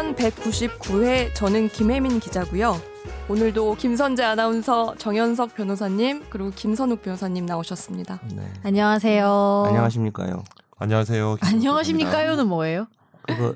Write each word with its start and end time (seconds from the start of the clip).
시편 0.00 0.14
199회 0.16 1.34
저는 1.34 1.68
김혜민 1.68 2.20
기자고요. 2.20 2.80
오늘도 3.28 3.74
김선재 3.74 4.24
아나운서, 4.24 4.94
정현석 4.96 5.54
변호사님 5.54 6.24
그리고 6.30 6.50
김선욱 6.50 7.02
변호사님 7.02 7.44
나오셨습니다. 7.44 8.18
네. 8.34 8.50
안녕하세요. 8.62 9.64
안녕하십니까요. 9.66 10.42
안녕하세요. 10.78 11.36
안녕하십니까요는 11.42 12.46
뭐예요? 12.48 12.86
그거 13.28 13.54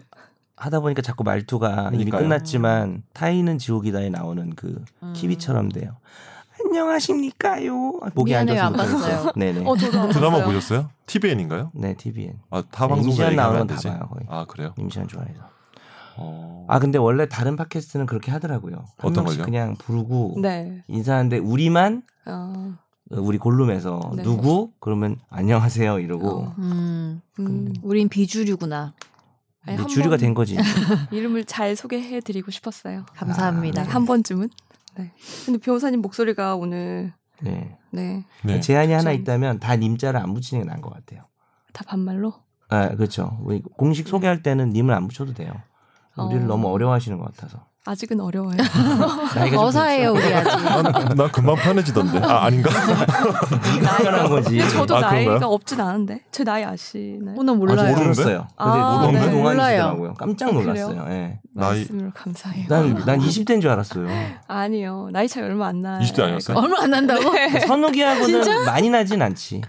하다 0.57 0.81
보니까 0.81 1.01
자꾸 1.01 1.25
말투가 1.25 1.91
이미 1.95 2.05
그러니까요. 2.05 2.23
끝났지만 2.23 3.05
타이는 3.15 3.57
지옥이다에 3.57 4.11
나오는 4.11 4.55
그 4.55 4.85
키비처럼 5.15 5.71
돼요. 5.71 5.97
안녕하십니까요. 6.63 8.01
목이 8.15 8.33
미안해요, 8.33 8.63
안 8.63 8.73
봤어요. 8.75 9.33
네네. 9.37 9.65
어, 9.67 9.77
저도 9.77 9.99
안 9.99 10.09
드라마 10.11 10.37
봤어요. 10.39 10.45
보셨어요? 10.47 10.91
TVN인가요? 11.07 11.71
네 11.75 11.95
TVN. 11.95 12.39
아, 12.51 12.63
타 12.71 12.87
네, 12.87 12.95
방송사 12.95 13.31
나오는 13.31 13.61
안건 13.63 13.67
되지. 13.69 13.89
다 13.89 13.99
봐요, 13.99 14.09
거의. 14.13 14.27
아, 14.29 14.45
그래요? 14.45 14.75
임시완 14.79 15.09
좋아해서. 15.09 15.54
어. 16.17 16.67
아 16.69 16.79
근데 16.79 16.99
원래 16.99 17.29
다른 17.29 17.57
팟캐스트는 17.57 18.07
그렇게 18.07 18.31
하더라고요. 18.31 18.77
한 18.99 19.11
어떤 19.11 19.25
걸요? 19.25 19.45
그냥 19.45 19.75
부르고 19.77 20.37
네. 20.41 20.85
인사하는데 20.89 21.39
우리만 21.39 22.03
어, 22.27 22.73
우리 23.11 23.39
골룸에서 23.39 24.13
네. 24.17 24.23
누구 24.23 24.73
그러면 24.81 25.17
안녕하세요 25.31 25.99
이러고 25.99 26.29
어. 26.29 26.55
음, 26.59 27.21
음, 27.39 27.73
우린 27.83 28.09
비주류구나. 28.09 28.95
아니, 29.67 29.87
주류가 29.87 30.11
번된 30.11 30.35
거지. 30.35 30.57
이름을 31.11 31.45
잘 31.47 31.75
소개해드리고 31.75 32.51
싶었어요. 32.51 33.07
감사합니다. 33.15 33.81
아, 33.81 33.85
네. 33.85 33.91
한 33.91 34.05
번쯤은. 34.05 34.51
네. 34.99 35.13
근데 35.47 35.59
변호사님 35.59 36.03
목소리가 36.03 36.55
오늘 36.57 37.15
네. 37.41 37.79
네. 37.91 38.25
네. 38.45 38.61
제한이 38.61 38.93
하나 38.93 39.13
좀- 39.13 39.21
있다면 39.21 39.61
다 39.61 39.77
님자를 39.77 40.21
안 40.21 40.35
붙이는 40.35 40.63
게 40.65 40.69
나은 40.69 40.83
것 40.83 40.93
같아요. 40.93 41.23
다 41.73 41.83
반말로. 41.87 42.35
아, 42.69 42.89
그렇죠. 42.91 43.39
우리 43.43 43.61
공식 43.63 44.07
소개할 44.09 44.43
때는 44.43 44.71
님을 44.71 44.93
안 44.95 45.09
붙여도 45.09 45.33
돼요. 45.35 45.53
우리를 46.17 46.45
어. 46.45 46.47
너무 46.47 46.69
어려워하시는 46.73 47.19
것 47.19 47.35
같아서. 47.35 47.59
아직은 47.87 48.19
어려워요. 48.19 48.57
어사해요 49.59 50.13
우리 50.13 50.23
아직. 50.33 50.49
난, 50.65 50.83
난 51.17 51.31
금방 51.31 51.55
편해지던데. 51.57 52.19
아, 52.25 52.45
아닌가? 52.47 52.71
네가 52.71 53.97
편한 53.99 54.29
거지. 54.31 54.59
저도 54.71 54.97
아, 54.97 55.01
나이가 55.01 55.25
그런가요? 55.33 55.51
없진 55.51 55.79
않은데 55.83 56.21
제 56.33 56.45
나이 56.45 56.65
아시나요? 56.65 57.35
오늘 57.37 57.53
아, 57.53 57.57
몰라요. 57.59 57.77
저 57.77 57.83
모르는데? 57.83 58.13
들었어요. 58.15 58.47
아, 58.57 59.01
근데 59.05 59.19
네. 59.21 59.27
너무 59.27 59.43
몰라요. 59.43 59.53
동안이시더라고요. 59.53 60.15
깜짝 60.15 60.49
아, 60.49 60.53
놀랐어요. 60.53 61.07
예. 61.11 61.41
나이- 61.55 61.87
감사해요. 62.15 62.67
난, 62.71 62.95
난 63.05 63.19
20대인 63.21 63.61
줄 63.61 63.69
알았어요. 63.69 64.09
아니요. 64.49 65.11
나이 65.13 65.29
차이 65.29 65.45
얼마 65.45 65.67
안 65.67 65.81
나요. 65.83 66.01
20대 66.01 66.23
아니었어요? 66.23 66.57
얼마 66.57 66.81
안 66.85 66.91
난다고? 66.91 67.31
네. 67.33 67.61
선욱이하고는 67.67 68.65
많이 68.65 68.89
나진 68.89 69.21
않지. 69.21 69.61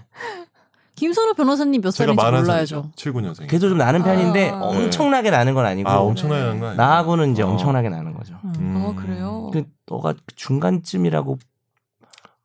김선호 0.96 1.34
변호사님 1.34 1.82
몇 1.82 1.90
제가 1.90 2.14
살인지. 2.14 2.66
저. 2.72 2.84
79년생. 2.96 3.46
걔도 3.48 3.68
좀 3.68 3.78
나는 3.78 4.02
편인데 4.02 4.50
아. 4.50 4.60
엄청나게 4.60 5.30
나는 5.30 5.54
건 5.54 5.66
아니고 5.66 5.88
아, 5.88 5.98
엄청나게 5.98 6.42
거 6.42 6.48
아니에요? 6.66 6.74
나하고는 6.74 7.32
이제 7.32 7.42
어. 7.42 7.48
엄청나게 7.48 7.90
나는 7.90 8.14
거죠. 8.14 8.34
음. 8.58 8.82
어 8.84 8.94
그래요. 9.00 9.50
그 9.52 9.64
너가 9.86 10.14
중간쯤이라고 10.34 11.38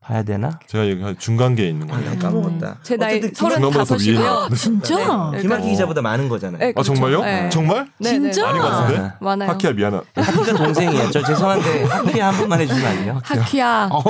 봐야 0.02 0.24
되나? 0.24 0.60
제가 0.68 0.90
여기 0.90 1.02
한 1.02 1.18
중간계에 1.18 1.70
있는 1.70 1.90
아, 1.90 1.94
거예요. 1.96 2.10
나 2.12 2.18
까먹었다. 2.18 2.80
제 2.82 2.98
나이 2.98 3.18
어쨌든 3.20 3.34
중간보다 3.36 3.84
더 3.86 3.94
위에 3.94 4.00
서른다섯이고요. 4.00 4.46
있나? 4.46 4.56
진짜? 4.56 5.30
네. 5.32 5.42
김학기 5.42 5.68
어. 5.68 5.70
기자보다 5.70 6.02
많은 6.02 6.28
거잖아요. 6.28 6.58
네, 6.60 6.66
아, 6.70 6.72
그렇죠. 6.74 6.94
정말요? 6.94 7.22
네. 7.24 7.50
정말? 7.50 7.88
네, 8.00 8.10
진짜? 8.10 8.42
네. 8.42 8.48
아닌 8.50 8.62
것 8.64 8.68
같은데? 8.68 9.02
아, 9.02 9.16
많아요. 9.22 9.50
하키야 9.52 9.72
미안하. 9.74 10.02
학기가 10.16 10.54
동생이에요. 10.58 11.12
저 11.12 11.24
죄송한데 11.24 11.84
학기 11.84 12.20
한 12.20 12.36
번만 12.36 12.60
해주면 12.62 12.84
안 12.86 12.96
돼요? 12.98 13.22
하키야. 13.24 13.90
어, 13.92 14.04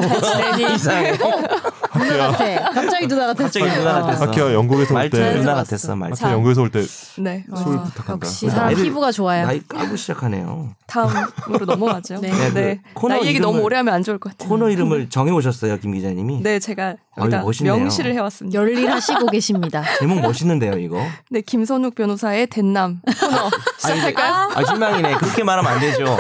이상해. 0.73 1.11
누나 1.93 2.31
같아. 2.31 2.71
갑자기 2.71 3.07
누나 3.07 3.27
같았어. 3.27 3.43
갑자기 3.43 3.65
누나 3.79 3.93
같았어. 4.01 4.25
하키야 4.27 4.53
영국에서 4.53 4.95
올 4.95 5.09
때. 5.09 5.33
누나. 5.37 5.55
같았어. 5.55 5.95
말투. 5.95 6.25
영국에서 6.25 6.61
올 6.61 6.69
때 6.71 6.81
네. 7.17 7.43
술 7.55 7.77
어, 7.77 7.83
부탁한다. 7.83 8.25
역시 8.27 8.49
사람 8.49 8.73
피부가 8.75 9.11
좋아요. 9.11 9.45
나이 9.45 9.61
까고 9.67 9.95
시작하네요. 9.95 10.69
다음으로 10.87 11.65
넘어가죠. 11.65 12.19
네. 12.21 12.31
네. 12.31 12.49
네, 12.53 12.79
그 12.93 13.01
코너 13.01 13.15
나이 13.15 13.27
얘기 13.27 13.39
이름을- 13.39 13.41
너무 13.43 13.59
오래 13.61 13.77
하면 13.77 13.93
안 13.93 14.03
좋을 14.03 14.17
것 14.19 14.31
같아요. 14.31 14.49
코너 14.49 14.69
이름을 14.69 15.09
정해 15.09 15.31
오셨어요, 15.31 15.77
김 15.79 15.93
기자님이. 15.93 16.41
네, 16.41 16.59
제가 16.59 16.95
멋있네요. 17.17 17.75
명시를 17.77 18.13
해왔습니다. 18.13 18.57
열일하시고 18.59 19.27
계십니다. 19.27 19.83
제목 19.99 20.21
멋있는데요, 20.21 20.77
이거. 20.79 21.01
네, 21.29 21.41
김선욱 21.41 21.95
변호사의 21.95 22.47
댄남 22.47 23.01
코너 23.19 23.49
시작할까요? 23.77 24.49
아, 24.55 24.63
실망이네. 24.65 25.15
그렇게 25.15 25.43
말하면 25.43 25.71
안 25.73 25.79
되죠. 25.79 26.17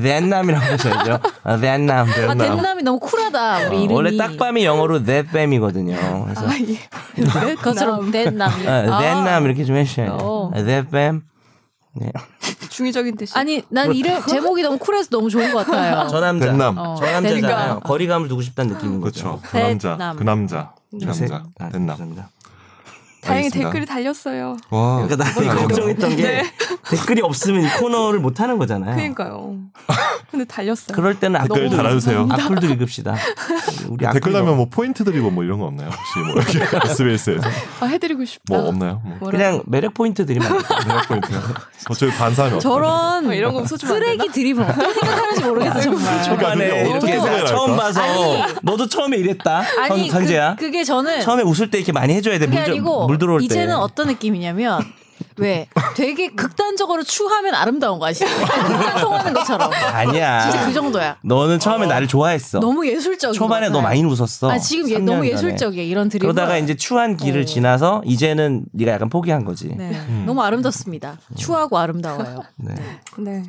댄남이라고 0.00 0.64
하셔야죠. 0.64 1.18
아, 1.42 1.56
댄남. 1.58 2.06
아 2.08 2.34
덴남이 2.34 2.82
너무 2.82 2.98
쿨하다 3.00 3.68
우리 3.68 3.76
어, 3.76 3.78
이름이. 3.80 3.94
원래 3.94 4.16
딱밤이 4.16 4.64
영어로 4.64 5.04
thatbam이거든요. 5.04 6.24
그래서 6.24 6.46
아, 6.46 6.54
예. 6.58 7.22
네? 7.22 7.54
그것처럼 7.54 8.10
덴남이. 8.10 8.66
아, 8.68 9.00
that남 9.00 9.44
이렇게 9.44 9.64
좀 9.64 9.76
해주셔야 9.76 10.10
어. 10.12 10.50
돼요. 10.54 10.64
thatbam. 10.66 11.22
네. 11.96 12.10
중의적인 12.70 13.16
뜻이. 13.16 13.38
아니 13.38 13.62
난 13.68 13.94
이름 13.94 14.20
제목이 14.26 14.62
너무 14.62 14.78
쿨해서 14.78 15.08
너무 15.10 15.30
좋은 15.30 15.52
것 15.52 15.64
같아요. 15.66 16.08
저 16.10 16.20
남자. 16.20 16.46
덴남. 16.46 16.76
어, 16.76 16.96
저 16.98 17.04
남자잖아요. 17.04 17.80
거리감을 17.80 18.28
두고 18.28 18.42
싶다는 18.42 18.74
느낌인 18.74 19.00
거죠. 19.00 19.40
그렇죠. 19.40 19.50
그 19.50 19.56
남자. 19.58 19.90
덴남. 19.96 20.16
그 20.16 20.22
남자. 20.24 20.72
그 20.90 21.04
남자. 21.04 21.42
아, 21.60 21.68
됐나? 21.68 21.94
감사합니 21.96 22.16
다. 23.24 23.28
다행히 23.28 23.46
알겠습니다. 23.46 23.70
댓글이 23.70 23.86
달렸어요. 23.86 24.56
와. 24.70 25.06
그러니까 25.06 25.16
나는 25.24 25.50
아니요. 25.50 25.66
걱정했던 25.68 26.16
게 26.16 26.22
네. 26.22 26.42
댓글이 26.90 27.22
없으면 27.22 27.62
이 27.64 27.68
코너를 27.80 28.20
못 28.20 28.40
하는 28.40 28.58
거잖아요. 28.58 28.94
그러니까요. 28.94 29.56
근데 30.30 30.44
달렸어요. 30.44 30.94
그럴 30.94 31.18
때는 31.18 31.40
댓글 31.42 31.70
달아주세요. 31.70 32.28
악플도 32.30 32.66
읽읍시다. 32.70 33.16
우리 33.88 34.06
댓글 34.12 34.32
달면 34.32 34.56
뭐 34.56 34.66
포인트 34.68 35.04
드리고 35.04 35.30
뭐 35.30 35.44
이런 35.44 35.58
거 35.60 35.66
없나요? 35.66 35.90
혹시 35.90 36.18
뭐 36.18 36.32
이렇게 36.32 36.78
SBS에서 36.90 37.48
아, 37.80 37.86
해드리고 37.86 38.24
싶다. 38.24 38.56
뭐 38.56 38.68
없나요? 38.68 39.00
뭐 39.20 39.30
그냥 39.30 39.62
매력 39.66 39.94
포인트 39.94 40.24
드리면. 40.26 40.48
매력 40.86 41.08
포인트가 41.08 41.40
어차피 41.88 42.12
반사하면 42.12 42.60
저런 42.60 43.26
어, 43.28 43.32
이런 43.32 43.52
거 43.52 43.64
소주면 43.66 43.94
안 43.96 44.00
쓰레기 44.02 44.18
되나? 44.18 44.32
드립을 44.32 44.62
어떻게 44.64 44.92
생각하는지 45.00 45.44
모르겠어 45.44 45.80
정말. 45.80 46.36
그러니까 46.38 46.96
어떻게 46.96 47.18
처음? 47.46 47.76
봐서 47.76 48.00
너도 48.62 48.88
처음에 48.88 49.16
이랬다. 49.18 49.62
아니 49.80 50.08
선, 50.10 50.20
선재야. 50.20 50.56
그, 50.58 50.64
그게 50.66 50.82
저는 50.84 51.20
처음에 51.20 51.42
웃을 51.42 51.70
때 51.70 51.78
이렇게 51.78 51.92
많이 51.92 52.14
해줘야 52.14 52.38
돼. 52.38 52.46
그게 52.46 52.58
아니고 52.58 53.06
물 53.14 53.18
들어올 53.18 53.40
때. 53.40 53.44
이제는 53.46 53.76
어떤 53.76 54.08
느낌이냐면 54.08 54.80
왜 55.36 55.68
되게 55.96 56.30
극단적으로 56.30 57.02
추하면 57.02 57.54
아름다운 57.54 57.98
거 57.98 58.06
아시죠? 58.06 58.26
극단 58.26 59.00
통하는 59.00 59.32
것처럼. 59.32 59.72
아니야. 59.72 60.40
진짜 60.50 60.66
그 60.66 60.72
정도야. 60.72 61.16
너는 61.24 61.58
처음에 61.58 61.86
나를 61.86 62.06
좋아했어. 62.08 62.60
너무 62.60 62.86
예술적인 62.86 63.34
초반에 63.36 63.68
것 63.68 63.72
너. 63.72 63.80
많이 63.82 64.04
웃었어. 64.04 64.50
아 64.50 64.58
지금 64.58 64.88
얘 64.90 64.98
3년 64.98 65.02
너무. 65.04 65.26
예술적이야 65.26 65.82
이런 65.82 66.08
드립. 66.08 66.22
그러다가 66.22 66.56
이제 66.58 66.74
추한 66.76 67.16
길을 67.16 67.42
어. 67.42 67.44
지나서 67.44 68.02
이제는 68.04 68.66
네가 68.72 68.92
약간 68.92 69.08
포기한 69.08 69.44
거지. 69.44 69.74
네. 69.74 69.90
너무 70.26 70.42
아름답습니다. 70.42 71.18
추하고 71.36 71.78
아름다워요. 71.78 72.42
네. 72.56 72.74
네. 73.18 73.42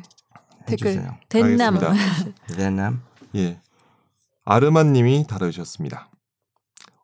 댓글. 0.66 0.88
해주세요. 0.92 1.16
덴남. 1.28 1.78
대남. 2.56 3.02
예. 3.36 3.60
아르마님이 4.44 5.26
다루셨습니다. 5.28 6.08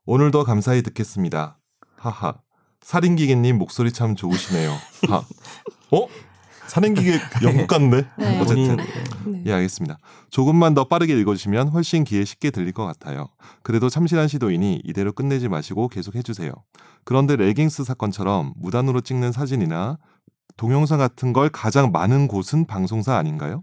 오늘도 0.06 0.42
감사히 0.44 0.82
듣겠습니다. 0.82 1.58
하하. 1.96 2.34
살인기계님 2.82 3.58
목소리 3.58 3.92
참 3.92 4.16
좋으시네요. 4.16 4.76
하. 5.08 5.16
어? 5.16 6.06
살인기계 6.66 7.18
영국 7.42 7.66
같네. 7.66 8.04
네. 8.16 8.40
어쨌든. 8.40 8.76
본인 8.76 8.86
네. 9.26 9.42
예, 9.46 9.52
알겠습니다. 9.52 9.98
조금만 10.30 10.74
더 10.74 10.84
빠르게 10.84 11.18
읽어주시면 11.18 11.68
훨씬 11.68 12.04
귀에 12.04 12.24
쉽게 12.24 12.50
들릴 12.50 12.72
것 12.72 12.86
같아요. 12.86 13.28
그래도 13.62 13.88
참신한 13.88 14.28
시도이니 14.28 14.82
이대로 14.84 15.12
끝내지 15.12 15.48
마시고 15.48 15.88
계속 15.88 16.14
해주세요. 16.14 16.52
그런데 17.04 17.36
레깅스 17.36 17.84
사건처럼 17.84 18.54
무단으로 18.56 19.00
찍는 19.00 19.32
사진이나 19.32 19.98
동영상 20.56 20.98
같은 20.98 21.32
걸 21.32 21.48
가장 21.48 21.90
많은 21.92 22.28
곳은 22.28 22.66
방송사 22.66 23.16
아닌가요? 23.16 23.62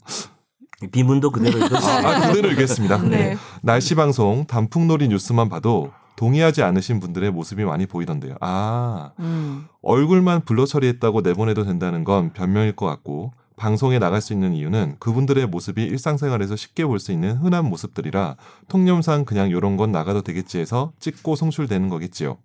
비문도 0.91 1.31
그대로 1.31 1.57
읽었어요. 1.65 2.07
아, 2.07 2.27
그대로 2.27 2.51
읽겠습니다. 2.51 2.97
네. 3.03 3.37
날씨 3.61 3.95
방송 3.95 4.45
단풍놀이 4.45 5.07
뉴스만 5.09 5.49
봐도 5.49 5.91
동의하지 6.19 6.63
않으신 6.63 6.99
분들의 6.99 7.31
모습이 7.31 7.63
많이 7.63 7.85
보이던데요. 7.85 8.35
아, 8.41 9.13
음. 9.19 9.67
얼굴만 9.81 10.43
블러 10.43 10.65
처리했다고 10.65 11.21
내보내도 11.21 11.63
된다는 11.63 12.03
건 12.03 12.33
변명일 12.33 12.75
것 12.75 12.85
같고 12.87 13.31
방송에 13.55 13.99
나갈 13.99 14.19
수 14.19 14.33
있는 14.33 14.53
이유는 14.53 14.97
그분들의 14.99 15.47
모습이 15.47 15.81
일상생활에서 15.81 16.57
쉽게 16.57 16.85
볼 16.85 16.99
수 16.99 17.13
있는 17.13 17.37
흔한 17.37 17.63
모습들이라 17.69 18.35
통념상 18.67 19.23
그냥 19.23 19.49
요런 19.49 19.77
건 19.77 19.93
나가도 19.93 20.21
되겠지 20.23 20.59
해서 20.59 20.91
찍고 20.99 21.37
송출되는 21.37 21.87
거겠지요. 21.87 22.37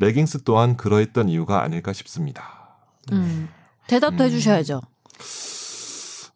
레깅스 0.00 0.42
또한 0.42 0.76
그러했던 0.76 1.28
이유가 1.28 1.62
아닐까 1.62 1.92
싶습니다. 1.92 2.42
음. 3.12 3.48
대답도 3.86 4.24
음. 4.24 4.26
해주셔야죠. 4.26 4.80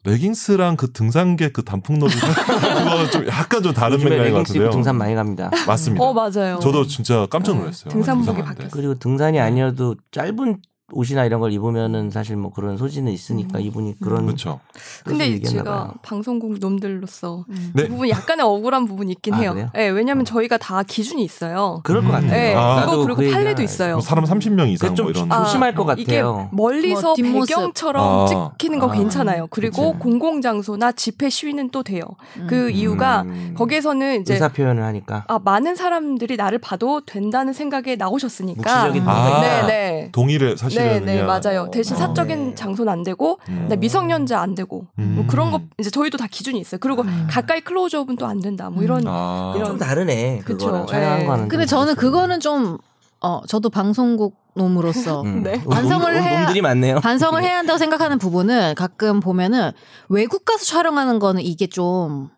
레깅스랑 0.05 0.77
그 0.77 0.91
등산계 0.91 1.49
그 1.51 1.63
단풍놀이 1.63 2.13
그거는 2.15 3.11
좀 3.11 3.27
약간 3.27 3.63
좀 3.63 3.73
다른 3.73 3.97
맥락인 3.97 4.33
것 4.33 4.39
같은데요. 4.39 4.69
등산 4.69 4.97
많이 4.97 5.15
갑니다. 5.15 5.49
맞습니다. 5.67 6.03
어, 6.03 6.13
맞아요. 6.13 6.59
저도 6.61 6.85
진짜 6.87 7.25
깜짝 7.29 7.57
놀랐어요. 7.57 7.91
등산복이 7.91 8.23
이상한데. 8.31 8.45
바뀌었어요. 8.47 8.69
그리고 8.71 8.93
등산이 8.99 9.39
아니어도 9.39 9.95
짧은 10.11 10.59
옷이나 10.91 11.25
이런 11.25 11.39
걸 11.39 11.51
입으면은 11.51 12.11
사실 12.11 12.35
뭐 12.35 12.51
그런 12.51 12.77
소지는 12.77 13.11
있으니까 13.11 13.59
이분이 13.59 13.95
그런 13.99 14.25
그렇죠. 14.25 14.59
근데 15.03 15.41
제가 15.41 15.63
봐요. 15.63 15.93
방송국 16.03 16.59
놈들로서 16.59 17.45
음. 17.49 17.71
네. 17.73 17.83
그 17.83 17.89
부분 17.89 18.07
약간의 18.09 18.45
억울한 18.45 18.85
부분이 18.85 19.13
있긴 19.13 19.33
아, 19.33 19.37
해요. 19.37 19.53
그래요? 19.53 19.69
네, 19.73 19.87
왜냐하면 19.87 20.25
저희가 20.25 20.57
다 20.57 20.83
기준이 20.83 21.23
있어요. 21.23 21.81
그럴 21.83 22.01
것 22.03 22.09
음. 22.09 22.11
같아요. 22.11 22.29
네, 22.31 22.53
아. 22.55 22.85
그거 22.85 22.97
그리고 23.03 23.15
그 23.21 23.31
판례도 23.31 23.63
있어요. 23.63 23.93
뭐 23.93 24.01
사람 24.01 24.25
30명 24.25 24.69
이상 24.71 24.93
뭐 24.93 25.09
이런. 25.09 25.31
아, 25.31 25.43
조심할 25.45 25.73
것 25.73 25.91
이게 25.97 26.17
같아요. 26.21 26.49
멀리서 26.51 27.15
뭐. 27.19 27.45
배경처럼 27.45 28.03
아. 28.03 28.51
찍히는 28.59 28.77
거 28.77 28.89
아. 28.89 28.91
괜찮아요. 28.91 29.47
그리고 29.49 29.93
그치. 29.93 30.03
공공 30.03 30.41
장소나 30.43 30.91
집회 30.91 31.29
시위는 31.31 31.71
또 31.71 31.81
돼요. 31.81 32.03
음. 32.37 32.45
그 32.47 32.69
이유가 32.69 33.23
음. 33.23 33.55
거기에서는 33.57 34.21
이제 34.21 34.35
의사 34.35 34.49
표현을 34.49 34.83
하니까 34.83 35.25
아, 35.29 35.39
많은 35.43 35.75
사람들이 35.75 36.37
나를 36.37 36.59
봐도 36.59 37.01
된다는 37.03 37.53
생각에 37.53 37.95
나오셨으니까. 37.95 38.61
묵시적인 38.61 39.01
음. 39.01 39.09
아. 39.09 39.41
네, 39.41 39.65
네. 39.65 40.09
동의를 40.11 40.57
사실 40.59 40.74
은 40.81 41.05
네, 41.05 41.15
네, 41.17 41.23
맞아요. 41.23 41.69
대신 41.71 41.95
어. 41.95 41.99
사적인 41.99 42.49
네. 42.49 42.55
장소는 42.55 42.91
안 42.91 43.03
되고, 43.03 43.39
음. 43.49 43.69
미성년자 43.79 44.39
안 44.39 44.55
되고, 44.55 44.87
뭐 44.95 45.23
음. 45.23 45.27
그런 45.27 45.51
거 45.51 45.61
이제 45.79 45.89
저희도 45.89 46.17
다 46.17 46.27
기준이 46.29 46.59
있어요. 46.59 46.79
그리고 46.79 47.01
음. 47.03 47.27
가까이 47.29 47.61
클로즈업은 47.61 48.15
또 48.17 48.25
안 48.25 48.39
된다. 48.41 48.69
뭐 48.69 48.83
이런 48.83 49.03
아. 49.07 49.53
이런- 49.55 49.69
좀 49.69 49.77
다르네. 49.77 50.41
거는. 50.45 51.47
근데 51.47 51.65
좀 51.65 51.79
저는 51.79 51.95
그렇죠. 51.95 52.11
그거는 52.11 52.39
좀 52.39 52.77
어, 53.21 53.41
저도 53.47 53.69
방송국 53.69 54.35
놈으로서 54.55 55.21
음. 55.25 55.41
네. 55.43 55.57
놈- 55.63 55.69
반성을 55.73 56.13
놈- 56.13 56.23
해야- 56.23 56.39
놈들이 56.41 56.61
많네요. 56.61 56.99
반성을 57.01 57.41
해야 57.43 57.57
한다고 57.59 57.77
생각하는 57.77 58.17
부분은 58.17 58.75
가끔 58.75 59.19
보면은 59.19 59.71
외국 60.09 60.45
가서 60.45 60.63
촬영하는 60.65 61.19
거는 61.19 61.41
이게 61.41 61.67
좀 61.67 62.29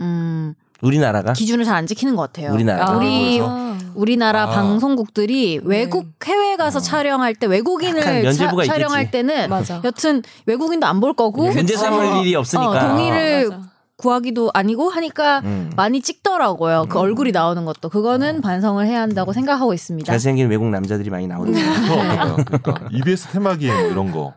음, 0.00 0.54
우리나라가 0.82 1.32
기준을 1.32 1.64
잘 1.64 1.72
안 1.76 1.86
지키는 1.86 2.16
것 2.16 2.22
같아요. 2.22 2.52
우리나라. 2.52 2.90
아, 2.90 2.96
우리 2.96 3.38
그래서? 3.38 3.72
우리나라 3.94 4.42
아. 4.44 4.50
방송국들이 4.50 5.60
외국 5.64 6.06
해외 6.24 6.56
가서 6.56 6.80
촬영할 6.80 7.34
때 7.34 7.46
외국인을 7.46 8.00
차- 8.02 8.32
촬영할 8.66 9.02
있겠지. 9.04 9.10
때는 9.10 9.48
맞아. 9.50 9.80
여튼 9.84 10.22
외국인도 10.46 10.86
안 10.86 11.00
볼 11.00 11.14
거고 11.14 11.50
문제 11.50 11.76
삼을 11.76 12.18
일이 12.18 12.34
없으니까. 12.34 12.68
어, 12.70 12.88
동의를 12.88 13.48
맞아. 13.48 13.62
구하기도 13.96 14.50
아니고 14.54 14.88
하니까 14.90 15.40
음. 15.44 15.70
많이 15.76 16.00
찍더라고요. 16.02 16.86
그 16.88 16.98
얼굴이 16.98 17.30
나오는 17.32 17.64
것도 17.64 17.88
그거는 17.88 18.40
반성을 18.40 18.84
해야 18.86 19.00
한다고 19.00 19.32
생각하고 19.32 19.72
있습니다. 19.74 20.10
잘생긴 20.12 20.48
외국 20.50 20.66
남자들이 20.68 21.08
많이 21.10 21.26
나오는 21.28 21.54
음. 21.54 21.54
거. 21.88 21.94
그러니까, 21.96 22.44
그러니까 22.44 22.88
EBS 22.92 23.28
테마기에 23.28 23.72
뭐 23.72 23.90
이런 23.90 24.10
거 24.12 24.34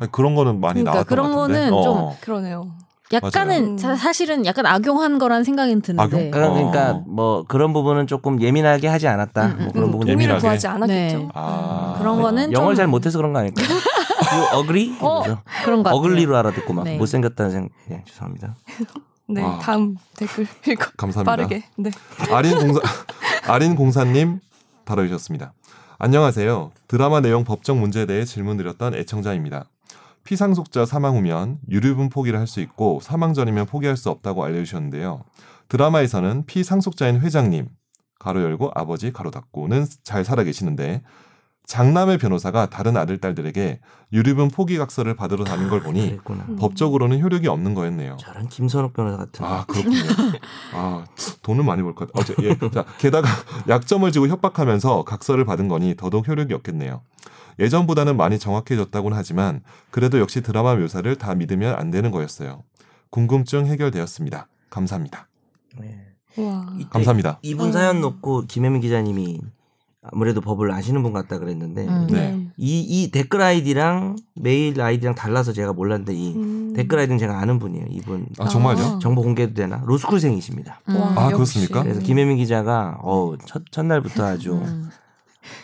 아니, 0.00 0.10
그런 0.10 0.34
거는 0.34 0.60
많이 0.60 0.80
그러니까 0.82 0.92
나왔던 0.92 1.04
그런 1.08 1.32
것 1.32 1.40
같은데. 1.42 1.70
거는 1.70 1.82
좀 1.82 1.96
어. 1.96 2.16
그러네요. 2.20 2.72
약간은. 3.12 3.78
사- 3.78 3.94
사실은 3.96 4.44
약간 4.46 4.66
악용한 4.66 5.18
거라는 5.18 5.44
생각이 5.44 5.80
드는데. 5.80 6.02
악용? 6.02 6.30
그러니까 6.30 6.90
어. 6.90 7.04
뭐 7.06 7.44
그런 7.46 7.72
부분은 7.72 8.06
조금 8.06 8.40
예민하게 8.40 8.88
하지 8.88 9.06
않았다. 9.08 9.46
음, 9.46 9.56
뭐 9.58 9.66
음, 9.66 9.72
그런 9.72 9.84
음, 9.88 9.90
부분 9.92 10.08
예민하게. 10.08 10.40
구하지 10.40 10.66
않았겠죠. 10.66 11.18
네. 11.18 11.28
아. 11.34 11.96
그런 11.98 12.20
거는 12.20 12.52
영어를 12.52 12.74
좀- 12.74 12.76
잘 12.76 12.86
못해서 12.88 13.18
그런 13.18 13.32
거 13.32 13.38
아닐까? 13.40 13.62
요 13.62 14.58
어그리? 14.58 14.96
어? 15.00 15.22
그런 15.64 15.82
거. 15.82 15.90
어글리로 15.90 16.36
알아듣고 16.36 16.72
막 16.72 16.84
네. 16.84 16.96
못생겼다는 16.96 17.50
생각. 17.52 17.70
네, 17.88 18.02
죄송합니다. 18.08 18.56
네, 19.28 19.42
아. 19.42 19.58
다음 19.60 19.96
댓글 20.16 20.46
읽어. 20.68 20.86
감사합니다. 20.96 21.30
빠르게. 21.30 21.64
네. 21.76 21.90
아린 22.32 22.58
공사 22.58 22.80
아린 23.48 23.74
공사님 23.76 24.40
다뤄주셨습니다. 24.84 25.52
안녕하세요. 25.98 26.72
드라마 26.88 27.20
내용 27.20 27.44
법적 27.44 27.76
문제에 27.78 28.04
대해 28.06 28.24
질문 28.24 28.56
드렸던 28.56 28.94
애청자입니다. 28.94 29.66
피상속자 30.26 30.84
사망 30.84 31.16
후면 31.16 31.58
유류분 31.70 32.10
포기를 32.10 32.38
할 32.38 32.46
수 32.46 32.60
있고 32.60 33.00
사망 33.00 33.32
전이면 33.32 33.66
포기할 33.66 33.96
수 33.96 34.10
없다고 34.10 34.44
알려주셨는데요. 34.44 35.24
드라마에서는 35.68 36.44
피상속자인 36.46 37.20
회장님 37.20 37.68
가로 38.18 38.42
열고 38.42 38.72
아버지 38.74 39.12
가로 39.12 39.30
닫고는 39.30 39.86
잘 40.02 40.24
살아 40.24 40.42
계시는데 40.42 41.02
장남의 41.66 42.18
변호사가 42.18 42.70
다른 42.70 42.96
아들 42.96 43.18
딸들에게 43.18 43.80
유류분 44.12 44.48
포기 44.48 44.78
각서를 44.78 45.16
받으러 45.16 45.44
다닌 45.44 45.68
걸 45.68 45.82
보니 45.82 46.00
그랬구나. 46.10 46.46
음. 46.48 46.56
법적으로는 46.56 47.20
효력이 47.20 47.48
없는 47.48 47.74
거였네요. 47.74 48.16
저런 48.20 48.48
김선욱 48.48 48.92
변호사 48.92 49.16
같은. 49.18 49.44
아 49.44 49.64
그렇군요. 49.66 49.98
아 50.74 51.04
돈을 51.42 51.64
많이 51.64 51.82
벌 51.82 51.94
것. 51.94 52.12
같아. 52.12 52.32
어째 52.32 52.34
예. 52.42 52.56
자 52.70 52.84
게다가 52.98 53.28
약점을 53.68 54.10
지고 54.12 54.28
협박하면서 54.28 55.02
각서를 55.04 55.44
받은 55.44 55.66
거니 55.66 55.96
더더욱 55.96 56.28
효력이 56.28 56.54
없겠네요. 56.54 57.02
예전보다는 57.58 58.16
많이 58.16 58.38
정확해졌다고는 58.38 59.16
하지만 59.16 59.62
그래도 59.90 60.20
역시 60.20 60.42
드라마 60.42 60.76
묘사를 60.76 61.16
다 61.16 61.34
믿으면 61.34 61.74
안 61.74 61.90
되는 61.90 62.10
거였어요. 62.12 62.62
궁금증 63.10 63.66
해결되었습니다. 63.66 64.46
감사합니다. 64.70 65.26
네. 65.78 66.06
감사합니다. 66.90 67.38
이분 67.42 67.68
음. 67.68 67.72
사연 67.72 68.00
놓고 68.02 68.44
김혜민 68.46 68.82
기자님이 68.82 69.40
아무래도 70.12 70.40
법을 70.40 70.70
아시는 70.70 71.02
분 71.02 71.12
같다 71.12 71.38
그랬는데 71.38 71.86
음. 71.86 72.06
네. 72.10 72.46
이, 72.56 72.80
이 72.80 73.10
댓글 73.10 73.42
아이디랑 73.42 74.16
메일 74.34 74.80
아이디랑 74.80 75.14
달라서 75.14 75.52
제가 75.52 75.72
몰랐는데 75.72 76.14
이 76.14 76.34
음. 76.34 76.72
댓글 76.74 76.98
아이디는 76.98 77.18
제가 77.18 77.38
아는 77.38 77.58
분이에요. 77.58 77.86
이분 77.90 78.26
아 78.38 78.48
정말요? 78.48 78.78
아. 78.78 78.98
정보 79.00 79.22
공개도 79.22 79.54
되나? 79.54 79.82
로스쿨생이십니다. 79.84 80.80
음. 80.88 80.96
와, 80.96 81.08
아, 81.16 81.24
역시. 81.24 81.34
그렇습니까? 81.34 81.82
그래서 81.82 82.00
김혜민 82.00 82.36
기자가 82.36 82.98
어, 83.02 83.34
첫 83.46 83.62
첫날부터 83.70 84.24
아주 84.24 84.54
음. 84.54 84.88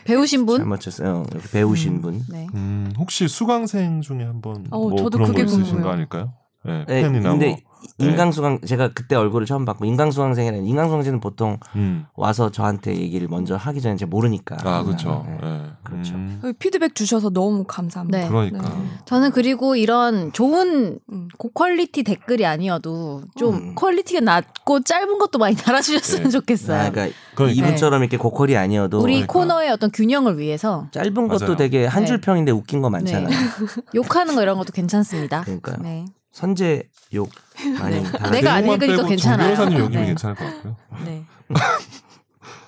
배우신 0.04 0.46
잘 0.46 0.58
분? 0.58 0.68
맞췄어요. 0.68 1.24
이렇게 1.30 1.48
배우신 1.50 1.94
음. 1.94 2.00
분. 2.02 2.22
네. 2.30 2.46
음, 2.54 2.92
혹시 2.98 3.26
수강생 3.28 4.00
중에 4.00 4.24
한번 4.24 4.66
어, 4.70 4.78
뭐 4.88 4.96
저도 4.96 5.10
그런 5.18 5.26
거 5.28 5.32
그게 5.32 5.44
있으신 5.44 5.62
궁금해요. 5.62 5.84
거 5.84 5.90
아닐까요? 5.90 6.32
네, 6.64 6.84
네, 6.86 7.02
팬이나 7.02 7.30
근데 7.30 7.48
뭐. 7.48 7.71
네. 7.99 8.06
인강수강 8.06 8.61
제가 8.67 8.93
그때 8.93 9.17
얼굴을 9.17 9.46
처음 9.46 9.64
봤고 9.64 9.84
인강수강생이라는 9.84 10.67
인강수강생은 10.67 11.20
보통 11.20 11.58
음. 11.76 12.06
와서 12.14 12.50
저한테 12.50 12.96
얘기를 12.96 13.29
먼저 13.29 13.56
하기 13.56 13.81
전에 13.81 13.96
제가 13.96 14.08
모르니까. 14.08 14.56
아 14.64 14.82
그렇죠. 14.82 15.25
네. 15.26 15.38
네. 15.43 15.62
그렇죠. 15.82 16.14
음, 16.14 16.52
피드백 16.58 16.94
주셔서 16.94 17.31
너무 17.31 17.64
감사합니다. 17.64 18.19
네. 18.19 18.29
그러니까. 18.29 18.73
저는 19.06 19.31
그리고 19.32 19.76
이런 19.76 20.32
좋은 20.32 20.99
음. 21.12 21.29
고quality 21.38 22.02
댓글이 22.02 22.46
아니어도 22.46 23.23
좀 23.37 23.55
음. 23.55 23.75
quality가 23.74 24.20
낮고 24.20 24.81
짧은 24.81 25.19
것도 25.19 25.38
많이 25.38 25.56
달아주셨으면 25.56 26.25
네. 26.25 26.31
좋겠어요. 26.31 26.81
아, 26.81 26.90
그러니까 26.90 27.17
그러니까. 27.34 27.67
이분처럼 27.67 28.02
이렇게 28.02 28.17
고퀄이 28.17 28.56
아니어도 28.56 28.99
우리 28.99 29.14
그러니까. 29.14 29.32
코너의 29.32 29.70
어떤 29.70 29.90
균형을 29.90 30.38
위해서 30.38 30.88
짧은 30.93 31.29
것도 31.29 31.44
맞아요. 31.44 31.56
되게 31.56 31.87
한줄 31.87 32.17
네. 32.17 32.20
평인데 32.20 32.52
웃긴 32.52 32.82
거 32.82 32.90
많잖아요. 32.90 33.29
욕하는 33.94 34.34
거 34.34 34.43
이런 34.43 34.58
것도 34.58 34.73
괜찮습니다. 34.73 35.43
그러니까요. 35.43 36.05
네. 36.32 36.38
선제 36.38 36.82
욕 37.14 37.31
많이 37.79 38.02
네. 38.02 38.31
내가 38.31 38.55
안 38.55 38.67
읽으니까 38.67 39.06
괜찮아요. 39.06 39.55
정 39.55 39.67
변호사님 39.67 39.79
여기면 39.84 40.02
네. 40.02 40.06
괜찮을 40.08 40.34
것 40.34 40.44
같고요. 40.44 40.76
네. 41.05 41.25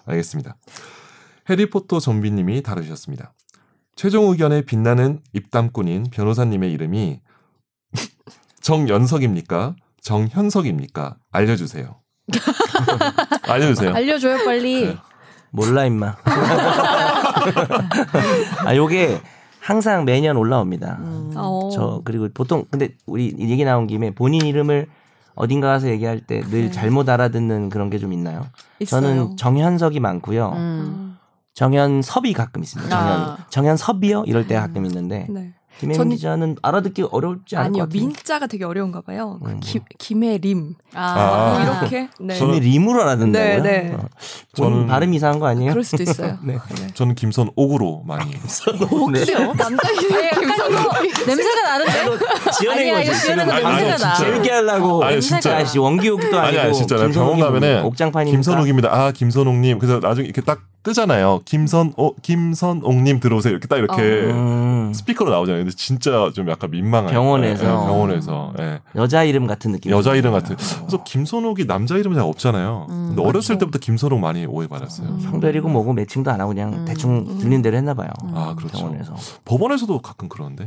알겠습니다. 0.06 0.56
해리포터 1.48 2.00
좀비님이 2.00 2.62
다루셨습니다. 2.62 3.32
최종 3.96 4.30
의견에 4.30 4.62
빛나는 4.62 5.20
입담꾼인 5.32 6.04
변호사님의 6.10 6.72
이름이 6.72 7.20
정연석입니까? 8.60 9.76
정현석입니까? 10.02 11.16
알려주세요. 11.32 12.00
알려주세요. 13.48 13.94
알려줘요 13.94 14.44
빨리. 14.44 14.86
네. 14.88 14.96
몰라 15.50 15.84
임마. 15.86 16.16
아 18.64 18.74
요게 18.76 19.22
항상 19.64 20.04
매년 20.04 20.36
올라옵니다. 20.36 20.98
음. 21.00 21.32
어. 21.36 21.70
저 21.72 22.02
그리고 22.04 22.28
보통 22.34 22.66
근데 22.70 22.90
우리 23.06 23.34
얘기 23.38 23.64
나온 23.64 23.86
김에 23.86 24.10
본인 24.10 24.44
이름을 24.44 24.86
어딘가 25.34 25.68
가서 25.68 25.88
얘기할 25.88 26.20
때늘 26.20 26.50
네. 26.50 26.70
잘못 26.70 27.08
알아듣는 27.08 27.70
그런 27.70 27.88
게 27.88 27.98
좀 27.98 28.12
있나요? 28.12 28.44
있어요. 28.78 29.00
저는 29.00 29.36
정현석이 29.38 30.00
많고요. 30.00 30.52
음. 30.54 31.16
정현섭이 31.54 32.34
가끔 32.34 32.62
있습니다. 32.62 32.90
정현 32.90 33.20
아. 33.20 33.38
정현섭이요 33.48 34.24
이럴 34.26 34.46
때 34.46 34.54
가끔 34.56 34.84
있는데 34.84 35.26
네. 35.30 35.54
김혜민 35.80 35.98
저는- 35.98 36.10
기자는 36.12 36.56
알아듣기 36.62 37.02
어렵지 37.10 37.56
않을 37.56 37.66
아니요 37.66 37.82
것 37.84 37.88
같아요. 37.90 38.06
민자가 38.06 38.46
되게 38.46 38.64
어려운가 38.64 39.00
봐요. 39.00 39.40
그 39.44 39.50
음. 39.50 39.60
김, 39.60 39.82
김혜림 39.98 40.74
아. 40.94 41.52
뭐 41.52 41.60
이렇게 41.62 42.08
네. 42.20 42.38
김이 42.38 42.60
림으로 42.60 43.02
알아듣는다고요? 43.02 43.62
네, 43.62 43.82
네. 43.88 43.94
어. 43.94 44.06
본인 44.56 44.84
저는- 44.84 44.88
발음 44.88 45.14
이상한 45.14 45.40
거 45.40 45.46
아니에요? 45.46 45.70
그럴 45.72 45.82
수도 45.82 46.02
있어요. 46.02 46.38
네. 46.44 46.54
네. 46.54 46.86
저는 46.94 47.14
김선 47.16 47.50
옥으로 47.56 48.02
많이. 48.06 48.30
네. 48.32 49.34
남자 49.56 49.90
이름 49.92 50.30
김선호 50.40 50.78
냄새가 51.26 51.62
나는데. 51.62 51.92
지어낸 52.58 52.78
아니야, 52.78 52.94
거지. 52.98 53.06
이거 53.10 53.18
지어낸 53.18 53.46
거 53.46 53.52
냄새가 53.52 53.68
아니, 53.92 54.02
나. 54.02 54.14
재밌게 54.14 54.50
하려고. 54.50 55.04
아니, 55.04 55.20
진짜. 55.20 55.56
아씨 55.56 55.78
원기옥도 55.78 56.38
아니 56.38 56.48
아니고. 56.48 56.62
아니 56.62 56.74
진짜 56.74 56.96
나 56.96 57.08
병원 57.08 57.38
가면은 57.40 57.78
뭐 57.80 57.86
옥장판이니까. 57.88 58.36
김선옥입니다. 58.36 58.88
아 58.92 59.12
김선옥님. 59.12 59.78
그래서 59.78 60.00
나중에 60.00 60.26
이렇게 60.26 60.40
딱 60.40 60.62
뜨잖아요. 60.82 61.40
김선옥 61.46 62.20
김선옥님 62.20 63.20
들어오세요. 63.20 63.52
이렇게 63.52 63.66
딱 63.68 63.78
이렇게 63.78 64.02
음, 64.02 64.92
스피커로 64.94 65.30
나오잖아요. 65.30 65.64
근데 65.64 65.74
진짜 65.74 66.30
좀 66.34 66.48
약간 66.50 66.70
민망해요. 66.70 67.10
병원에서. 67.10 67.64
예, 67.64 67.68
예, 67.68 67.72
병원에서. 67.72 68.52
예. 68.60 68.80
여자 68.94 69.24
이름 69.24 69.46
같은 69.46 69.72
느낌. 69.72 69.92
여자 69.92 70.14
이름 70.14 70.32
같은. 70.32 70.56
그래서 70.56 71.02
김선옥이 71.04 71.66
남자 71.66 71.96
이름 71.96 72.12
잘 72.14 72.22
없잖아요. 72.24 72.86
음, 72.90 73.04
근데 73.08 73.22
어렸을 73.22 73.56
그렇죠. 73.56 73.58
때부터 73.60 73.78
김선옥 73.78 74.20
많이 74.20 74.44
오해받았어요. 74.44 75.08
음. 75.08 75.20
성별이고 75.20 75.68
뭐고 75.70 75.94
매칭도 75.94 76.30
안 76.30 76.40
하고 76.42 76.50
그냥 76.52 76.74
음. 76.74 76.84
대충 76.84 77.24
음. 77.30 77.38
들린 77.38 77.62
대로 77.62 77.78
했나 77.78 77.94
봐요. 77.94 78.08
아 78.34 78.54
그렇죠. 78.54 78.76
병원에서. 78.76 79.14
법원에서도 79.46 79.98
가끔 80.00 80.28
그러는데 80.28 80.66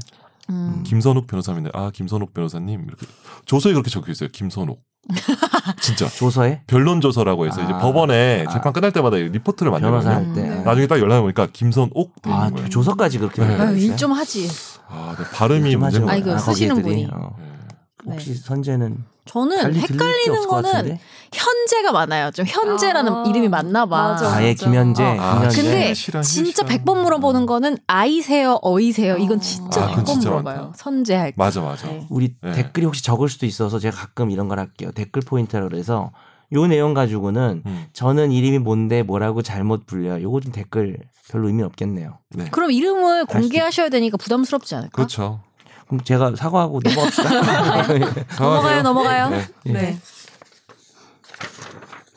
음. 0.49 0.83
김선옥 0.85 1.27
변호사님인데 1.27 1.71
아 1.73 1.91
김선옥 1.93 2.33
변호사님 2.33 2.85
이렇게 2.87 3.05
조서에 3.45 3.73
그렇게 3.73 3.89
적혀 3.89 4.11
있어요. 4.11 4.29
김선옥. 4.31 4.81
진짜 5.79 6.07
조서에 6.09 6.63
변론 6.67 6.99
조서라고 6.99 7.45
해서 7.45 7.63
이제 7.63 7.71
아. 7.71 7.77
법원에 7.77 8.43
아. 8.47 8.51
재판 8.51 8.73
끝날 8.73 8.91
때마다 8.91 9.17
리포트를 9.17 9.71
만들거든요. 9.71 10.11
할 10.11 10.33
때. 10.33 10.41
네. 10.41 10.61
나중에 10.63 10.87
딱 10.87 10.99
연락 10.99 11.21
보니까 11.21 11.47
김선옥 11.51 12.21
돼 12.21 12.31
아, 12.31 12.39
있는 12.45 12.55
거예요. 12.55 12.69
조서까지 12.69 13.19
그렇게 13.19 13.45
네. 13.45 13.55
아유, 13.55 13.77
일좀 13.77 14.11
하지. 14.11 14.49
아, 14.89 15.15
네, 15.17 15.23
발음이 15.33 15.75
아니, 16.09 16.23
거예요. 16.23 16.37
그 16.37 16.43
쓰시는. 16.43 16.81
분이. 16.81 17.07
어. 17.11 17.35
네. 17.39 17.56
혹시 18.05 18.35
선재는 18.35 19.03
저는 19.25 19.75
헷갈리는 19.75 20.47
거는? 20.47 20.97
현재가 21.33 21.91
많아요. 21.91 22.31
좀 22.31 22.45
현재라는 22.47 23.11
아, 23.13 23.23
이름이 23.27 23.49
맞나 23.49 23.85
봐. 23.85 24.09
맞아. 24.09 24.33
아예 24.33 24.51
맞아. 24.51 24.65
김현재, 24.65 25.03
어. 25.03 25.17
아, 25.19 25.33
김현재. 25.39 25.61
근데 25.61 25.93
실한, 25.93 26.23
진짜 26.23 26.65
실한. 26.65 26.85
100번 26.85 27.01
물어보는 27.03 27.45
거는 27.45 27.77
아이세요, 27.87 28.57
어이세요. 28.61 29.17
이건 29.17 29.37
아. 29.39 29.41
진짜 29.41 29.83
아, 29.83 29.87
그건 29.89 30.03
100번 30.03 30.07
진짜 30.07 30.29
물어봐요. 30.29 30.61
많다. 30.61 30.77
선제할 30.77 31.31
때. 31.31 31.35
맞아, 31.37 31.61
맞아. 31.61 31.87
네. 31.87 32.05
우리 32.09 32.35
네. 32.41 32.51
댓글이 32.53 32.85
혹시 32.85 33.03
적을 33.03 33.27
수도 33.27 33.45
있어서 33.45 33.79
제가 33.79 33.97
가끔 33.97 34.31
이런 34.31 34.47
걸 34.47 34.59
할게요. 34.59 34.91
댓글 34.95 35.21
포인트라 35.23 35.67
그래서 35.67 36.11
요 36.53 36.65
내용 36.67 36.93
가지고는 36.93 37.63
음, 37.65 37.85
저는 37.91 38.31
이름이 38.31 38.59
뭔데 38.59 39.03
뭐라고 39.03 39.41
잘못 39.41 39.85
불려. 39.85 40.21
요거 40.21 40.39
좀 40.39 40.53
댓글 40.53 40.97
별로 41.29 41.47
의미 41.47 41.63
없겠네요. 41.63 42.19
네. 42.29 42.45
그럼 42.51 42.71
이름을 42.71 43.25
공개하셔야 43.25 43.89
되니까 43.89 44.15
부담스럽지 44.15 44.73
않을까? 44.75 44.91
그렇죠. 44.95 45.41
그럼 45.87 46.03
제가 46.03 46.35
사과하고 46.35 46.81
넘어갑시다. 46.83 47.29
넘어가요, 48.39 48.81
넘어가요. 48.81 49.29
네. 49.29 49.47
네. 49.65 49.99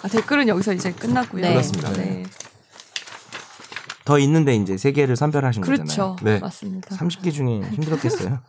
아, 0.03 0.09
댓글은 0.09 0.49
여기서 0.49 0.73
이제 0.73 0.93
끝났고요. 0.93 1.43
네. 1.43 1.51
끝났습니다. 1.51 1.93
네. 1.93 2.25
더 4.05 4.19
있는데 4.19 4.57
이제 4.57 4.77
세 4.77 4.93
개를 4.93 5.15
선별하신 5.15 5.63
거잖아요. 5.63 5.85
그렇죠. 5.85 6.17
네. 6.23 6.39
맞습니다. 6.41 6.97
30개 6.97 7.33
중에 7.33 7.61
힘들었겠어요. 7.71 8.41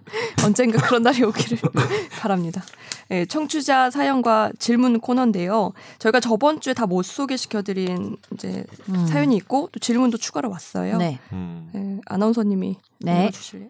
언젠가 0.44 0.80
그런 0.80 1.02
날이 1.02 1.22
오기를 1.22 1.58
바랍니다. 2.20 2.62
네, 3.08 3.26
청취자 3.26 3.90
사연과 3.90 4.52
질문 4.58 4.98
코너인데요. 5.00 5.72
저희가 5.98 6.20
저번 6.20 6.60
주에 6.60 6.74
다 6.74 6.86
못 6.86 7.02
소개시켜드린 7.04 8.16
이제 8.32 8.64
음. 8.88 9.06
사연이 9.06 9.36
있고 9.36 9.68
또 9.72 9.78
질문도 9.78 10.16
추가로 10.18 10.48
왔어요. 10.50 10.96
네. 10.96 11.18
음. 11.32 11.70
네, 11.74 12.00
아나운서님이 12.06 12.78
네. 13.00 13.24
읽어주실래요? 13.24 13.68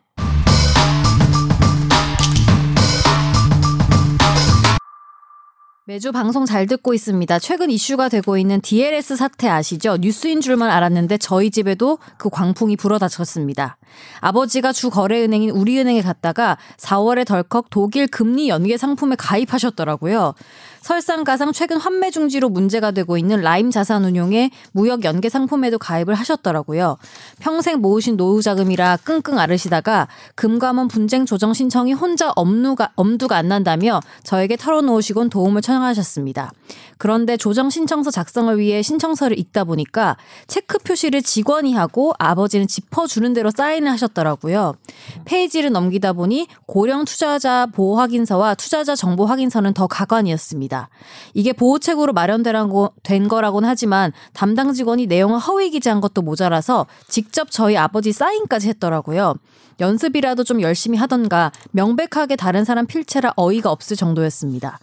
매주 5.90 6.12
방송 6.12 6.47
잘 6.47 6.68
듣고 6.68 6.94
있습니다. 6.94 7.40
최근 7.40 7.68
이슈가 7.68 8.09
되고 8.09 8.38
있는 8.38 8.61
DLS 8.61 9.16
사태 9.16 9.49
아시죠? 9.49 9.97
뉴스인 9.97 10.40
줄만 10.40 10.70
알았는데 10.70 11.18
저희 11.18 11.50
집에도 11.50 11.99
그 12.16 12.30
광풍이 12.30 12.76
불어닥쳤습니다. 12.76 13.76
아버지가 14.20 14.70
주 14.70 14.88
거래은행인 14.88 15.50
우리은행에 15.50 16.00
갔다가 16.02 16.59
4월에 16.76 17.26
덜컥 17.26 17.70
독일 17.70 18.06
금리 18.06 18.49
연계 18.49 18.76
상품에 18.76 19.16
가입하셨더라고요. 19.16 20.35
설상가상 20.81 21.53
최근 21.53 21.77
환매 21.77 22.11
중지로 22.11 22.49
문제가 22.49 22.91
되고 22.91 23.17
있는 23.19 23.41
라임 23.41 23.71
자산운용의 23.71 24.51
무역 24.73 25.05
연계 25.05 25.29
상품에도 25.29 25.79
가입을 25.79 26.15
하셨더라고요. 26.15 26.97
평생 27.39 27.81
모으신 27.81 28.17
노후 28.17 28.43
자금이라 28.43 28.99
끙끙 29.05 29.39
앓으시다가 29.39 30.09
금감원 30.35 30.89
분쟁 30.89 31.27
조정 31.27 31.53
신청이 31.53 31.93
혼자 31.93 32.33
엄두가, 32.37 32.93
엄두가 32.97 33.37
안 33.37 33.49
난다며 33.49 34.01
저에게 34.25 34.57
털어놓으시곤 34.57 35.31
도움을 35.31 35.63
청하셨습니다. 35.63 36.53
그런데 36.99 37.37
조정 37.37 37.71
신청서 37.71 38.11
작성을 38.11 38.59
위해 38.59 38.83
신청서를 38.83 39.39
읽다 39.39 39.65
보니까 39.65 40.17
체크 40.47 40.79
표시를 40.79 41.23
직원이 41.23 41.73
하고 41.73 42.13
아버지는 42.19 42.67
짚어주는 42.67 43.33
대로 43.33 43.51
사인을 43.51 43.91
하셨더라고요. 43.93 44.75
페이지를 45.25 45.73
넘기다 45.73 46.13
보니 46.13 46.47
고령 46.67 47.07
투자자 47.07 47.67
보호 47.67 47.99
확인서와 47.99 48.55
투자자 48.55 48.95
정보 48.95 49.25
확인서는 49.25 49.73
더 49.73 49.87
가관이었습니다. 49.87 50.70
이게 51.35 51.53
보호책으로 51.53 52.12
마련된 52.12 53.29
거라고는 53.29 53.69
하지만 53.69 54.12
담당 54.33 54.73
직원이 54.73 55.07
내용을 55.07 55.39
허위 55.39 55.71
기재한 55.71 56.00
것도 56.00 56.23
모자라서 56.23 56.87
직접 57.09 57.50
저희 57.50 57.77
아버지 57.77 58.12
사인까지 58.12 58.69
했더라고요. 58.69 59.35
연습이라도 59.81 60.45
좀 60.45 60.61
열심히 60.61 60.99
하던가 60.99 61.50
명백하게 61.73 62.37
다른 62.37 62.65
사람 62.65 62.87
필체라 62.87 63.33
어이가 63.37 63.71
없을 63.71 63.97
정도였습니다. 63.97 64.79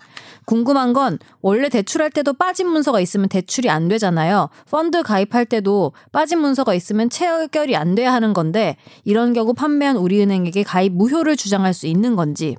궁금한 0.45 0.93
건 0.93 1.19
원래 1.41 1.67
대출할 1.67 2.09
때도 2.09 2.33
빠진 2.33 2.69
문서가 2.69 3.01
있으면 3.01 3.27
대출이 3.27 3.69
안 3.69 3.89
되잖아요. 3.89 4.49
펀드 4.71 5.03
가입할 5.03 5.45
때도 5.45 5.91
빠진 6.13 6.39
문서가 6.39 6.73
있으면 6.73 7.09
체결이 7.09 7.75
안 7.75 7.95
돼야 7.95 8.13
하는 8.13 8.33
건데 8.33 8.77
이런 9.03 9.33
경우 9.33 9.53
판매한 9.53 9.97
우리은행에게 9.97 10.63
가입 10.63 10.93
무효를 10.93 11.35
주장할 11.35 11.73
수 11.73 11.85
있는 11.85 12.15
건지 12.15 12.55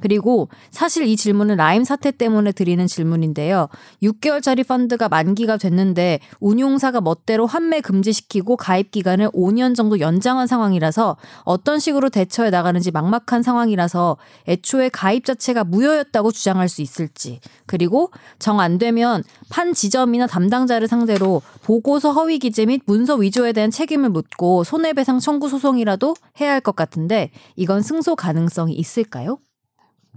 그리고 0.00 0.48
사실 0.70 1.06
이 1.06 1.16
질문은 1.16 1.56
라임 1.56 1.84
사태 1.84 2.10
때문에 2.10 2.52
드리는 2.52 2.86
질문인데요. 2.86 3.68
6개월짜리 4.02 4.66
펀드가 4.66 5.08
만기가 5.08 5.56
됐는데 5.56 6.20
운용사가 6.40 7.00
멋대로 7.00 7.46
환매 7.46 7.80
금지시키고 7.80 8.56
가입 8.56 8.90
기간을 8.90 9.30
5년 9.30 9.74
정도 9.74 10.00
연장한 10.00 10.46
상황이라서 10.46 11.16
어떤 11.44 11.78
식으로 11.78 12.08
대처해 12.10 12.50
나가는지 12.50 12.90
막막한 12.90 13.42
상황이라서 13.42 14.16
애초에 14.48 14.88
가입 14.90 15.24
자체가 15.24 15.64
무효였다고 15.64 16.30
주장할 16.32 16.68
수 16.68 16.82
있을지 16.82 17.40
그리고 17.66 18.10
정 18.38 18.60
안 18.60 18.76
되면 18.78 19.22
판 19.48 19.72
지점이나 19.72 20.26
담당자를 20.26 20.86
상대로 20.86 21.40
보고서 21.62 22.12
허위 22.12 22.38
기재 22.38 22.66
및 22.66 22.82
문서 22.86 23.14
위조에 23.16 23.52
대한 23.52 23.70
책임을 23.70 24.10
묻고 24.10 24.64
손해배상 24.64 25.18
청구 25.18 25.48
소송이라도 25.48 26.14
해야 26.40 26.52
할 26.52 26.60
것 26.60 26.76
같은데 26.76 27.30
이건 27.56 27.80
승소 27.80 28.16
가능성이 28.16 28.74
있을까요? 28.74 29.38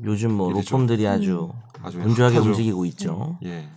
요즘 0.03 0.33
뭐 0.33 0.51
일이죠. 0.51 0.75
로펌들이 0.77 1.07
아주 1.07 1.51
아주 1.83 1.99
분주하게 1.99 2.35
핫하죠. 2.35 2.49
움직이고 2.49 2.85
있죠. 2.85 3.37
예. 3.43 3.69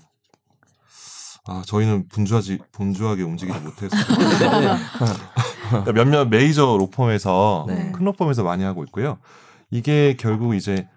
아 1.49 1.63
저희는 1.65 2.09
분주하지 2.09 2.59
분주하게 2.73 3.23
움직이지 3.23 3.59
못해서 3.61 3.97
그러니까 5.69 5.93
몇몇 5.93 6.29
메이저 6.29 6.77
로펌에서 6.79 7.67
네. 7.69 7.93
큰 7.93 8.05
로펌에서 8.05 8.43
많이 8.43 8.65
하고 8.65 8.83
있고요. 8.85 9.19
이게 9.71 10.17
결국 10.19 10.55
이제 10.55 10.89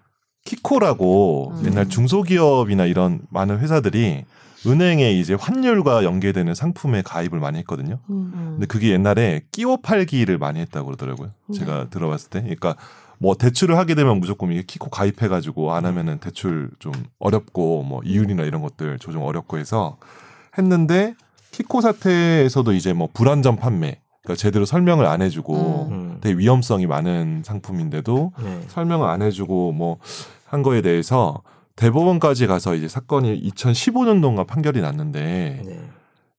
키코라고 0.44 1.52
음. 1.54 1.66
옛날 1.66 1.88
중소기업이나 1.88 2.86
이런 2.86 3.20
많은 3.30 3.58
회사들이 3.60 4.24
은행에 4.66 5.12
이제 5.12 5.34
환율과 5.34 6.04
연계되는 6.04 6.54
상품에 6.54 7.02
가입을 7.02 7.38
많이 7.38 7.58
했거든요. 7.58 7.98
음. 8.10 8.32
근데 8.52 8.66
그게 8.66 8.90
옛날에 8.90 9.42
끼워 9.52 9.76
팔기를 9.78 10.38
많이 10.38 10.60
했다고 10.60 10.86
그러더라고요. 10.86 11.30
제가 11.54 11.88
들어봤을 11.90 12.30
때. 12.30 12.40
그러니까 12.40 12.76
뭐 13.20 13.34
대출을 13.34 13.76
하게 13.76 13.94
되면 13.94 14.18
무조건 14.18 14.50
이게 14.50 14.62
키코 14.62 14.90
가입해가지고 14.90 15.72
안 15.72 15.84
하면은 15.84 16.18
대출 16.18 16.70
좀 16.78 16.92
어렵고 17.18 17.82
뭐 17.82 18.00
이율이나 18.04 18.44
이런 18.44 18.62
것들 18.62 18.98
조정 18.98 19.24
어렵고 19.24 19.58
해서 19.58 19.98
했는데 20.56 21.14
키코 21.52 21.80
사태에서도 21.80 22.72
이제 22.72 22.92
뭐 22.92 23.08
불안전 23.12 23.56
판매, 23.56 24.00
그러니까 24.22 24.40
제대로 24.40 24.64
설명을 24.64 25.06
안 25.06 25.20
해주고 25.20 25.88
음. 25.90 26.18
되게 26.20 26.38
위험성이 26.38 26.86
많은 26.86 27.42
상품인데도 27.44 28.32
네. 28.42 28.60
설명을 28.68 29.08
안 29.08 29.22
해주고 29.22 29.72
뭐 29.72 29.98
한 30.50 30.64
거에 30.64 30.82
대해서 30.82 31.42
대법원까지 31.76 32.48
가서 32.48 32.74
이제 32.74 32.88
사건이 32.88 33.40
2015년도인가 33.52 34.46
판결이 34.46 34.80
났는데 34.80 35.62
네. 35.64 35.80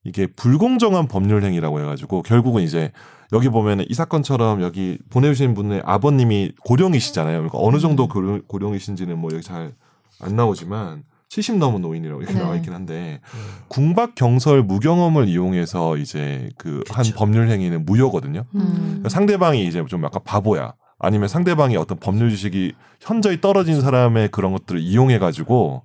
이게 0.03 0.27
불공정한 0.27 1.08
법률 1.08 1.43
행위라고 1.43 1.79
해가지고 1.79 2.24
결국은 2.24 2.63
이제 2.63 2.91
여기 3.34 3.50
보면은 3.50 3.86
이 3.88 3.93
사건처럼 3.93 4.62
여기 4.62 4.98
보내주신 5.10 5.53
분의 5.53 5.84
아버님이 5.86 6.53
고령이시잖아요. 6.65 7.38
그러니까 7.38 7.58
어느 7.62 7.79
정도 7.79 8.08
고령, 8.08 8.41
고령이신지는 8.48 9.17
뭐 9.17 9.29
여기 9.34 9.43
잘 9.43 9.74
안 10.22 10.36
나오지만 10.36 11.03
70 11.29 11.58
넘은 11.58 11.81
노인이라고 11.81 12.22
이렇게 12.22 12.36
네. 12.36 12.41
나와 12.41 12.55
있긴 12.58 12.74
한데 12.74 13.22
궁박 13.70 14.15
경설 14.15 14.63
무경험을 14.63 15.27
이용해서 15.29 15.98
이제 15.98 16.50
그 16.58 16.84
한. 16.89 17.05
법률 17.15 17.50
행위는 17.50 17.86
무효거든요. 17.86 18.43
음. 18.55 18.75
그러니까 18.86 19.10
상대방이 19.10 19.65
이제 19.65 19.84
좀 19.88 20.03
약간 20.03 20.22
바보야. 20.24 20.74
아니면 21.00 21.27
상대방이 21.29 21.77
어떤 21.77 21.98
법률 21.98 22.29
지식이 22.29 22.74
현저히 23.00 23.41
떨어진 23.41 23.81
사람의 23.81 24.29
그런 24.29 24.51
것들을 24.51 24.79
이용해 24.79 25.17
가지고 25.20 25.84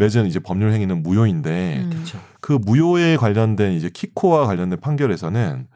맺은 0.00 0.26
이제 0.26 0.40
법률 0.40 0.72
행위는 0.72 1.02
무효인데 1.02 1.82
음. 1.84 2.04
그 2.40 2.52
무효에 2.52 3.16
관련된 3.16 3.72
이제 3.72 3.90
키코와 3.92 4.46
관련된 4.46 4.80
판결에서는 4.80 5.66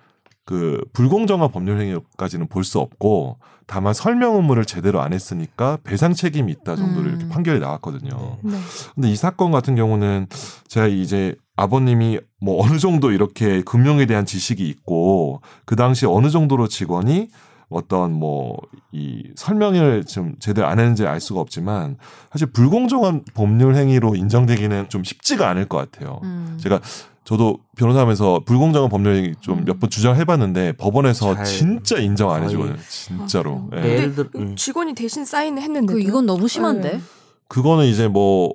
그 0.46 0.80
불공정한 0.92 1.50
법률 1.52 1.78
행위까지는 1.80 2.48
볼 2.48 2.64
수 2.64 2.78
없고 2.80 3.36
다만 3.66 3.94
설명 3.94 4.36
의무를 4.36 4.64
제대로 4.64 5.00
안 5.00 5.12
했으니까 5.12 5.78
배상 5.84 6.12
책임이 6.12 6.52
있다 6.52 6.76
정도로 6.76 7.06
음. 7.06 7.08
이렇게 7.10 7.28
판결이 7.28 7.60
나왔거든요. 7.60 8.38
네. 8.42 8.58
근데 8.94 9.10
이 9.10 9.16
사건 9.16 9.52
같은 9.52 9.74
경우는 9.74 10.26
제가 10.68 10.86
이제 10.86 11.34
아버님이 11.56 12.20
뭐 12.40 12.62
어느 12.64 12.78
정도 12.78 13.10
이렇게 13.10 13.62
금융에 13.62 14.06
대한 14.06 14.26
지식이 14.26 14.66
있고 14.68 15.40
그 15.64 15.76
당시 15.76 16.04
어느 16.06 16.28
정도로 16.30 16.68
직원이 16.68 17.28
어떤 17.68 18.12
뭐 18.12 18.56
이 18.94 19.24
설명을 19.34 20.04
좀 20.04 20.36
제대로 20.38 20.68
안 20.68 20.78
했는지 20.78 21.04
알 21.04 21.20
수가 21.20 21.40
없지만 21.40 21.96
사실 22.30 22.46
불공정한 22.46 23.24
법률 23.34 23.74
행위로 23.74 24.14
인정되기는 24.14 24.88
좀 24.88 25.02
쉽지가 25.02 25.50
않을 25.50 25.66
것 25.68 25.78
같아요. 25.78 26.20
음. 26.22 26.56
제가 26.62 26.80
저도 27.24 27.58
변호사하면서 27.76 28.42
불공정한 28.46 28.88
법률 28.88 29.16
행위 29.16 29.34
좀몇 29.40 29.80
번 29.80 29.90
주장해봤는데 29.90 30.74
법원에서 30.76 31.34
잘 31.34 31.44
진짜 31.44 31.98
인정 31.98 32.30
안 32.30 32.44
해주거든요. 32.44 32.76
진짜로. 32.88 33.68
아, 33.72 33.78
예. 33.84 34.12
들어 34.12 34.28
음. 34.36 34.54
직원이 34.54 34.94
대신 34.94 35.24
사인을 35.24 35.60
했는데 35.60 35.92
그 35.92 36.00
이건 36.00 36.24
너무 36.24 36.46
심한데. 36.46 36.92
네. 36.92 37.00
그거는 37.48 37.86
이제 37.86 38.06
뭐 38.06 38.54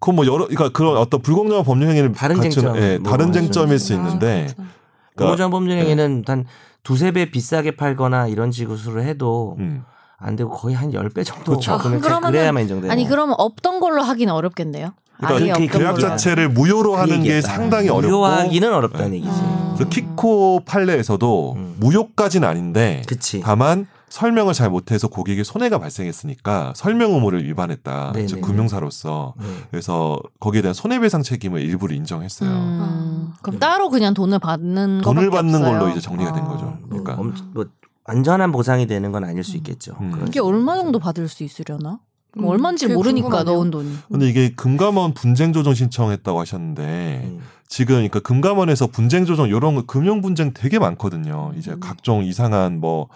그건 0.00 0.16
뭐 0.16 0.24
여러 0.24 0.46
그러니까 0.46 0.70
그런 0.70 0.96
어떤 0.96 1.20
불공정한 1.20 1.62
법률 1.66 1.90
행위를 1.90 2.12
다른 2.12 2.36
갖춘, 2.36 2.50
쟁점, 2.50 2.76
예, 2.78 2.96
뭐 2.96 3.10
다른 3.10 3.30
그런 3.30 3.32
쟁점일 3.32 3.78
수 3.78 3.92
아, 3.92 3.96
있는데 3.96 4.44
그렇구나. 4.46 4.68
그러니까 5.14 5.24
공모전 5.24 5.50
법률 5.50 5.78
행위는 5.78 6.24
한 6.26 6.46
두세 6.88 7.10
배 7.10 7.30
비싸게 7.30 7.72
팔거나 7.76 8.28
이런 8.28 8.50
식으로 8.50 9.02
해도 9.02 9.56
음. 9.58 9.84
안 10.16 10.36
되고 10.36 10.48
거의 10.50 10.74
한 10.74 10.90
10배 10.90 11.22
정도 11.22 11.52
그렇죠. 11.52 11.74
아, 11.74 11.76
금액 11.76 12.00
그러면은- 12.00 12.30
그래야만 12.30 12.62
인정되는 12.62 12.90
아니 12.90 13.06
그러면 13.06 13.34
없던 13.36 13.78
걸로 13.80 14.00
하기는 14.00 14.32
어렵겠네요. 14.32 14.94
그러니까 15.18 15.58
그 15.58 15.66
계약. 15.66 15.98
자체를 16.00 16.48
무효로 16.48 16.96
하는 16.96 17.22
게 17.22 17.42
상당히 17.42 17.90
어렵고 17.90 18.16
무효하기는 18.16 18.72
어렵다는 18.72 19.10
네. 19.10 19.16
얘기지. 19.18 19.38
음. 19.38 19.72
그래서 19.74 19.90
키코 19.90 20.60
판례에서도 20.64 21.52
음. 21.58 21.76
무효까지는 21.78 22.48
아닌데 22.48 23.02
그치. 23.06 23.40
다만 23.44 23.86
설명을 24.10 24.54
잘 24.54 24.70
못해서 24.70 25.08
고객에 25.08 25.44
손해가 25.44 25.78
발생했으니까 25.78 26.72
설명 26.76 27.12
의무를 27.12 27.44
위반했다. 27.44 28.12
네네. 28.12 28.26
즉 28.26 28.40
금융사로서 28.40 29.34
네. 29.38 29.46
그래서 29.70 30.18
거기에 30.40 30.62
대한 30.62 30.74
손해배상 30.74 31.22
책임을 31.22 31.60
일부러 31.60 31.94
인정했어요. 31.94 32.50
음, 32.50 33.32
그럼 33.42 33.58
따로 33.58 33.88
그냥 33.90 34.14
돈을 34.14 34.38
받는 34.38 35.02
돈을 35.02 35.30
받는 35.30 35.54
없어요. 35.56 35.78
걸로 35.78 35.90
이제 35.90 36.00
정리가 36.00 36.32
된 36.32 36.44
아. 36.44 36.48
거죠. 36.48 36.64
뭐, 36.64 36.88
그러니까 36.88 37.14
엄- 37.14 37.34
뭐 37.54 37.66
완전한 38.04 38.52
보상이 38.52 38.86
되는 38.86 39.12
건 39.12 39.24
아닐 39.24 39.44
수 39.44 39.56
있겠죠. 39.58 39.94
음. 40.00 40.24
이게. 40.26 40.40
얼마 40.40 40.76
정도 40.76 40.98
받을 40.98 41.28
수 41.28 41.44
있으려나? 41.44 41.98
음, 42.38 42.44
얼마인지 42.44 42.86
그게 42.86 42.94
모르니까 42.94 43.28
궁금하네요. 43.28 43.56
넣은 43.56 43.70
돈이. 43.70 43.94
근데 44.10 44.28
이게 44.28 44.54
금감원 44.54 45.12
분쟁 45.14 45.52
조정 45.52 45.74
신청했다고 45.74 46.40
하셨는데 46.40 47.22
음. 47.24 47.40
지금 47.68 47.96
그러니까 47.96 48.20
금감원에서 48.20 48.86
분쟁 48.86 49.26
조정 49.26 49.46
이런 49.48 49.74
거 49.74 49.82
금융 49.84 50.22
분쟁 50.22 50.52
되게 50.54 50.78
많거든요. 50.78 51.52
이제 51.58 51.72
음. 51.72 51.80
각종 51.80 52.24
이상한 52.24 52.80
뭐 52.80 53.08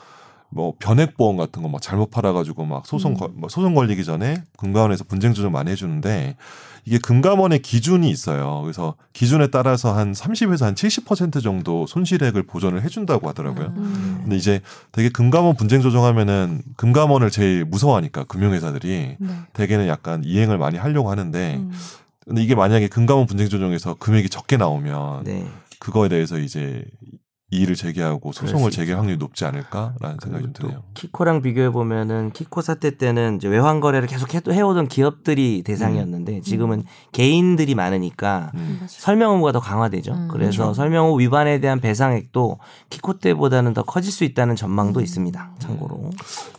뭐 0.54 0.74
변액 0.78 1.16
보험 1.16 1.36
같은 1.36 1.62
거 1.62 1.68
막 1.68 1.80
잘못 1.80 2.10
팔아가지고 2.10 2.64
막 2.66 2.86
소송 2.86 3.12
음. 3.12 3.16
걸- 3.16 3.30
뭐 3.34 3.48
소송 3.48 3.74
걸리기 3.74 4.04
전에 4.04 4.42
금감원에서 4.58 5.04
분쟁 5.04 5.32
조정 5.32 5.52
많이 5.52 5.70
해주는데 5.70 6.36
이게 6.84 6.98
금감원의 6.98 7.60
기준이 7.62 8.10
있어요. 8.10 8.60
그래서 8.62 8.96
기준에 9.12 9.46
따라서 9.46 9.94
한 9.96 10.12
30에서 10.12 10.64
한 10.64 10.74
70% 10.74 11.40
정도 11.42 11.86
손실액을 11.86 12.42
보전을 12.42 12.82
해준다고 12.82 13.28
하더라고요. 13.28 13.72
음. 13.76 14.18
근데 14.22 14.36
이제 14.36 14.60
되게 14.90 15.08
금감원 15.08 15.54
분쟁 15.56 15.80
조정하면은 15.80 16.60
금감원을 16.76 17.30
제일 17.30 17.64
무서워하니까 17.64 18.24
금융회사들이 18.24 19.16
네. 19.18 19.28
대개는 19.52 19.86
약간 19.86 20.22
이행을 20.24 20.58
많이 20.58 20.76
하려고 20.76 21.10
하는데 21.10 21.56
음. 21.60 21.72
근데 22.26 22.42
이게 22.42 22.54
만약에 22.56 22.88
금감원 22.88 23.26
분쟁 23.26 23.48
조정에서 23.48 23.94
금액이 23.94 24.28
적게 24.28 24.56
나오면 24.56 25.24
네. 25.24 25.46
그거에 25.78 26.08
대해서 26.08 26.38
이제 26.38 26.84
이의를 27.52 27.76
제기하고 27.76 28.32
소송을 28.32 28.70
제기할. 28.70 28.98
확률이 28.98 29.18
높지 29.18 29.44
않을까라는 29.44 30.16
생각이 30.22 30.44
좀 30.44 30.52
드네요. 30.54 30.82
키코랑 30.94 31.42
비교해 31.42 31.68
보면은 31.70 32.32
키코 32.32 32.62
사태 32.62 32.96
때는 32.96 33.36
이제 33.36 33.46
외환 33.46 33.80
거래를 33.80 34.08
계속 34.08 34.34
해, 34.34 34.40
해오던 34.48 34.88
기업들이 34.88 35.62
대상이었는데 35.62 36.40
지금은 36.40 36.84
개인들이 37.12 37.74
많으니까 37.74 38.52
음. 38.54 38.80
설명 38.88 39.32
의무가 39.32 39.52
더 39.52 39.60
강화되죠. 39.60 40.12
음, 40.12 40.28
그래서 40.28 40.62
그렇죠. 40.62 40.74
설명 40.74 41.04
의무 41.06 41.20
위반에 41.20 41.60
대한 41.60 41.80
배상액도 41.80 42.58
키코 42.88 43.18
때보다는 43.18 43.74
더 43.74 43.82
커질 43.82 44.10
수 44.12 44.24
있다는 44.24 44.56
전망도 44.56 45.00
음. 45.00 45.04
있습니다. 45.04 45.50
참고로. 45.58 46.10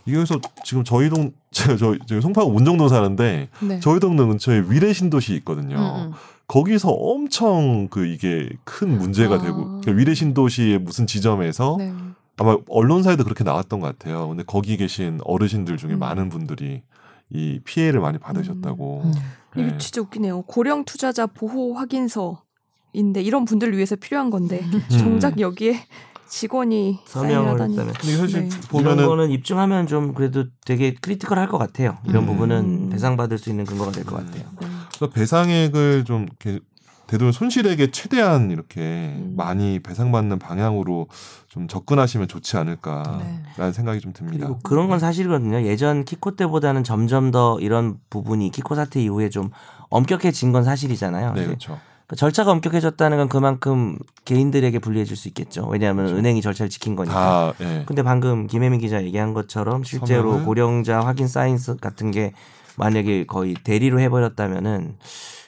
이게 0.06 0.16
그래서 0.16 0.40
지금 0.64 0.84
저희 0.84 1.10
동 1.10 1.32
제가 1.54 1.76
저 1.78 1.96
저희 2.08 2.20
송파구 2.22 2.52
문정동 2.52 2.90
사는데 2.90 3.50
네. 3.62 3.80
저희 3.80 4.00
동네 4.00 4.26
근처에 4.26 4.64
위례 4.70 4.92
신도시 4.94 5.34
있거든요. 5.38 6.12
음, 6.44 6.48
음. 6.48 6.48
거기서 6.48 6.90
엄청 6.90 7.88
그 7.90 8.06
이게 8.06 8.50
큰 8.64 8.98
문제가 8.98 9.36
아. 9.36 9.42
되고 9.42 9.64
그러니까 9.66 9.92
위례 9.92 10.14
신도시의 10.14 10.80
무슨 10.80 11.08
지점에서 11.08 11.78
네. 11.80 11.94
아마 12.38 12.58
언론사에도 12.70 13.24
그렇게 13.24 13.44
나왔던 13.44 13.80
것 13.80 13.88
같아요. 13.88 14.28
근데 14.28 14.44
거기 14.46 14.78
계신 14.78 15.20
어르신들 15.24 15.78
중에 15.78 15.94
음. 15.94 16.00
많은 16.00 16.30
분들이 16.30 16.82
이 17.30 17.60
피해를 17.64 18.00
많이 18.00 18.18
받으셨다고. 18.18 19.02
음. 19.06 19.14
네. 19.56 19.68
이게 19.68 19.78
진짜 19.78 20.02
웃기네요. 20.02 20.44
고령 20.44 20.86
투자자 20.86 21.28
보호 21.28 21.74
확인서인데 21.76 23.22
이런 23.22 23.46
분들을 23.46 23.76
위해서 23.76 23.96
필요한 23.96 24.30
건데 24.30 24.64
정작 24.90 25.40
여기에 25.40 25.80
직원이 26.28 26.98
서명을. 27.06 27.62
했다면. 27.62 27.94
근데 27.94 28.18
사실 28.18 28.50
네. 28.50 28.62
보면은 28.70 29.06
거는 29.06 29.30
입증하면 29.30 29.86
좀 29.86 30.16
그래도 30.16 30.46
되게 30.66 30.96
크리티컬할 31.00 31.48
것 31.48 31.60
같아요. 31.60 32.00
이런 32.08 32.24
음. 32.24 32.28
부분은 32.28 32.90
배상 32.90 33.16
받을 33.16 33.38
수 33.38 33.52
있는 33.52 33.66
근거가 33.66 33.92
될것 33.92 34.20
음. 34.20 34.26
같아요. 34.26 34.44
네. 34.60 34.68
그래서 35.08 35.14
배상액을 35.14 36.06
좀 36.06 36.24
이렇게 36.24 36.60
되도록 37.08 37.34
손실액에 37.34 37.92
최대한 37.92 38.50
이렇게 38.50 38.80
음. 39.18 39.34
많이 39.36 39.80
배상받는 39.80 40.40
방향으로 40.40 41.08
좀 41.48 41.68
접근하시면 41.68 42.28
좋지 42.28 42.58
않을까라는 42.58 43.44
네. 43.58 43.72
생각이 43.72 44.00
좀 44.00 44.14
듭니다. 44.14 44.48
그리고 44.48 44.60
그런 44.64 44.88
건 44.88 45.00
사실이거든요. 45.00 45.64
예전 45.64 46.06
키코 46.06 46.36
때보다는 46.36 46.84
점점 46.84 47.30
더 47.32 47.60
이런 47.60 47.98
부분이 48.10 48.50
키코 48.52 48.76
사태 48.76 49.02
이후에 49.02 49.30
좀 49.30 49.50
엄격해진 49.90 50.54
건 50.54 50.64
사실이잖아요. 50.64 51.34
네, 51.34 51.46
그렇죠. 51.46 51.78
그 52.08 52.16
절차가 52.16 52.52
엄격해졌다는 52.52 53.18
건 53.18 53.30
그만큼 53.30 53.98
개인들에게 54.26 54.80
불리해질 54.80 55.16
수 55.16 55.28
있겠죠. 55.28 55.68
왜냐하면 55.68 56.06
그렇죠. 56.06 56.20
은행이 56.20 56.42
절차를 56.42 56.70
지킨 56.70 56.96
거니까. 56.96 57.54
다 57.58 57.64
예. 57.64 57.84
근데 57.86 58.02
방금 58.02 58.48
김혜민 58.48 58.80
기자 58.80 59.04
얘기한 59.04 59.34
것처럼 59.34 59.84
실제로 59.84 60.34
서명을- 60.40 60.46
고령자 60.46 61.00
확인 61.02 61.28
사인스 61.28 61.78
같은 61.78 62.12
게 62.12 62.34
만약에 62.78 63.26
거의 63.26 63.54
대리로 63.56 64.00
해버렸다면은 64.00 64.98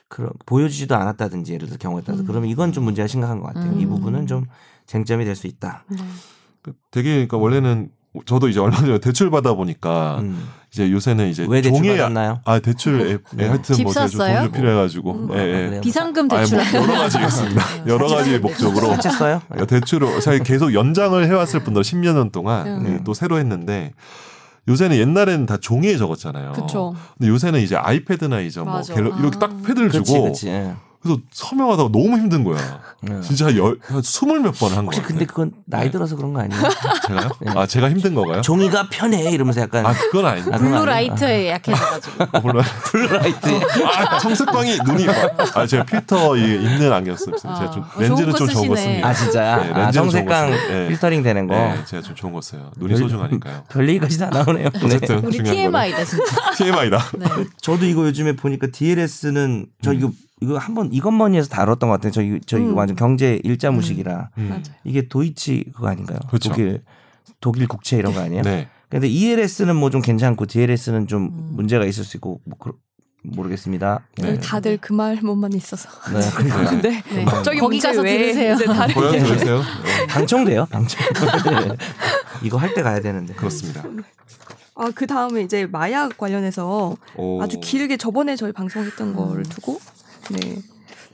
그런 0.07 0.29
보여주지도 0.45 0.95
않았다든지 0.95 1.53
예를 1.53 1.67
들어 1.67 1.77
경우에 1.77 2.01
따라서 2.05 2.23
음. 2.23 2.27
그러면 2.27 2.49
이건 2.49 2.71
좀 2.71 2.83
문제가 2.83 3.07
심각한 3.07 3.39
것 3.39 3.47
같아요. 3.47 3.73
이 3.79 3.85
음. 3.85 3.89
부분은 3.89 4.27
좀 4.27 4.45
쟁점이 4.85 5.25
될 5.25 5.35
수 5.35 5.47
있다. 5.47 5.83
네. 5.89 5.97
그 6.61 6.73
되게 6.91 7.13
그러니까 7.13 7.38
원래는 7.38 7.89
저도 8.25 8.47
이제 8.47 8.59
얼마 8.59 8.77
전에 8.77 8.99
대출 8.99 9.29
받아 9.29 9.53
보니까 9.53 10.19
음. 10.21 10.47
이제 10.71 10.89
요새는 10.89 11.27
이제 11.29 11.45
왜 11.49 11.61
대출 11.61 11.85
받았나요? 11.85 12.39
아 12.45 12.59
대출 12.59 13.01
앱, 13.09 13.23
네. 13.33 13.43
예, 13.43 13.47
하여튼 13.49 13.75
집뭐 13.75 13.91
샀어요? 13.91 14.39
돈이 14.39 14.51
필요해가지고 14.51 15.11
음. 15.11 15.29
예, 15.33 15.38
예. 15.39 15.67
그래요? 15.67 15.81
비상금 15.81 16.31
아니, 16.31 16.49
대출. 16.49 16.57
뭐 16.57 16.81
여러 16.83 16.93
가지 16.93 17.19
있습니다. 17.19 17.61
여러 17.88 18.07
가지 18.07 18.39
목적으로 18.39 18.95
샀어요? 19.01 19.41
그러니까 19.49 19.65
대출을 19.65 20.21
사실 20.21 20.43
계속 20.43 20.73
연장을 20.73 21.25
해왔을 21.27 21.61
뿐더러 21.63 21.81
10년 21.81 22.13
년 22.13 22.31
동안 22.31 22.67
음. 22.67 22.88
예, 22.88 23.03
또 23.03 23.13
새로 23.13 23.38
했는데 23.38 23.93
요새는 24.67 24.97
옛날에는 24.97 25.45
다 25.45 25.58
종이에 25.58 25.97
적었잖아요. 25.97 26.54
그쵸. 26.54 26.95
근데 27.17 27.30
요새는 27.30 27.60
이제 27.62 27.75
아이패드나 27.75 28.39
이제 28.41 28.60
뭐 28.62 28.73
맞아. 28.73 28.93
갤러- 28.95 29.15
이렇게 29.19 29.38
아. 29.38 29.39
딱 29.39 29.62
패드를 29.63 29.89
그렇지, 29.89 30.12
주고. 30.12 30.34
예. 30.45 30.73
그래서 31.05 31.21
서명하다가 31.31 31.89
너무 31.91 32.17
힘든 32.17 32.43
거야. 32.43 32.81
예. 33.07 33.21
진짜 33.21 33.55
열, 33.55 33.77
한 33.83 34.01
스물 34.01 34.39
몇 34.39 34.57
번한 34.57 34.85
혹시 34.85 34.99
거야. 34.99 35.07
근데 35.07 35.25
그건 35.25 35.51
나이 35.65 35.85
네. 35.85 35.91
들어서 35.91 36.15
그런 36.15 36.33
거 36.33 36.41
아니에요? 36.41 36.63
제가요? 37.07 37.29
아 37.55 37.67
제가 37.67 37.91
힘든 37.91 38.15
거가요? 38.15 38.41
종이가 38.41 38.87
편해 38.89 39.29
이러면서 39.31 39.61
약간 39.61 39.85
아 39.85 39.93
그건 39.93 40.25
아닌데. 40.25 40.49
아. 40.51 40.57
blue 40.57 40.95
light에 40.95 41.51
약해져가지고. 41.51 42.23
어, 42.23 42.41
blue 42.91 43.15
light. 43.15 43.49
아 43.85 44.17
청색광이 44.17 44.79
눈이 44.83 45.05
막- 45.05 45.57
아 45.57 45.67
제가 45.67 45.83
필터 45.83 46.37
이 46.37 46.41
있는 46.55 46.91
안경 46.91 47.15
쓰고 47.15 47.35
있어요. 47.35 47.55
제가 47.55 47.69
좀 47.71 47.83
아, 47.83 47.91
렌즈는 47.99 48.33
좋은 48.33 48.35
좀거 48.49 48.53
좋은 48.53 48.67
거. 48.69 48.75
씁니다. 48.75 49.07
아 49.07 49.13
진짜야? 49.13 49.57
네, 49.57 49.73
아, 49.73 49.91
써요. 49.91 50.49
네. 50.69 50.87
필터링 50.87 51.21
되는 51.21 51.45
거. 51.47 51.53
네, 51.53 51.79
제가 51.85 52.01
좀 52.01 52.15
좋은 52.15 52.33
거 52.33 52.41
써요. 52.41 52.71
눈이 52.77 52.93
별- 52.93 53.03
소중하니까요. 53.03 53.63
별 53.69 53.87
얘기까지 53.89 54.17
다 54.17 54.29
나오네요. 54.31 54.69
네. 54.69 54.79
어쨌든 54.83 55.23
우리 55.23 55.37
중요한 55.37 55.55
TMI다 55.55 56.03
진짜. 56.03 56.23
TMI다. 56.57 56.97
네. 57.19 57.25
저도 57.61 57.85
이거 57.85 58.07
요즘에 58.07 58.35
보니까 58.35 58.65
DLS는 58.73 59.67
저 59.83 59.93
이거 59.93 60.09
이거 60.41 60.57
한번 60.57 60.91
이것만이해서 60.91 61.49
다뤘던 61.49 61.89
것 61.89 61.95
같아요. 61.95 62.11
저 62.11 62.21
이거 62.21 62.39
저 62.45 62.57
이거 62.57 62.69
음. 62.71 62.77
완전 62.77 62.95
경제 62.97 63.39
일자 63.43 63.71
무식이라 63.71 64.29
음. 64.37 64.47
맞아요. 64.49 64.63
이게 64.83 65.07
도이치 65.07 65.71
그거 65.73 65.87
아닌가요? 65.87 66.19
그렇죠. 66.27 66.49
독일 66.49 66.83
독일 67.39 67.67
국채 67.67 67.97
이런 67.97 68.13
거 68.13 68.19
아니에요? 68.21 68.41
네. 68.43 68.67
근데 68.89 69.07
ELS는 69.07 69.75
뭐 69.75 69.89
좀 69.89 70.01
괜찮고 70.01 70.45
DLS는 70.45 71.07
좀 71.07 71.23
음. 71.23 71.49
문제가 71.53 71.85
있을 71.85 72.03
수 72.03 72.17
있고 72.17 72.41
뭐 72.45 72.57
그러- 72.59 72.75
모르겠습니다. 73.23 74.01
네. 74.17 74.39
다들 74.39 74.77
그 74.79 74.93
말만 74.93 75.53
있어서. 75.53 75.89
네. 76.13 76.19
그러니까 76.35 76.61
네. 76.61 76.69
근데 76.69 77.01
네. 77.15 77.25
갑자기 77.25 77.59
거기 77.59 77.79
가서 77.79 78.01
왜 78.01 78.17
들으세요. 78.19 78.53
이제 78.53 78.65
다른 78.65 78.93
고향 78.93 79.15
얘기- 79.15 79.25
들으세요? 79.25 79.57
네, 79.59 80.07
방청돼요, 80.07 80.65
방청. 80.67 81.01
이거 82.43 82.57
할 82.57 82.73
때 82.75 82.83
가야 82.83 82.99
되는데. 83.01 83.33
그렇습니다. 83.33 83.83
아, 84.75 84.91
그 84.93 85.07
다음에 85.07 85.41
이제 85.41 85.65
마약 85.65 86.17
관련해서 86.17 86.95
오. 87.15 87.41
아주 87.41 87.59
길게 87.61 87.97
저번에 87.97 88.35
저희 88.35 88.51
방송했던 88.51 89.07
음. 89.07 89.15
거를 89.15 89.43
두고 89.43 89.79
네. 90.31 90.57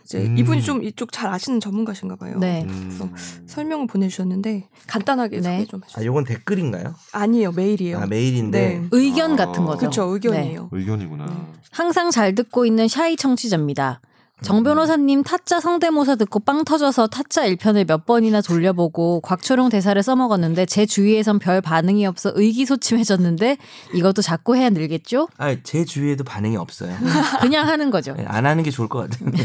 이제 0.04 0.26
음. 0.26 0.38
이분이 0.38 0.62
좀 0.64 0.84
이쪽 0.84 1.12
잘 1.12 1.30
아시는 1.32 1.60
전문가신가 1.60 2.18
봐요. 2.18 2.38
네. 2.40 2.66
음. 2.68 3.14
설명을 3.46 3.88
보내주셨는데 3.88 4.68
간단하게 4.88 5.40
네. 5.40 5.60
소개 5.60 5.66
좀 5.66 5.82
해주세요. 5.84 6.02
아, 6.02 6.06
요건 6.06 6.24
댓글인가요? 6.26 6.96
아니에요, 7.14 7.52
메일이에요. 7.54 8.00
아, 8.00 8.06
메일인데. 8.08 8.60
네. 8.60 8.88
의견 8.92 9.34
아. 9.34 9.36
같은 9.46 9.64
거죠. 9.64 9.80
그렇죠, 9.80 10.04
의견이에요. 10.04 10.70
의견이구나. 10.72 11.26
네. 11.26 11.34
항상 11.72 12.12
잘 12.12 12.36
듣고 12.36 12.66
있는 12.66 12.88
샤이 12.88 13.16
청취자입니다. 13.16 14.02
정 14.42 14.64
변호사님 14.64 15.24
타짜 15.24 15.60
성대모사 15.60 16.16
듣고 16.16 16.40
빵 16.40 16.66
터져서 16.66 17.08
타짜 17.08 17.44
1편을 17.48 17.88
몇 17.88 18.06
번이나 18.06 18.42
돌려보고 18.42 19.22
곽초룡 19.22 19.70
대사를 19.70 20.02
써먹었는데 20.02 20.66
제 20.66 20.86
주위에선 20.86 21.38
별 21.40 21.62
반응이 21.62 22.06
없어 22.08 22.32
의기소침해졌는데 22.34 23.58
이것도 23.94 24.24
자꾸 24.24 24.56
해야 24.56 24.70
늘겠죠? 24.70 25.28
아, 25.38 25.56
제 25.64 25.86
주위에도 25.86 26.24
반응이 26.24 26.58
없어요. 26.58 26.96
그냥 27.40 27.68
하는 27.68 27.92
거죠. 27.92 28.14
네, 28.14 28.26
안 28.28 28.46
하는 28.48 28.64
게 28.64 28.72
좋을 28.72 28.88
것 28.90 29.10
같아요. 29.10 29.32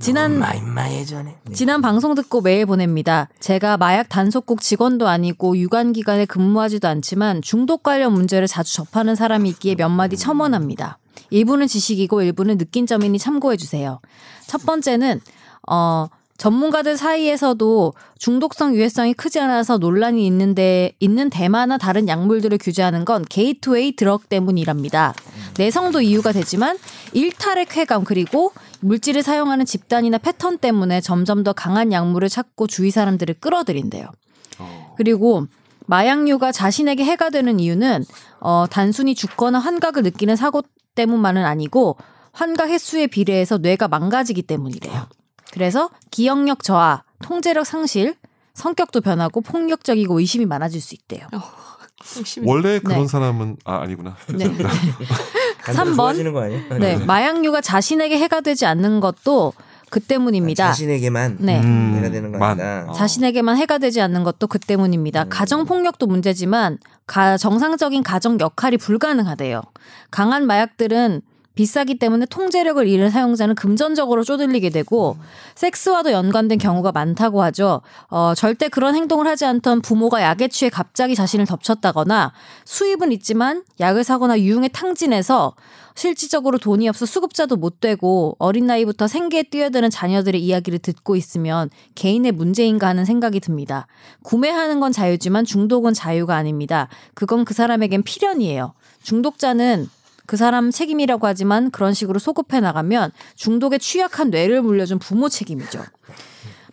지난 0.00 0.42
예전에. 0.90 1.36
네. 1.44 1.54
지난 1.54 1.80
방송 1.80 2.14
듣고 2.14 2.40
메일 2.40 2.66
보냅니다. 2.66 3.28
제가 3.40 3.76
마약 3.76 4.08
단속국 4.08 4.60
직원도 4.60 5.06
아니고 5.06 5.56
유관 5.56 5.92
기관에 5.92 6.24
근무하지도 6.24 6.88
않지만 6.88 7.42
중독 7.42 7.82
관련 7.82 8.12
문제를 8.12 8.48
자주 8.48 8.74
접하는 8.74 9.14
사람이 9.14 9.48
있기에 9.50 9.76
몇 9.76 9.90
마디 9.90 10.16
첨언합니다. 10.16 10.98
일부는 11.30 11.66
지식이고 11.66 12.22
일부는 12.22 12.58
느낀 12.58 12.86
점이니 12.86 13.18
참고해 13.18 13.56
주세요. 13.56 14.00
첫 14.46 14.64
번째는 14.64 15.20
어 15.68 16.08
전문가들 16.42 16.96
사이에서도 16.96 17.94
중독성 18.18 18.74
유해성이 18.74 19.14
크지 19.14 19.38
않아서 19.38 19.78
논란이 19.78 20.26
있는데 20.26 20.92
있는 20.98 21.30
대마나 21.30 21.78
다른 21.78 22.08
약물들을 22.08 22.58
규제하는 22.58 23.04
건 23.04 23.24
gateway 23.28 23.94
drug 23.94 24.28
때문이랍니다. 24.28 25.14
내성도 25.56 26.00
이유가 26.00 26.32
되지만 26.32 26.78
일탈의 27.12 27.66
쾌감 27.66 28.02
그리고 28.02 28.50
물질을 28.80 29.22
사용하는 29.22 29.64
집단이나 29.64 30.18
패턴 30.18 30.58
때문에 30.58 31.00
점점 31.00 31.44
더 31.44 31.52
강한 31.52 31.92
약물을 31.92 32.28
찾고 32.28 32.66
주위 32.66 32.90
사람들을 32.90 33.36
끌어들인대요. 33.38 34.08
어. 34.58 34.94
그리고 34.96 35.46
마약류가 35.86 36.52
자신에게 36.52 37.04
해가 37.04 37.30
되는 37.30 37.60
이유는 37.60 38.04
어, 38.44 38.66
단순히 38.68 39.14
죽거나 39.14 39.58
환각을 39.60 40.02
느끼는 40.02 40.36
사고 40.36 40.62
때문만은 40.94 41.44
아니고 41.44 41.96
환각 42.32 42.68
횟수에 42.68 43.06
비례해서 43.06 43.58
뇌가 43.58 43.88
망가지기 43.88 44.42
때문이래요. 44.42 45.06
그래서 45.52 45.90
기억력 46.10 46.62
저하, 46.62 47.04
통제력 47.22 47.66
상실, 47.66 48.16
성격도 48.54 49.00
변하고 49.00 49.40
폭력적이고 49.40 50.18
의심이 50.18 50.44
많아질 50.46 50.80
수 50.80 50.94
있대요. 50.94 51.26
열심히. 52.16 52.48
원래 52.48 52.80
그런 52.80 53.02
네. 53.02 53.06
사람은 53.06 53.56
아 53.64 53.76
아니구나. 53.82 54.16
네. 54.26 54.38
죄송합니다. 54.38 54.70
간장 55.62 55.74
삼 55.74 55.86
번. 55.88 55.96
좋아하시는 55.96 56.32
거 56.32 56.42
아니에요? 56.42 56.78
네, 56.78 56.96
마약류가 56.96 57.60
자신에게 57.60 58.18
해가 58.18 58.40
되지 58.40 58.66
않는 58.66 58.98
것도 59.00 59.52
그 59.92 60.00
때문입니다. 60.00 60.68
자신에게만 60.68 61.36
네. 61.40 61.60
음, 61.60 61.92
내가 61.96 62.10
되는 62.10 62.32
거 62.32 62.38
만. 62.38 62.58
어. 62.58 62.92
자신에게만 62.92 63.58
해가 63.58 63.76
되지 63.76 64.00
않는 64.00 64.24
것도 64.24 64.46
그 64.46 64.58
때문입니다. 64.58 65.24
음. 65.24 65.28
가정 65.28 65.66
폭력도 65.66 66.06
문제지만 66.06 66.78
가, 67.06 67.36
정상적인 67.36 68.02
가정 68.02 68.40
역할이 68.40 68.78
불가능하대요. 68.78 69.60
강한 70.10 70.46
마약들은 70.46 71.20
비싸기 71.54 71.98
때문에 71.98 72.26
통제력을 72.26 72.86
잃은 72.86 73.10
사용자는 73.10 73.54
금전적으로 73.54 74.24
쪼들리게 74.24 74.70
되고 74.70 75.16
섹스와도 75.54 76.12
연관된 76.12 76.58
경우가 76.58 76.92
많다고 76.92 77.42
하죠. 77.42 77.82
어, 78.08 78.32
절대 78.34 78.68
그런 78.68 78.94
행동을 78.94 79.26
하지 79.26 79.44
않던 79.44 79.82
부모가 79.82 80.22
약에 80.22 80.48
취해 80.48 80.70
갑자기 80.70 81.14
자신을 81.14 81.46
덮쳤다거나 81.46 82.32
수입은 82.64 83.12
있지만 83.12 83.64
약을 83.80 84.04
사거나 84.04 84.40
유흥에 84.40 84.68
탕진해서 84.68 85.54
실질적으로 85.94 86.56
돈이 86.58 86.88
없어 86.88 87.04
수급자도 87.04 87.56
못 87.56 87.80
되고 87.80 88.34
어린 88.38 88.66
나이부터 88.66 89.06
생계에 89.08 89.42
뛰어드는 89.42 89.90
자녀들의 89.90 90.42
이야기를 90.42 90.78
듣고 90.78 91.16
있으면 91.16 91.68
개인의 91.94 92.32
문제인가 92.32 92.88
하는 92.88 93.04
생각이 93.04 93.40
듭니다. 93.40 93.86
구매하는 94.22 94.80
건 94.80 94.92
자유지만 94.92 95.44
중독은 95.44 95.92
자유가 95.92 96.36
아닙니다. 96.36 96.88
그건 97.14 97.44
그 97.44 97.52
사람에겐 97.52 98.04
필연이에요. 98.04 98.72
중독자는 99.02 99.88
그 100.26 100.36
사람 100.36 100.70
책임이라고 100.70 101.26
하지만 101.26 101.70
그런 101.70 101.94
식으로 101.94 102.18
소급해 102.18 102.60
나가면 102.60 103.12
중독에 103.34 103.78
취약한 103.78 104.30
뇌를 104.30 104.62
물려준 104.62 104.98
부모 104.98 105.28
책임이죠. 105.28 105.82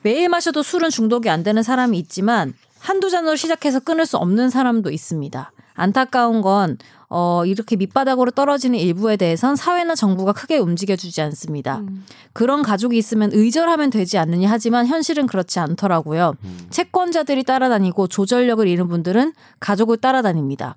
매일 0.02 0.30
마셔도 0.30 0.64
술은 0.64 0.90
중독이 0.90 1.30
안 1.30 1.44
되는 1.44 1.62
사람이 1.62 1.98
있지만 2.00 2.54
한두 2.80 3.10
잔으로 3.10 3.36
시작해서 3.36 3.80
끊을 3.80 4.06
수 4.06 4.18
없는 4.18 4.50
사람도 4.50 4.92
있습니다. 4.92 5.52
안타까운 5.74 6.42
건 6.42 6.78
어, 7.10 7.44
이렇게 7.46 7.76
밑바닥으로 7.76 8.32
떨어지는 8.32 8.78
일부에 8.78 9.18
대해선 9.18 9.56
사회나 9.56 9.96
정부가 9.96 10.32
크게 10.32 10.58
움직여주지 10.58 11.22
않습니다. 11.22 11.80
음. 11.80 12.06
그런 12.34 12.62
가족이 12.62 12.98
있으면 12.98 13.32
의절하면 13.34 13.90
되지 13.90 14.18
않느냐 14.20 14.50
하지만 14.50 14.86
현실은 14.86 15.26
그렇지 15.26 15.60
않더라고요. 15.60 16.36
음. 16.44 16.68
채권자들이 16.70 17.44
따라다니고 17.44 18.08
조절력을 18.08 18.68
잃은 18.68 18.88
분들은 18.90 19.34
가족을 19.60 19.98
따라다닙니다. 19.98 20.76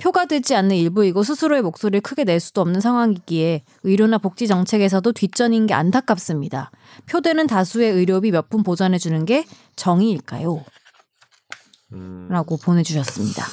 표가 0.00 0.24
되지 0.26 0.54
않는 0.54 0.76
일부이고 0.76 1.22
스스로의 1.22 1.62
목소리를 1.62 2.00
크게 2.00 2.24
낼 2.24 2.40
수도 2.40 2.60
없는 2.62 2.80
상황이기에 2.80 3.62
의료나 3.82 4.18
복지 4.18 4.46
정책에서도 4.48 5.12
뒷전인 5.12 5.66
게 5.66 5.74
안타깝습니다. 5.74 6.70
표되는 7.06 7.46
다수의 7.46 7.92
의료비 7.92 8.30
몇 8.32 8.48
푼 8.50 8.62
보전해 8.62 8.98
주는 8.98 9.24
게 9.24 9.44
정의일까요? 9.76 10.64
음. 11.92 12.28
라고 12.30 12.56
보내주셨습니다. 12.56 13.44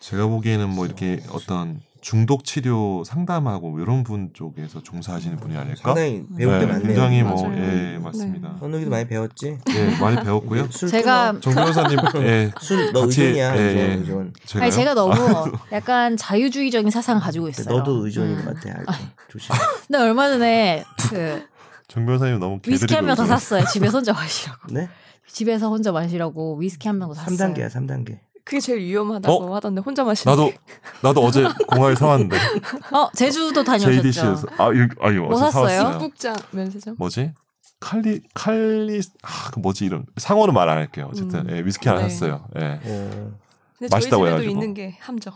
제가 0.00 0.26
보기에는 0.26 0.68
뭐 0.70 0.86
이렇게 0.86 1.22
어떤 1.30 1.80
중독 2.04 2.44
치료 2.44 3.02
상담하고 3.04 3.80
이런 3.80 4.04
분 4.04 4.28
쪽에서 4.34 4.82
종사하시는 4.82 5.38
분이 5.38 5.56
아닐까? 5.56 5.80
상당히 5.82 6.22
배울 6.36 6.58
게 6.60 6.66
네, 6.66 6.72
많네요. 6.72 6.86
굉장히 6.86 7.22
뭐 7.22 7.48
맞아요. 7.48 7.62
예, 7.94 7.98
맞습니다. 7.98 8.56
선욱이도 8.60 8.90
많이 8.90 9.08
배웠지. 9.08 9.56
예, 9.70 9.98
많이 9.98 10.22
배웠고요. 10.22 10.66
술 10.70 10.90
제가 10.90 11.40
정 11.40 11.54
변호사님 11.54 11.96
예, 12.20 12.50
술너 12.60 13.06
의존이야. 13.06 13.56
예, 13.56 13.60
의존, 13.62 13.78
예. 13.80 13.94
의존. 13.94 14.32
제가요? 14.44 14.62
아니 14.64 14.72
제가 14.72 14.92
너무 14.92 15.14
약간 15.72 16.18
자유주의적인 16.18 16.90
사상 16.90 17.18
가지고 17.18 17.48
있어요. 17.48 17.74
너도 17.74 18.04
의존인 18.04 18.36
음. 18.38 18.44
것 18.44 18.54
같아. 18.60 18.78
알고. 18.80 18.92
조심. 19.28 19.54
근데 19.86 19.98
얼마 19.98 20.28
전에 20.28 20.84
그정 20.98 22.04
변호사님 22.04 22.38
너무 22.38 22.60
위스키 22.66 22.94
한 22.94 23.06
병 23.06 23.16
더 23.16 23.24
샀어요. 23.24 23.64
집에서 23.72 23.96
혼자 23.96 24.12
마시라고. 24.12 24.60
네? 24.74 24.90
집에서 25.26 25.70
혼자 25.70 25.90
마시라고 25.90 26.56
위스키 26.58 26.86
한 26.86 26.98
병 26.98 27.08
더 27.08 27.14
샀어요. 27.14 27.34
3단계야, 27.54 27.70
3단계. 27.70 28.18
그게 28.44 28.60
제일 28.60 28.80
위험하다고 28.80 29.50
어? 29.50 29.54
하던데 29.56 29.80
혼자 29.80 30.04
마시는 30.04 30.30
나도 30.32 30.50
게. 30.50 30.58
나도 31.02 31.20
어제 31.24 31.44
공항에 31.66 31.94
사왔는데 31.94 32.36
어 32.92 33.08
제주도 33.14 33.64
다녀오셨죠? 33.64 34.02
JDC에서 34.02 34.46
아 34.58 34.70
이거 34.72 34.86
아 35.00 35.10
이거 35.10 35.22
뭐 35.22 35.32
어제 35.32 35.44
샀어요? 35.50 35.68
사왔어요. 35.80 35.98
북장 35.98 36.36
면세점. 36.50 36.96
뭐지? 36.98 37.32
칼리 37.80 38.20
칼리 38.34 39.00
아 39.22 39.50
그 39.52 39.58
뭐지 39.60 39.84
이름 39.86 40.04
상호는 40.16 40.54
말 40.54 40.68
안 40.68 40.76
할게요. 40.78 41.08
어쨌든 41.10 41.48
음. 41.48 41.56
예, 41.56 41.60
위스키 41.64 41.88
하나 41.88 42.02
네. 42.02 42.08
샀어요. 42.08 42.46
예. 42.58 42.80
오. 42.86 43.32
근데 43.78 43.88
맛있다고 43.94 44.22
저희 44.24 44.30
집에도 44.30 44.42
해가지고. 44.42 44.52
있는 44.52 44.74
게 44.74 44.96
함정. 45.00 45.34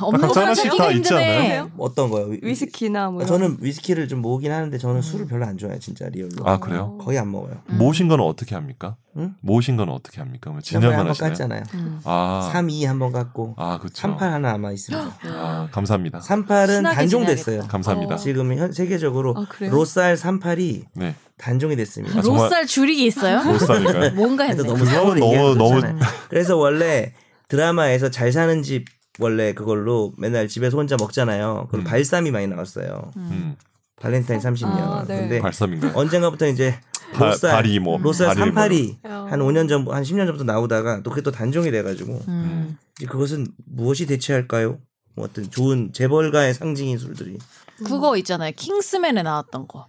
없는 0.00 0.20
각자 0.20 0.28
거 0.34 0.40
하나씩 0.40 0.76
다 0.76 0.90
있지. 0.92 1.12
않나요? 1.14 1.70
어떤 1.76 2.10
거요? 2.10 2.26
위- 2.26 2.38
위스키나 2.42 3.10
뭐. 3.10 3.22
아, 3.22 3.26
저는 3.26 3.58
위스키를 3.60 4.06
좀 4.08 4.20
모으긴 4.22 4.52
하는데 4.52 4.76
저는 4.78 5.02
술을 5.02 5.26
별로 5.26 5.44
안 5.44 5.58
좋아해요, 5.58 5.80
진짜 5.80 6.08
real로. 6.08 6.46
아 6.48 6.58
그래요? 6.60 6.96
거의 7.00 7.18
안 7.18 7.30
먹어요. 7.32 7.56
음. 7.70 7.78
모으신 7.78 8.06
거는 8.08 8.24
어떻게 8.24 8.54
합니까? 8.54 8.96
응? 9.16 9.34
모으신 9.40 9.76
거는 9.76 9.92
어떻게 9.92 10.20
합니까? 10.20 10.54
진행만 10.62 11.06
한번 11.06 11.08
하시나요? 11.10 11.32
깠잖아요. 11.64 11.74
음. 11.74 12.00
아, 12.04 12.48
3, 12.52 12.70
2 12.70 12.84
한 12.84 12.98
번 12.98 13.12
깠고 13.12 13.54
아 13.56 13.78
그렇죠. 13.78 13.94
38 14.00 14.30
하나 14.32 14.52
아마 14.52 14.70
있습니다. 14.70 15.16
아, 15.26 15.68
감사합니다. 15.72 16.20
38은 16.20 16.66
친하게 16.76 16.96
단종됐어요. 16.96 17.62
감사합니다. 17.68 18.14
어. 18.14 18.18
지금 18.18 18.56
현 18.56 18.72
세계적으로 18.72 19.34
아? 19.36 19.46
로쌀 19.66 20.14
38이 20.14 20.84
네. 20.94 21.14
단종이 21.42 21.74
됐습니다. 21.74 22.20
아, 22.20 22.22
로쌀 22.22 22.66
줄이기 22.66 23.04
있어요? 23.06 23.42
못 23.42 23.58
사니까요. 23.58 24.12
뭔가 24.14 24.44
그래서 24.46 24.62
했네. 24.62 24.72
너무 24.72 24.86
상호를 24.86 25.20
너무- 25.20 25.54
너무-. 25.56 25.98
그래서 26.30 26.56
원래 26.56 27.12
드라마에서 27.48 28.10
잘 28.10 28.30
사는 28.30 28.62
집 28.62 28.84
원래 29.18 29.52
그걸로 29.52 30.12
맨날 30.18 30.46
집에서 30.46 30.76
혼자 30.76 30.96
먹잖아요. 30.98 31.66
그럼 31.70 31.84
음. 31.84 31.84
발삼이 31.84 32.30
많이 32.30 32.46
나왔어요. 32.46 33.10
음. 33.16 33.56
발렌타인 34.00 34.40
30년. 34.40 34.64
아, 34.66 35.04
네. 35.06 35.18
근데 35.20 35.40
발삼인가요? 35.40 35.92
언젠가부터 35.96 36.46
이제 36.46 36.78
바- 37.12 37.26
로쌀 37.26 37.50
발이 37.52 37.78
뭐 37.80 37.98
로쌀 37.98 38.34
뭐. 38.34 38.34
38이 38.46 38.98
어. 39.04 39.26
한 39.28 39.40
5년 39.40 39.68
전, 39.68 39.86
한 39.90 40.02
10년 40.04 40.26
전부터 40.26 40.44
나오다가 40.44 41.02
또 41.02 41.10
그게 41.10 41.22
또 41.22 41.32
단종이 41.32 41.70
돼가지고 41.72 42.20
음. 42.28 42.78
이제 42.98 43.06
그것은 43.06 43.48
무엇이 43.66 44.06
대체할까요? 44.06 44.78
뭐 45.16 45.26
어떤 45.26 45.50
좋은 45.50 45.90
재벌가의 45.92 46.54
상징인 46.54 46.98
술들이 46.98 47.36
그거 47.84 48.16
있잖아요. 48.18 48.52
킹스맨에 48.56 49.22
나왔던 49.24 49.66
거. 49.68 49.88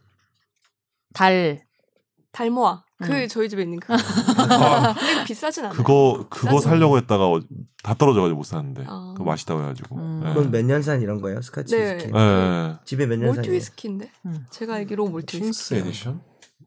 달. 1.13 1.62
달모아. 2.32 2.84
그 3.04 3.12
음. 3.12 3.28
저희 3.28 3.47
집에 3.49 3.62
있는 3.63 3.80
그. 3.80 3.93
아, 3.93 4.93
근데 4.93 5.23
비싸진 5.26 5.65
않아요. 5.65 5.78
그거 5.78 6.26
그거 6.30 6.49
비싸진 6.52 6.69
살려고 6.69 6.97
했다가 6.97 7.28
어- 7.30 7.41
다 7.84 7.93
떨어져가지고 7.93 8.38
못 8.38 8.43
샀는데 8.43 8.86
아. 8.88 9.13
그거 9.15 9.26
맛있다고 9.26 9.62
해가지고. 9.62 9.95
음. 9.97 10.21
예. 10.23 10.30
그건 10.30 10.49
몇 10.52 10.65
년산 10.65 11.02
이런 11.02 11.21
거예요? 11.21 11.41
스카치 11.41 11.76
네. 11.78 11.95
위스키. 11.95 12.12
예, 12.15 12.19
예. 12.19 12.76
집에 12.86 13.06
몇 13.06 13.17
몰트 13.17 13.26
년산이에요? 13.26 13.54
위스키인데. 13.56 14.12
음. 14.26 14.45
제가 14.49 14.76
알기로 14.76 15.08
몰트 15.08 15.38
위스키. 15.38 15.76
에디션? 15.76 16.21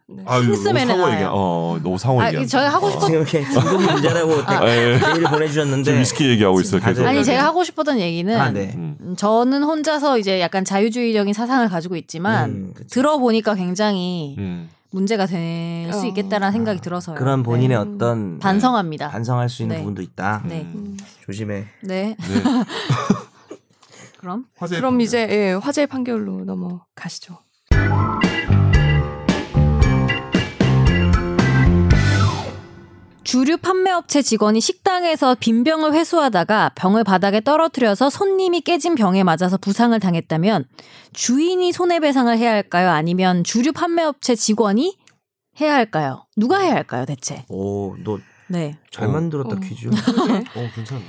네. 0.09 0.23
아, 0.25 0.39
이거 0.39 0.53
킹스맨에 0.53 0.95
노상호 0.95 1.13
얘기. 1.15 1.25
어, 1.27 1.81
아, 2.21 2.33
얘기. 2.33 2.47
저희 2.47 2.67
하고 2.69 2.89
싶었- 2.91 3.01
지금 3.07 3.15
이렇게 3.21 3.43
중독 3.45 3.83
문제라고 3.83 4.35
아. 4.47 4.69
예, 4.69 4.99
메일을 4.99 5.23
보내주셨는데 5.31 5.85
지금 5.85 5.99
위스키 6.01 6.29
얘기하고 6.29 6.61
있어요. 6.61 6.81
계속. 6.81 7.05
아니 7.05 7.19
네. 7.19 7.25
제가 7.25 7.43
하고 7.45 7.65
싶었던 7.65 7.99
얘기는 7.99 8.41
아, 8.41 8.51
네. 8.53 8.73
음. 8.77 8.97
음, 9.01 9.17
저는 9.17 9.65
혼자서 9.65 10.19
이제 10.19 10.41
약간 10.41 10.65
자유주의적인 10.65 11.35
사상을 11.35 11.69
가지고 11.69 11.97
있지만 11.97 12.51
음. 12.51 12.75
들어보니까 12.89 13.57
굉장히 13.57 14.37
음. 14.39 14.71
문제가 14.93 15.27
될수 15.27 16.03
어. 16.03 16.07
있겠다라는 16.07 16.53
생각이 16.53 16.81
들어서요. 16.81 17.17
그런 17.17 17.43
본인의 17.43 17.69
네. 17.71 17.75
어떤 17.75 18.39
반성합니다. 18.39 19.09
반성할 19.11 19.49
수 19.49 19.63
있는 19.63 19.75
네. 19.77 19.81
부분도 19.83 20.03
있다. 20.03 20.43
네. 20.47 20.61
음. 20.73 20.97
조심해. 21.25 21.65
네. 21.83 22.17
네. 22.17 22.19
그럼 24.19 24.45
그럼 24.57 25.01
이제 25.01 25.27
예, 25.31 25.53
화재 25.53 25.87
판결로 25.87 26.45
넘어가시죠. 26.45 27.39
주류 33.27 33.57
판매업체 33.57 34.23
직원이 34.23 34.61
식당에서 34.61 35.35
빈 35.41 35.65
병을 35.65 35.93
회수하다가 35.95 36.71
병을 36.77 37.03
바닥에 37.03 37.41
떨어뜨려서 37.41 38.09
손님이 38.09 38.61
깨진 38.61 38.95
병에 38.95 39.25
맞아서 39.25 39.57
부상을 39.57 39.99
당했다면 39.99 40.65
주인이 41.13 41.73
손해배상을 41.73 42.39
해야 42.39 42.53
할까요? 42.53 42.91
아니면 42.91 43.43
주류 43.43 43.73
판매업체 43.73 44.37
직원이 44.37 44.97
해야 45.61 45.75
할까요? 45.75 46.25
누가 46.37 46.61
해야 46.61 46.75
할까요, 46.75 47.05
대체? 47.05 47.45
오, 47.49 47.97
너잘 47.97 48.23
네. 48.47 48.79
어. 49.01 49.09
만들었다 49.09 49.57
어. 49.57 49.59
퀴즈. 49.59 49.89
네. 50.31 50.45
어, 50.55 50.71
괜찮네. 50.73 51.03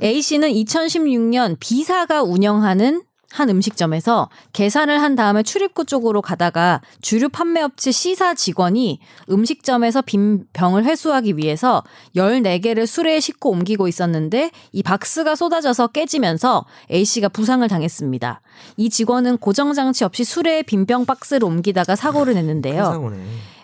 A 0.00 0.22
씨는 0.22 0.50
2016년 0.50 1.56
B사가 1.58 2.22
운영하는 2.22 3.02
한 3.34 3.50
음식점에서 3.50 4.28
계산을 4.52 5.02
한 5.02 5.16
다음에 5.16 5.42
출입구 5.42 5.84
쪽으로 5.84 6.22
가다가 6.22 6.80
주류 7.02 7.28
판매업체 7.28 7.90
C사 7.90 8.34
직원이 8.34 9.00
음식점에서 9.28 10.02
빈 10.02 10.44
병을 10.52 10.84
회수하기 10.84 11.36
위해서 11.36 11.82
14개를 12.14 12.86
수레에 12.86 13.18
싣고 13.18 13.50
옮기고 13.50 13.88
있었는데 13.88 14.52
이 14.70 14.82
박스가 14.84 15.34
쏟아져서 15.34 15.88
깨지면서 15.88 16.64
A씨가 16.92 17.28
부상을 17.28 17.66
당했습니다. 17.66 18.40
이 18.76 18.88
직원은 18.88 19.38
고정장치 19.38 20.04
없이 20.04 20.22
수레에 20.22 20.62
빈 20.62 20.84
병 20.84 21.06
박스를 21.06 21.44
옮기다가 21.44 21.96
사고를 21.96 22.34
냈는데요. 22.34 22.84
사고네. 22.84 23.16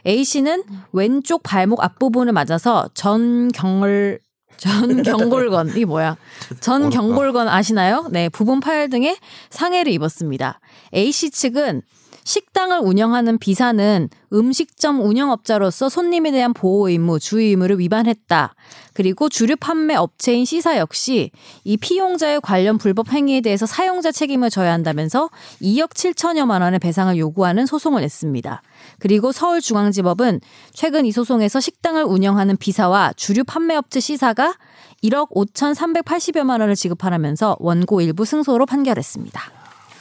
A씨는 0.07 0.65
왼쪽 0.93 1.43
발목 1.43 1.85
앞부분을 1.85 2.33
맞아서 2.33 2.89
전경을 2.95 4.21
전 4.57 5.03
경골건 5.03 5.71
이게 5.77 5.85
뭐야? 5.85 6.17
전경골건 6.61 7.49
아시나요? 7.49 8.09
네, 8.11 8.29
부분 8.29 8.61
파열 8.61 8.91
등의 8.91 9.17
상해를 9.51 9.93
입었습니다. 9.93 10.61
A씨 10.95 11.31
측은 11.31 11.83
식당을 12.25 12.81
운영하는 12.81 13.39
비사는 13.39 14.09
음식점 14.33 15.01
운영업자로서 15.01 15.89
손님에 15.89 16.31
대한 16.31 16.53
보호 16.53 16.89
의무, 16.89 17.19
주의 17.19 17.49
의무를 17.49 17.79
위반했다. 17.79 18.55
그리고 18.93 19.29
주류 19.29 19.57
판매 19.57 19.95
업체인 19.95 20.45
C사 20.45 20.77
역시 20.77 21.31
이 21.65 21.77
피용자의 21.77 22.41
관련 22.43 22.79
불법 22.79 23.11
행위에 23.13 23.41
대해서 23.41 23.67
사용자 23.67 24.13
책임을 24.13 24.51
져야 24.51 24.73
한다면서 24.73 25.31
2억 25.63 25.91
7천여만 25.95 26.61
원의 26.61 26.79
배상을 26.79 27.17
요구하는 27.17 27.67
소송을 27.67 28.03
냈습니다. 28.03 28.63
그리고 28.99 29.33
서울중앙지법은 29.33 30.41
최근 30.73 31.07
이 31.07 31.13
소송에서 31.13 31.61
식당을 31.61 32.05
운영하는 32.05 32.57
비사와 32.57 33.13
주류 33.15 33.45
판매업체 33.45 34.01
C사가 34.01 34.55
1억 35.03 35.31
5,380여만 35.31 36.61
원을 36.61 36.75
지급하라면서 36.75 37.57
원고 37.61 38.01
일부 38.01 38.25
승소로 38.25 38.67
판결했습니다. 38.67 39.41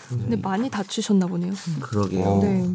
근데 0.09 0.35
많이 0.35 0.69
다치셨나 0.69 1.27
보네요. 1.27 1.53
그러게요. 1.81 2.23
어. 2.23 2.41
네. 2.41 2.67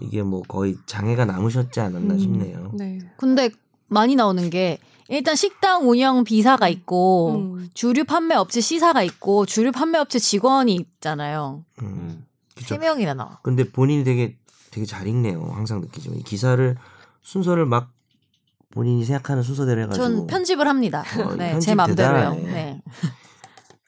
이게 0.00 0.22
뭐 0.22 0.42
거의 0.42 0.76
장애가 0.86 1.24
남으셨지 1.24 1.80
않았나 1.80 2.14
음, 2.14 2.18
싶네요. 2.18 2.72
네. 2.74 2.98
근데 3.16 3.50
많이 3.88 4.16
나오는 4.16 4.50
게 4.50 4.78
일단 5.08 5.36
식당 5.36 5.88
운영 5.88 6.24
비사가 6.24 6.68
있고 6.68 7.34
음. 7.36 7.68
주류 7.74 8.04
판매 8.04 8.34
업체 8.34 8.60
C사가 8.60 9.02
있고 9.02 9.46
주류 9.46 9.72
판매 9.72 9.98
업체 9.98 10.18
직원이 10.18 10.74
있잖아요. 10.74 11.64
음. 11.82 12.24
세 12.56 12.78
명이나 12.78 13.14
나와. 13.14 13.38
근데 13.42 13.70
본인이 13.70 14.04
되게 14.04 14.36
되게 14.72 14.86
잘 14.86 15.06
읽네요. 15.06 15.52
항상 15.54 15.80
느끼지만 15.80 16.18
이 16.18 16.22
기사를 16.24 16.76
순서를 17.20 17.66
막 17.66 17.90
본인이 18.70 19.04
생각하는 19.04 19.42
순서대로 19.42 19.82
해가지고 19.82 20.04
전 20.04 20.26
편집을 20.26 20.66
합니다. 20.66 21.04
어, 21.18 21.34
네, 21.36 21.52
편집 21.52 21.66
제 21.66 21.74
맘대로요. 21.74 22.34
네. 22.34 22.82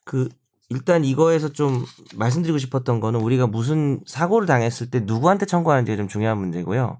그 0.04 0.28
일단 0.68 1.04
이거에서 1.04 1.48
좀 1.50 1.84
말씀드리고 2.14 2.58
싶었던 2.58 3.00
거는 3.00 3.20
우리가 3.20 3.46
무슨 3.46 4.00
사고를 4.06 4.46
당했을 4.46 4.90
때 4.90 5.00
누구한테 5.00 5.46
청구하는지가 5.46 5.96
좀 5.96 6.06
중요한 6.06 6.38
문제고요. 6.38 6.98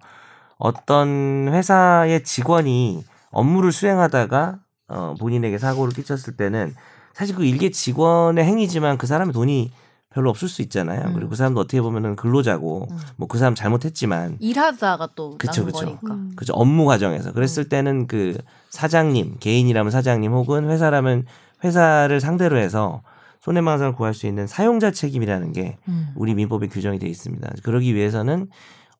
어떤 0.57 1.49
회사의 1.53 2.25
직원이 2.25 3.05
업무를 3.31 3.70
수행하다가 3.70 4.61
어, 4.88 5.14
본인에게 5.18 5.59
사고를 5.59 5.92
끼쳤을 5.92 6.37
때는 6.37 6.75
사실 7.12 7.35
그 7.37 7.44
일개 7.44 7.70
직원의 7.70 8.44
행위지만 8.44 8.97
그 8.97 9.07
사람의 9.07 9.33
돈이 9.33 9.73
별로 10.14 10.31
없을 10.31 10.48
수 10.48 10.62
있잖아요. 10.62 11.09
음. 11.09 11.14
그리고 11.14 11.31
그 11.31 11.37
사람도 11.37 11.61
어떻게 11.61 11.83
보면은 11.83 12.14
근로자고 12.14 12.87
음. 12.88 12.98
뭐그 13.16 13.37
사람 13.37 13.57
잘못했지만 13.57 14.37
일하다가 14.38 15.11
또 15.16 15.37
그쵸, 15.38 15.64
그쵸. 15.64 15.79
거니까. 15.81 16.14
음. 16.14 16.33
그죠 16.37 16.53
업무 16.55 16.85
과정에서 16.85 17.33
그랬을 17.33 17.68
때는 17.68 18.07
그 18.07 18.38
사장님 18.70 19.38
개인이라면 19.40 19.90
사장님 19.90 20.31
혹은 20.31 20.70
회사라면 20.70 21.27
회사를 21.64 22.20
상대로 22.20 22.59
해서 22.59 23.03
손해배상을 23.40 23.94
구할 23.96 24.14
수 24.14 24.29
있는 24.29 24.46
사용자 24.46 24.92
책임이라는 24.92 25.53
게 25.53 25.79
음. 25.88 26.12
우리 26.14 26.35
민법에 26.35 26.68
규정이 26.68 27.00
돼 27.00 27.09
있습니다. 27.09 27.50
그러기 27.64 27.94
위해서는 27.96 28.46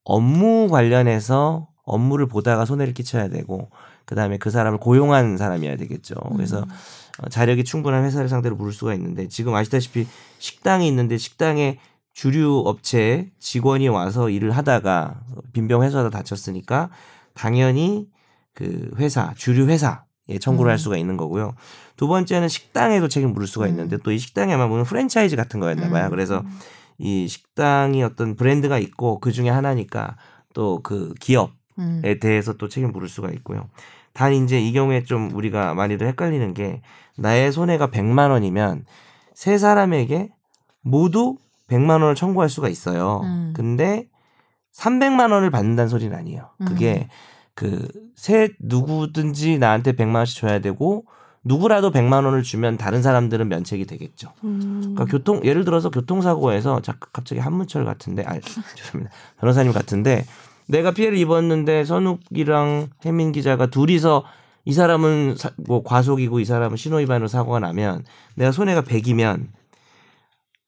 업무 0.03 0.67
관련해서 0.69 1.69
업무를 1.85 2.27
보다가 2.27 2.65
손해를 2.65 2.93
끼쳐야 2.93 3.29
되고 3.29 3.71
그 4.05 4.17
다음에 4.17 4.37
그 4.37 4.51
사람을 4.51 4.81
고용한 4.81 5.37
사람이어야 5.37 5.77
되겠죠. 5.77 6.17
그래서 6.35 6.59
음. 6.59 6.65
어, 6.65 6.67
자력이 7.31 7.65
충분한 7.65 8.05
회사를 8.05 8.29
상대로 8.29 8.57
물을 8.57 8.73
수가 8.73 8.95
있는데 8.95 9.29
지금 9.29 9.55
아시다시피 9.55 10.07
식당이 10.39 10.87
있는데 10.89 11.17
식당에 11.17 11.79
주류 12.13 12.63
업체 12.67 13.31
직원이 13.39 13.89
와서 13.89 14.31
일을 14.31 14.53
하다가 14.53 15.21
빈병 15.53 15.83
회수하다 15.83 16.11
다쳤으니까 16.11 16.91
당연히 17.35 18.09
그 18.55 18.91
회사 18.99 19.33
주류 19.37 19.67
회사에 19.67 20.39
청구를 20.41 20.71
할 20.71 20.77
음. 20.77 20.79
수가 20.79 20.97
있는 20.97 21.17
거고요. 21.17 21.55
두 21.97 22.07
번째는 22.09 22.49
식당에도 22.49 23.09
책임 23.09 23.33
물을 23.33 23.47
수가 23.47 23.67
있는데 23.69 23.97
또 23.99 24.11
이 24.13 24.19
식당에만 24.19 24.69
보면 24.69 24.85
프랜차이즈 24.85 25.37
같은 25.37 25.61
거였나 25.61 25.91
봐요. 25.91 26.07
음. 26.07 26.11
그래서 26.11 26.45
이 26.99 27.27
식당이 27.27 28.03
어떤 28.05 28.37
브랜드가 28.37 28.79
있고 28.79 29.19
그 29.21 29.33
중에 29.33 29.49
하나니까 29.49 30.17
또 30.55 30.81
그 30.83 31.15
기업에 31.21 31.53
음. 31.79 32.03
대해서 32.21 32.53
또 32.55 32.69
책임 32.69 32.93
물을 32.93 33.09
수가 33.09 33.31
있고요. 33.33 33.69
단 34.15 34.33
이제 34.33 34.61
이 34.61 34.73
경우에 34.73 35.03
좀 35.03 35.31
우리가 35.35 35.75
많이들 35.75 36.07
헷갈리는 36.07 36.55
게 36.55 36.81
나의 37.19 37.53
손해가 37.53 37.89
100만 37.89 38.31
원이면 38.31 38.87
세 39.35 39.59
사람에게 39.59 40.31
모두 40.81 41.37
100만 41.69 42.01
원을 42.01 42.15
청구할 42.15 42.49
수가 42.49 42.69
있어요. 42.69 43.21
음. 43.25 43.53
근데 43.55 44.09
300만 44.75 45.31
원을 45.33 45.51
받는다는 45.51 45.89
소리는 45.89 46.17
아니에요. 46.17 46.51
그게 46.65 47.09
그 47.55 48.05
세 48.15 48.49
누구든지 48.61 49.59
나한테 49.59 49.93
100만 49.93 50.17
원씩 50.17 50.39
줘야 50.41 50.61
되고 50.61 51.05
누구라도 51.43 51.91
100만 51.91 52.25
원을 52.25 52.43
주면 52.43 52.79
다른 52.79 53.03
사람들은 53.03 53.49
면책이 53.49 53.85
되겠죠. 53.87 54.33
음. 54.45 54.81
그러니까 54.81 55.05
교통 55.05 55.45
예를 55.45 55.65
들어서 55.65 55.91
교통사고에서 55.91 56.81
자, 56.81 56.95
갑자기 57.13 57.41
한문철 57.41 57.85
같은데 57.85 58.25
아 58.27 58.39
죄송합니다 58.41 59.15
변호사님 59.41 59.73
같은데 59.73 60.25
내가 60.67 60.93
피해를 60.93 61.19
입었는데 61.19 61.85
선욱이랑 61.85 62.89
혜민 63.05 63.33
기자가 63.33 63.67
둘이서 63.67 64.25
이 64.65 64.73
사람은 64.73 65.37
사- 65.37 65.51
뭐 65.67 65.83
과속이고 65.83 66.41
이 66.41 66.45
사람은 66.45 66.77
신호 66.77 66.97
위반으로 66.99 67.29
사고가 67.29 67.61
나면 67.61 68.05
내가 68.35 68.51
손해가 68.51 68.83
100이면 68.83 69.49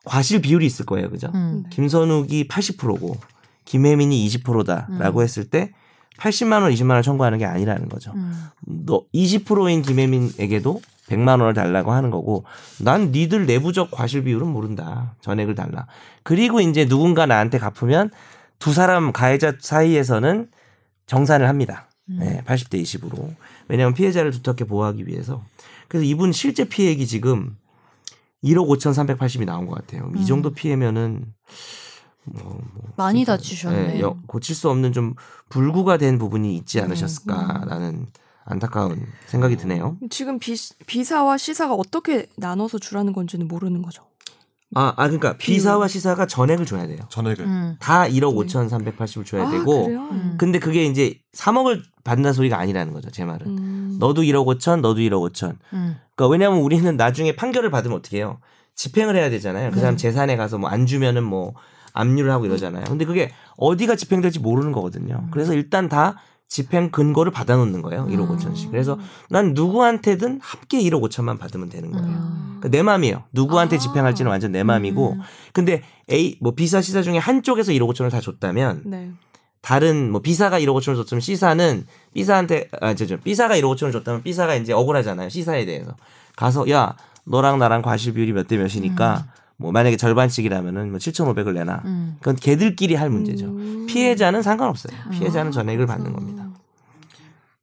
과실 0.05 0.41
비율이 0.41 0.65
있을 0.67 0.87
거예요, 0.87 1.11
그죠? 1.11 1.31
음. 1.35 1.65
김선욱이 1.71 2.47
80%고 2.49 3.17
김혜민이 3.65 4.27
20%다라고 4.29 5.21
음. 5.21 5.23
했을 5.25 5.49
때 5.51 5.73
80만 6.19 6.63
원, 6.63 6.73
20만 6.73 6.91
원 6.93 7.03
청구하는 7.03 7.39
게 7.39 7.45
아니라는 7.45 7.89
거죠. 7.89 8.13
음. 8.15 8.33
너 8.67 9.03
20%인 9.15 9.83
김혜민에게도 9.83 10.81
100만 11.09 11.41
원을 11.41 11.55
달라고 11.55 11.93
하는 11.93 12.11
거고 12.11 12.45
난 12.81 13.11
니들 13.13 13.47
내부적 13.47 13.91
과실 13.91 14.25
비율은 14.25 14.47
모른다. 14.47 15.15
전액을 15.21 15.55
달라. 15.55 15.87
그리고 16.23 16.61
이제 16.61 16.87
누군가 16.87 17.27
나한테 17.27 17.59
갚으면 17.59 18.11
두 18.59 18.73
사람 18.73 19.13
가해자 19.13 19.55
사이에서는 19.59 20.51
정산을 21.07 21.49
합니다. 21.49 21.89
음. 22.09 22.19
네, 22.21 22.43
80대 22.47 22.81
20으로. 22.83 23.35
왜냐하면 23.69 23.95
피해자를 23.95 24.31
두텁게 24.31 24.65
보호하기 24.65 25.07
위해서. 25.07 25.43
그래서 25.89 26.05
이분 26.05 26.33
실제 26.33 26.65
피해액이 26.65 27.07
지금 27.07 27.57
1억 28.45 28.69
5,380이 28.69 29.45
나온 29.45 29.67
것 29.67 29.75
같아요. 29.75 30.11
이 30.17 30.21
음. 30.21 30.25
정도 30.25 30.51
피해면은 30.53 31.33
뭐, 32.25 32.43
뭐 32.75 32.83
많이 32.97 33.25
다치셨네. 33.25 33.97
예, 33.97 34.01
여- 34.01 34.19
고칠 34.27 34.55
수 34.57 34.69
없는 34.69 34.93
좀 34.93 35.15
불구가 35.49 35.97
된 35.97 36.19
부분이 36.19 36.57
있지 36.57 36.81
음, 36.81 36.85
않으셨을까라는 36.85 38.07
안타까운 38.45 39.07
생각이 39.27 39.57
드네요. 39.57 39.97
지금 40.11 40.39
비, 40.39 40.55
비사와 40.87 41.37
시사가 41.39 41.75
어떻게 41.75 42.27
나눠서 42.37 42.79
주라는 42.79 43.13
건지는 43.13 43.47
모르는 43.49 43.83
거죠. 43.83 44.05
아, 44.75 44.93
아 44.97 45.05
그러니까 45.05 45.37
비사와 45.37 45.89
시사가 45.89 46.27
전액을 46.27 46.67
줘야 46.67 46.87
돼요. 46.87 46.99
전액을 47.09 47.45
음. 47.45 47.77
다 47.79 48.07
1억 48.09 48.35
네. 48.35 48.47
5,380을 48.47 49.25
줘야 49.25 49.47
아, 49.47 49.51
되고 49.51 49.85
그래요? 49.85 50.09
음. 50.11 50.35
근데 50.39 50.59
그게 50.59 50.85
이제 50.85 51.19
3억을 51.35 51.83
받는다는 52.05 52.33
소리가 52.33 52.59
아니라는 52.59 52.93
거죠. 52.93 53.11
제 53.11 53.25
말은. 53.25 53.47
음. 53.47 53.97
너도 53.99 54.23
1억 54.23 54.45
5천, 54.47 54.81
너도 54.81 55.01
1억 55.01 55.31
5천. 55.33 55.57
음. 55.73 55.97
그러니까 56.15 56.33
왜냐하면 56.33 56.61
우리는 56.61 56.97
나중에 56.97 57.37
판결을 57.37 57.71
받으면 57.71 57.97
어떻게 57.97 58.19
해요? 58.19 58.39
집행을 58.75 59.17
해야 59.17 59.31
되잖아요. 59.31 59.71
그 59.71 59.77
네. 59.77 59.81
사람 59.81 59.97
재산에 59.97 60.37
가서 60.37 60.59
뭐 60.59 60.69
안 60.71 60.85
주면은 60.87 61.23
뭐 61.25 61.55
압류를 61.95 62.31
하고 62.31 62.45
이러잖아요. 62.45 62.85
근데 62.85 63.07
그게 63.07 63.33
어디가 63.57 63.97
집행될지 63.97 64.39
모르는 64.41 64.73
거거든요. 64.73 65.29
그래서 65.31 65.55
일단 65.55 65.89
다 65.89 66.17
집행 66.49 66.91
근거를 66.91 67.33
받아놓는 67.33 67.83
거예요. 67.83 68.07
1억 68.07 68.31
음. 68.31 68.37
5천씩. 68.37 68.71
그래서 68.71 68.99
난 69.29 69.53
누구한테든 69.55 70.41
함께 70.43 70.81
1억 70.81 71.03
5천만 71.03 71.39
받으면 71.39 71.69
되는 71.69 71.91
거예요. 71.91 72.07
음. 72.07 72.57
그러니까 72.61 72.69
내 72.69 72.83
맘이에요. 72.83 73.25
누구한테 73.33 73.77
아. 73.77 73.79
집행할지는 73.79 74.31
완전 74.31 74.53
내 74.53 74.63
맘이고. 74.63 75.13
음. 75.15 75.21
근데 75.53 75.83
A 76.11 76.39
뭐 76.41 76.55
비사 76.55 76.81
시사 76.81 77.03
중에 77.03 77.19
한쪽에서 77.19 77.73
1억 77.73 77.93
5천을 77.93 78.11
다 78.11 78.21
줬다면 78.21 78.83
네. 78.87 79.11
다른 79.61 80.13
뭐 80.13 80.21
B사가 80.23 80.61
1억 80.61 80.77
5천을 80.77 80.95
줬으면 80.95 81.21
C사는 81.21 81.87
B사한테 82.15 82.69
아 82.81 82.95
저죠 82.95 83.17
B사가 83.19 83.57
1억 83.57 83.75
5천을 83.77 83.91
줬다면 83.91 84.23
B사가 84.23 84.55
이제 84.55 84.73
억울하잖아요 84.73 85.29
C사에 85.29 85.65
대해서 85.65 85.97
가서 86.37 86.71
야 86.71 86.95
너랑 87.25 87.59
나랑 87.59 87.83
과실 87.83 88.15
비율이 88.15 88.33
몇 88.33 88.47
대 88.47 88.57
몇이니까 88.57 89.27
뭐 89.59 89.73
만약에 89.73 89.97
절반씩이라면은 89.97 90.91
뭐 90.91 90.99
7,500을 90.99 91.55
내놔 91.55 91.83
음. 91.87 92.17
그건 92.21 92.37
걔들끼리 92.37 92.95
할 92.95 93.09
문제죠 93.11 93.47
음. 93.47 93.87
피해자는 93.89 94.43
상관없어요 94.43 94.97
피해자는 95.13 95.49
아, 95.49 95.53
전액을 95.53 95.87
받는 95.87 96.13
그렇구나. 96.13 96.43
겁니다 96.43 96.61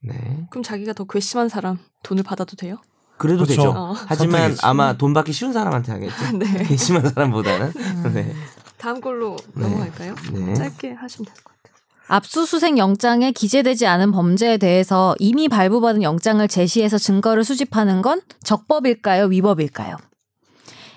네 0.01 0.45
그럼 0.49 0.63
자기가 0.63 0.93
더 0.93 1.03
괘씸한 1.05 1.49
사람 1.49 1.77
돈을 2.03 2.23
받아도 2.23 2.55
돼요? 2.55 2.77
그래도 3.17 3.43
그쵸. 3.45 3.55
되죠. 3.55 3.69
어. 3.69 3.93
하지만. 4.07 4.55
아마 4.63 4.97
돈 4.97 5.13
받기 5.13 5.31
쉬운 5.31 5.53
사람한테 5.53 5.91
하겠죠. 5.93 6.15
네. 6.37 6.63
괘씸한 6.63 7.07
사람보다는. 7.09 7.71
네. 8.13 8.33
다음 8.77 8.99
걸로 8.99 9.37
네. 9.53 9.61
넘어갈까요? 9.63 10.15
네. 10.33 10.53
짧게 10.55 10.93
하시면 10.93 11.25
될 11.27 11.35
것 11.35 11.53
같아요. 11.53 11.73
압수수색 12.07 12.77
영장에 12.77 13.31
기재되지 13.31 13.85
않은 13.87 14.11
범죄에 14.11 14.57
대해서 14.57 15.15
이미 15.19 15.47
발부받은 15.47 16.01
영장을 16.03 16.45
제시해서 16.47 16.97
증거를 16.97 17.45
수집하는 17.45 18.01
건 18.01 18.19
적법일까요? 18.43 19.25
위법일까요? 19.25 19.95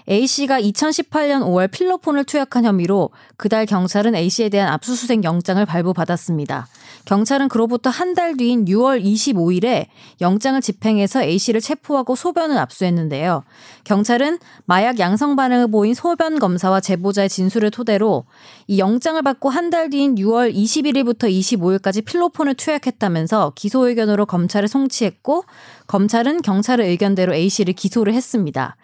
A씨가 0.08 0.60
2018년 0.60 1.42
5월 1.42 1.70
필로폰을 1.70 2.24
투약한 2.24 2.64
혐의로 2.64 3.10
그달 3.36 3.66
경찰은 3.66 4.14
A씨에 4.14 4.48
대한 4.48 4.68
압수수색 4.72 5.24
영장을 5.24 5.64
발부받았습니다. 5.66 6.68
경찰은 7.06 7.48
그로부터 7.48 7.90
한 7.90 8.14
달 8.16 8.36
뒤인 8.38 8.64
6월 8.64 9.04
25일에 9.04 9.88
영장을 10.22 10.58
집행해서 10.60 11.22
A씨를 11.22 11.60
체포하고 11.60 12.14
소변을 12.16 12.56
압수했는데요. 12.56 13.42
경찰은 13.84 14.38
마약 14.64 14.98
양성 14.98 15.36
반응을 15.36 15.70
보인 15.70 15.92
소변 15.92 16.38
검사와 16.38 16.80
제보자의 16.80 17.28
진술을 17.28 17.70
토대로 17.70 18.24
이 18.68 18.78
영장을 18.78 19.20
받고 19.20 19.50
한 19.50 19.66
달 19.70 19.90
뒤인 19.90 20.14
6월 20.14 20.54
21일부터 20.54 21.24
25일까지 21.28 22.04
필로폰을 22.04 22.54
투약했다면서 22.54 23.52
기소 23.56 23.86
의견으로 23.88 24.24
검찰에 24.24 24.66
송치했고 24.68 25.44
검찰은 25.88 26.40
경찰의 26.42 26.88
의견대로 26.88 27.34
A씨를 27.34 27.74
기소를 27.74 28.14
했습니다. 28.14 28.76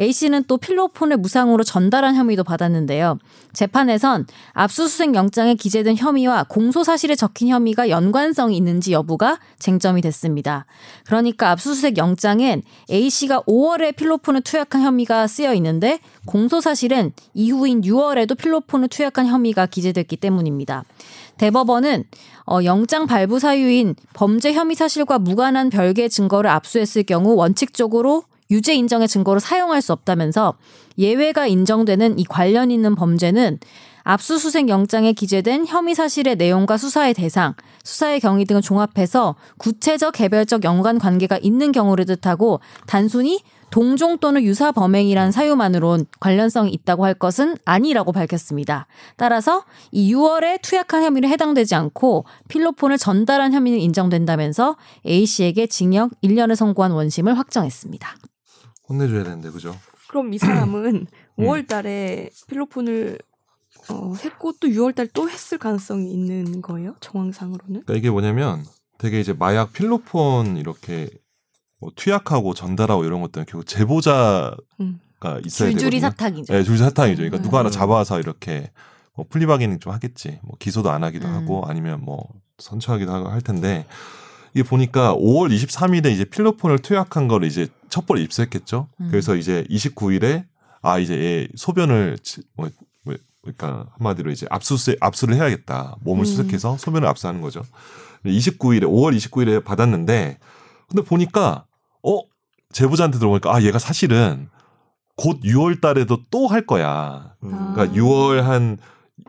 A씨는 0.00 0.44
또 0.46 0.56
필로폰을 0.56 1.18
무상으로 1.18 1.62
전달한 1.62 2.14
혐의도 2.14 2.42
받았는데요. 2.42 3.18
재판에선 3.52 4.26
압수수색 4.52 5.14
영장에 5.14 5.54
기재된 5.54 5.96
혐의와 5.96 6.44
공소 6.48 6.82
사실에 6.82 7.14
적힌 7.14 7.48
혐의가 7.48 7.90
연관성이 7.90 8.56
있는지 8.56 8.92
여부가 8.92 9.38
쟁점이 9.58 10.00
됐습니다. 10.00 10.64
그러니까 11.04 11.50
압수수색 11.50 11.98
영장엔 11.98 12.62
A씨가 12.90 13.42
5월에 13.42 13.94
필로폰을 13.96 14.40
투약한 14.40 14.82
혐의가 14.82 15.26
쓰여 15.26 15.52
있는데 15.54 15.98
공소 16.26 16.60
사실은 16.60 17.12
이후인 17.34 17.82
6월에도 17.82 18.38
필로폰을 18.38 18.88
투약한 18.88 19.26
혐의가 19.26 19.66
기재됐기 19.66 20.16
때문입니다. 20.16 20.84
대법원은 21.36 22.04
어, 22.46 22.64
영장 22.64 23.06
발부 23.06 23.38
사유인 23.38 23.94
범죄 24.12 24.52
혐의 24.52 24.74
사실과 24.74 25.18
무관한 25.18 25.70
별개의 25.70 26.10
증거를 26.10 26.50
압수했을 26.50 27.04
경우 27.04 27.34
원칙적으로 27.34 28.24
유죄 28.50 28.74
인정의 28.74 29.08
증거로 29.08 29.40
사용할 29.40 29.82
수 29.82 29.92
없다면서 29.92 30.54
예외가 30.98 31.46
인정되는 31.46 32.18
이 32.18 32.24
관련 32.24 32.70
있는 32.70 32.94
범죄는 32.94 33.58
압수수색 34.02 34.68
영장에 34.68 35.12
기재된 35.12 35.66
혐의 35.66 35.94
사실의 35.94 36.36
내용과 36.36 36.76
수사의 36.76 37.14
대상, 37.14 37.54
수사의 37.84 38.20
경위 38.20 38.44
등을 38.44 38.62
종합해서 38.62 39.36
구체적 39.58 40.14
개별적 40.14 40.64
연관 40.64 40.98
관계가 40.98 41.38
있는 41.40 41.70
경우를 41.72 42.06
뜻하고 42.06 42.60
단순히 42.86 43.40
동종 43.70 44.18
또는 44.18 44.42
유사 44.42 44.72
범행이란 44.72 45.30
사유만으론 45.30 46.06
관련성이 46.18 46.72
있다고 46.72 47.04
할 47.04 47.14
것은 47.14 47.56
아니라고 47.64 48.10
밝혔습니다. 48.10 48.86
따라서 49.16 49.64
이 49.92 50.12
6월에 50.12 50.60
투약한 50.60 51.04
혐의를 51.04 51.28
해당되지 51.28 51.76
않고 51.76 52.24
필로폰을 52.48 52.98
전달한 52.98 53.52
혐의는 53.52 53.78
인정된다면서 53.78 54.76
A 55.06 55.24
씨에게 55.24 55.68
징역 55.68 56.10
1년을 56.22 56.56
선고한 56.56 56.90
원심을 56.90 57.38
확정했습니다. 57.38 58.16
혼내줘야 58.90 59.24
되는데 59.24 59.50
그죠? 59.50 59.74
그럼 60.08 60.34
이 60.34 60.38
사람은 60.38 60.96
음. 60.96 61.06
5월 61.38 61.66
달에 61.66 62.28
필로폰을 62.48 63.18
어, 63.88 64.12
했고 64.22 64.52
또 64.60 64.68
6월 64.68 64.94
달 64.94 65.08
또 65.14 65.30
했을 65.30 65.56
가능성이 65.56 66.12
있는 66.12 66.60
거예요? 66.60 66.96
정황상으로는? 67.00 67.82
그러니까 67.84 67.94
이게 67.94 68.10
뭐냐면 68.10 68.64
되게 68.98 69.20
이제 69.20 69.32
마약 69.32 69.72
필로폰 69.72 70.56
이렇게 70.56 71.08
뭐 71.80 71.90
투약하고 71.96 72.52
전달하고 72.52 73.04
이런 73.04 73.22
것들은 73.22 73.46
결국 73.48 73.64
제보자가 73.66 74.56
음. 74.80 75.00
있어야 75.46 75.70
줄줄이 75.70 76.00
되거든요. 76.00 76.00
사탁이죠. 76.10 76.52
네, 76.52 76.62
줄줄이 76.62 76.78
사탕이죠. 76.78 77.16
그러니까 77.18 77.38
음. 77.38 77.42
누가 77.42 77.58
하나 77.60 77.70
잡아서 77.70 78.18
이렇게 78.20 78.70
뭐 79.14 79.24
플리바게닝 79.28 79.78
좀 79.78 79.92
하겠지. 79.92 80.40
뭐 80.42 80.56
기소도 80.58 80.90
안 80.90 81.04
하기도 81.04 81.28
음. 81.28 81.34
하고 81.34 81.64
아니면 81.66 82.00
뭐 82.02 82.28
선처하기도 82.58 83.12
하고 83.12 83.28
할 83.28 83.40
텐데 83.40 83.86
이게 84.54 84.62
보니까 84.62 85.14
5월 85.14 85.52
23일에 85.54 86.10
이제 86.10 86.24
필로폰을 86.24 86.78
투약한 86.80 87.28
거를 87.28 87.46
이제 87.48 87.68
첩보를 87.88 88.22
입수했겠죠. 88.22 88.88
음. 89.00 89.08
그래서 89.10 89.36
이제 89.36 89.64
29일에 89.70 90.44
아 90.82 90.98
이제 90.98 91.14
얘 91.14 91.48
소변을 91.56 92.18
치- 92.22 92.42
뭐, 92.56 92.68
뭐 93.04 93.14
그러니까 93.42 93.86
한마디로 93.98 94.30
이제 94.30 94.46
압수수 94.50 94.96
압수를 95.00 95.36
해야겠다. 95.36 95.96
몸을 96.02 96.22
음. 96.22 96.24
수색해서 96.24 96.76
소변을 96.78 97.06
압수하는 97.08 97.40
거죠. 97.40 97.62
29일에 98.24 98.82
5월 98.84 99.16
29일에 99.16 99.64
받았는데 99.64 100.38
근데 100.88 101.02
보니까 101.02 101.64
어 102.02 102.20
제보자한테 102.72 103.18
들어보니까 103.18 103.54
아 103.54 103.62
얘가 103.62 103.78
사실은 103.78 104.48
곧 105.16 105.40
6월 105.42 105.80
달에도 105.80 106.18
또 106.30 106.46
할 106.48 106.66
거야. 106.66 107.34
음. 107.44 107.72
그러니까 107.74 107.86
6월 107.96 108.40
한 108.42 108.78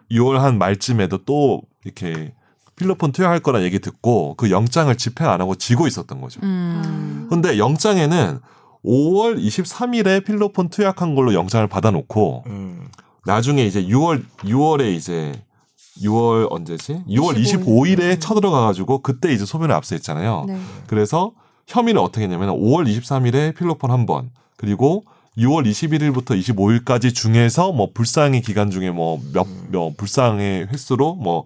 6월 0.10 0.38
한 0.38 0.58
말쯤에도 0.58 1.26
또 1.26 1.62
이렇게 1.84 2.34
필로폰 2.82 3.12
투여할 3.12 3.42
거란 3.42 3.62
얘기 3.62 3.78
듣고 3.78 4.34
그 4.38 4.50
영장을 4.50 4.94
집행 4.98 5.30
안 5.30 5.40
하고 5.40 5.54
지고 5.54 5.86
있었던 5.86 6.20
거죠. 6.20 6.40
음. 6.42 7.28
근데 7.30 7.60
영장에는 7.60 8.40
5월 8.84 9.40
23일에 9.40 10.26
필로폰 10.26 10.70
투약한 10.70 11.14
걸로 11.14 11.36
영장을 11.36 11.66
받아놓고 11.68 12.44
음. 12.48 12.88
나중에 13.28 13.64
이제 13.64 13.84
6월 13.84 14.24
6월에 14.40 14.96
이제 14.96 15.32
6월 16.02 16.48
언제지? 16.50 17.04
6월 17.08 17.36
25일. 17.36 17.44
25일에 17.44 18.20
쳐들어가가지고 18.20 19.04
그때 19.04 19.32
이제 19.32 19.46
소변을 19.46 19.76
압수했잖아요. 19.76 20.46
네. 20.48 20.58
그래서 20.88 21.34
혐의를 21.68 22.02
어떻게 22.02 22.24
했냐면 22.24 22.50
5월 22.50 22.88
23일에 22.88 23.56
필로폰 23.56 23.92
한 23.92 24.08
번, 24.08 24.32
그리고 24.58 25.04
6월 25.38 25.70
21일부터 25.70 26.32
25일까지 26.40 27.14
중에서 27.14 27.72
뭐 27.74 27.90
불상의 27.94 28.42
기간 28.42 28.72
중에 28.72 28.90
뭐몇몇 28.90 29.96
불상의 29.98 30.68
횟수로 30.72 31.14
뭐 31.16 31.46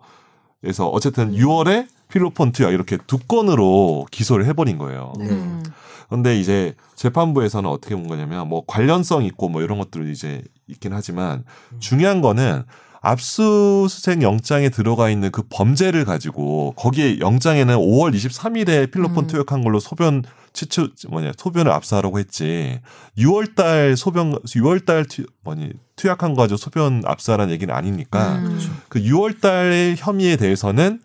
그래서 0.62 0.88
어쨌든 0.88 1.34
6월에 1.34 1.88
필로폰 2.10 2.52
투약 2.52 2.74
이렇게 2.74 2.98
두 3.08 3.18
건으로 3.20 4.06
기소를 4.12 4.46
해버린 4.46 4.78
거예요. 4.78 5.14
네. 5.20 5.30
음. 5.30 5.64
근데 6.10 6.40
이제 6.40 6.76
재판부에서는 6.96 7.70
어떻게 7.70 7.96
본 7.96 8.08
거냐면 8.08 8.48
뭐 8.48 8.64
관련성 8.66 9.24
있고 9.26 9.50
뭐 9.50 9.62
이런 9.62 9.80
것들이 9.80 10.12
이제 10.12 10.44
있긴 10.68 10.94
하지만 10.94 11.44
중요한 11.80 12.22
거는 12.22 12.64
압수수색 13.02 14.22
영장에 14.22 14.70
들어가 14.70 15.10
있는 15.10 15.32
그 15.32 15.44
범죄를 15.50 16.06
가지고 16.06 16.74
거기에 16.76 17.20
영장에는 17.20 17.76
5월 17.76 18.16
23일에 18.16 18.92
필로폰 18.92 19.26
음. 19.26 19.28
투약한 19.28 19.64
걸로 19.64 19.80
소변 19.80 20.24
치추 20.56 20.90
뭐냐 21.10 21.34
소변을 21.38 21.72
압수하라고 21.72 22.18
했지. 22.18 22.80
6월달 23.18 23.96
소변 23.96 24.34
6월달 24.40 25.08
투 25.08 25.26
뭐니 25.44 25.74
투약한 25.96 26.34
거 26.34 26.42
가지고 26.44 26.58
소변 26.58 27.04
압수하라는 27.06 27.54
얘기는 27.54 27.74
아니니까. 27.74 28.38
음. 28.38 28.60
그 28.88 29.02
6월달의 29.02 29.96
혐의에 29.98 30.38
대해서는 30.38 31.02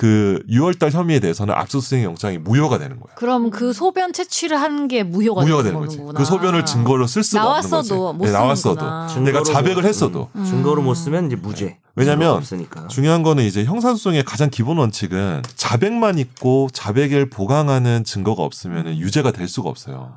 그 0.00 0.42
6월달 0.48 0.90
혐의에 0.92 1.20
대해서는 1.20 1.52
압수수색 1.52 2.02
영장이 2.04 2.38
무효가 2.38 2.78
되는 2.78 2.98
거야. 2.98 3.14
그럼 3.16 3.50
그 3.50 3.74
소변 3.74 4.14
채취를 4.14 4.56
한 4.58 4.88
게 4.88 5.02
무효가, 5.02 5.42
무효가 5.42 5.62
되는 5.62 5.78
거지. 5.78 5.98
거구나. 5.98 6.16
그 6.18 6.24
소변을 6.24 6.64
증거로 6.64 7.06
쓸 7.06 7.22
수가 7.22 7.42
없는 7.44 7.60
거지. 7.60 7.70
나왔어도 7.92 8.12
못 8.14 8.24
네, 8.24 8.32
나왔어도. 8.32 9.20
내가 9.20 9.42
자백을 9.42 9.82
못- 9.82 9.88
했어도. 9.88 10.30
음, 10.36 10.44
증거로 10.46 10.80
음. 10.80 10.86
못 10.86 10.94
쓰면 10.94 11.26
이제 11.26 11.36
무죄. 11.36 11.78
왜냐면 11.96 12.20
증거가 12.20 12.36
없으니까. 12.38 12.88
중요한 12.88 13.22
거는 13.22 13.44
이제 13.44 13.62
형사소송의 13.66 14.24
가장 14.24 14.48
기본 14.48 14.78
원칙은 14.78 15.42
자백만 15.54 16.18
있고 16.18 16.68
자백을 16.72 17.28
보강하는 17.28 18.04
증거가 18.04 18.42
없으면 18.42 18.96
유죄가 18.96 19.32
될 19.32 19.48
수가 19.48 19.68
없어요. 19.68 20.14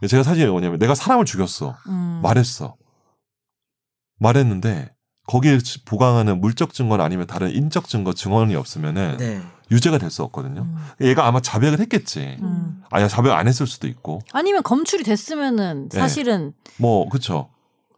네. 0.00 0.06
제가 0.06 0.22
사실 0.22 0.48
뭐냐면 0.48 0.78
내가 0.78 0.94
사람을 0.94 1.24
죽였어. 1.24 1.76
음. 1.88 2.20
말했어. 2.22 2.76
말했는데 4.20 4.90
거기에 5.28 5.58
보강하는 5.84 6.40
물적 6.40 6.72
증거나 6.72 7.04
아니면 7.04 7.26
다른 7.26 7.50
인적 7.54 7.86
증거 7.86 8.12
증언이 8.14 8.56
없으면은 8.56 9.16
네. 9.18 9.40
유죄가 9.70 9.98
될 9.98 10.10
수 10.10 10.22
없거든요. 10.22 10.62
음. 10.62 10.76
얘가 11.02 11.26
아마 11.26 11.40
자백을 11.40 11.78
했겠지. 11.80 12.38
음. 12.40 12.80
아니야 12.90 13.06
자백 13.08 13.30
안 13.32 13.46
했을 13.46 13.66
수도 13.66 13.86
있고. 13.86 14.22
아니면 14.32 14.62
검출이 14.62 15.04
됐으면은 15.04 15.90
네. 15.90 15.98
사실은 15.98 16.54
뭐 16.78 17.08
그쵸. 17.10 17.50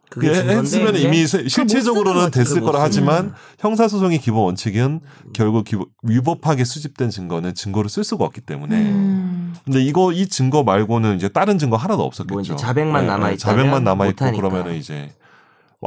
그게 0.09 0.27
예, 0.27 0.33
했으면 0.33 0.97
이미 0.97 1.25
세- 1.25 1.47
실체적으로는. 1.47 2.31
됐을 2.31 2.59
거라 2.59 2.79
못 2.79 2.83
하지만 2.83 3.17
쓰는 3.17 3.33
형사소송의 3.59 4.19
기본 4.19 4.43
원칙은 4.43 4.99
결국 5.31 5.63
기- 5.63 5.77
위법하게 6.03 6.65
수집된 6.65 7.09
증거는 7.09 7.53
증거로 7.55 7.87
쓸 7.87 8.03
수가 8.03 8.25
없기 8.25 8.41
때문에 8.41 8.75
음. 8.75 9.55
근데 9.63 9.81
이거 9.81 10.11
이 10.11 10.27
증거 10.27 10.63
말고는 10.63 11.15
이제 11.15 11.29
다른 11.29 11.57
증거 11.57 11.77
하나도 11.77 12.03
없었겠죠. 12.03 12.51
뭐 12.51 12.55
자백만 12.57 13.07
남아 13.07 13.31
있다면 13.31 13.37
자백만 13.37 13.83
남아 13.85 14.07
있고. 14.07 14.31
그러면은 14.33 14.75
이제 14.75 15.09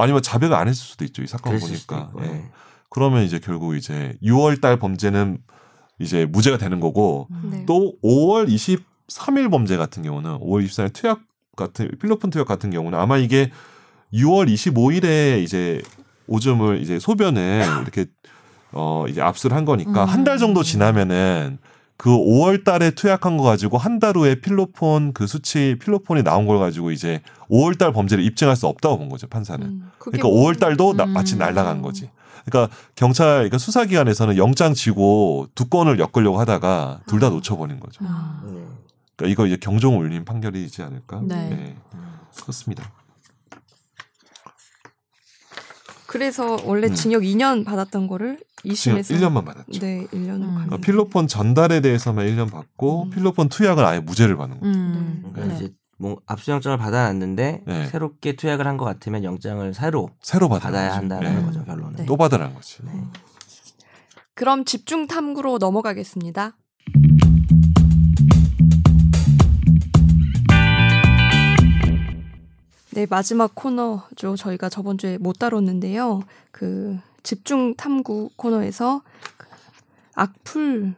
아니면 0.03 0.23
자백을 0.23 0.57
안 0.57 0.69
했을 0.69 0.83
수도 0.83 1.05
있죠. 1.05 1.23
이 1.23 1.27
사건 1.27 1.59
보니까. 1.59 2.11
예. 2.21 2.27
네. 2.27 2.51
그러면 2.91 3.25
이제 3.25 3.39
결국 3.39 3.77
이제 3.77 4.17
6월 4.23 4.61
달 4.61 4.79
범죄는 4.79 5.39
이제 5.99 6.27
무죄가 6.27 6.59
되는 6.59 6.81
거고 6.81 7.29
네. 7.51 7.65
또 7.67 7.95
5월 8.03 8.49
23일 8.49 9.51
범죄 9.51 9.77
같은 9.77 10.03
경우는 10.03 10.39
5월 10.39 10.65
24일 10.65 10.93
투약 10.93 11.21
같은 11.57 11.91
필로폰 12.01 12.31
투약 12.31 12.47
같은 12.47 12.71
경우는 12.71 12.99
아마 12.99 13.17
이게 13.17 13.51
6월 14.13 14.49
25일에 14.49 15.43
이제 15.43 15.83
오줌을 16.27 16.81
이제 16.81 16.99
소변을 16.99 17.65
이렇게 17.83 18.07
어 18.73 19.07
이제 19.09 19.21
압수를 19.21 19.57
한 19.57 19.65
거니까 19.65 20.05
음. 20.05 20.09
한달 20.09 20.39
정도 20.39 20.63
지나면은 20.63 21.59
그 21.97 22.11
5월 22.11 22.65
달에 22.65 22.91
투약한 22.91 23.37
거 23.37 23.45
가지고 23.45 23.79
한 23.79 24.01
달 24.01 24.17
후에 24.17 24.41
필로폰 24.41 25.13
그 25.13 25.27
수치 25.27 25.77
필로폰이 25.81 26.23
나온 26.25 26.47
걸 26.47 26.59
가지고 26.59 26.91
이제 26.91 27.23
5월 27.49 27.79
달 27.79 27.93
범죄를 27.93 28.25
입증할 28.25 28.57
수 28.57 28.67
없다고 28.67 28.99
본 28.99 29.09
거죠 29.09 29.27
판사는. 29.29 29.65
음, 29.67 29.91
그러니까 29.99 30.29
뭐- 30.29 30.43
5월 30.51 30.59
달도 30.59 30.95
나- 30.95 31.05
음. 31.05 31.13
마치 31.13 31.37
날라간 31.37 31.83
거지. 31.83 32.11
그러니까 32.45 32.75
경찰, 32.95 33.27
그러니까 33.37 33.59
수사 33.59 33.85
기관에서는 33.87 34.37
영장 34.37 34.75
지고 34.75 35.47
두 35.55 35.67
건을 35.69 35.99
엮으려고 35.99 36.39
하다가 36.41 37.01
둘다 37.07 37.29
아. 37.29 37.31
놓쳐 37.31 37.57
버린 37.57 37.81
거죠. 37.81 38.05
아. 38.07 38.43
네. 38.45 38.61
그러니까 39.17 39.33
이거 39.33 39.47
이제 39.47 39.57
경종 39.57 39.99
울린 39.99 40.25
판결이지 40.25 40.83
않을까? 40.83 41.21
네. 41.25 41.77
그렇습니다. 42.43 42.91
그래서 46.07 46.59
원래 46.65 46.89
음. 46.89 46.95
징역 46.95 47.23
2년 47.23 47.65
받았던 47.65 48.07
거를 48.09 48.39
2심에서 48.65 49.17
1년만 49.19 49.45
받았죠. 49.45 49.81
네, 49.81 50.07
1년으로 50.13 50.43
음. 50.43 50.51
그러니까 50.55 50.77
음. 50.77 50.81
필로폰 50.81 51.27
전달에 51.29 51.81
대해서만 51.81 52.27
1년 52.27 52.51
받고 52.51 53.05
음. 53.05 53.11
필로폰 53.11 53.49
투약은 53.49 53.85
아예 53.85 54.01
무죄를 54.01 54.37
받는 54.37 54.61
거예요. 54.61 54.75
음. 54.75 55.25
그러니까 55.33 55.57
네. 55.59 55.65
이제 55.65 55.75
뭐 55.99 56.17
압수영장을 56.27 56.77
받아놨는데 56.79 57.63
네. 57.67 57.87
새롭게 57.87 58.35
투약을 58.37 58.67
한 58.67 58.77
것 58.77 58.85
같으면 58.85 59.23
영장을 59.25 59.73
새로 59.75 60.11
새로 60.21 60.49
받아야 60.49 60.71
받아야 60.73 60.97
한다는 60.97 61.37
네. 61.37 61.43
거죠 61.45 61.65
결론은. 61.65 61.97
네. 61.97 62.05
또 62.07 62.17
받으라는 62.17 62.55
거지. 62.55 62.79
네. 62.85 62.91
그럼 64.35 64.65
집중 64.65 65.07
탐구로 65.07 65.59
넘어가겠습니다. 65.59 66.57
네, 72.93 73.07
마지막 73.11 73.55
코너죠. 73.55 74.37
저희가 74.37 74.69
저번 74.69 74.99
주에 74.99 75.19
못 75.19 75.39
다뤘는데요. 75.39 76.23
그 76.53 76.97
집중 77.25 77.75
탐구 77.75 78.31
코너에서 78.37 79.03
그 79.37 79.49
악플 80.15 80.95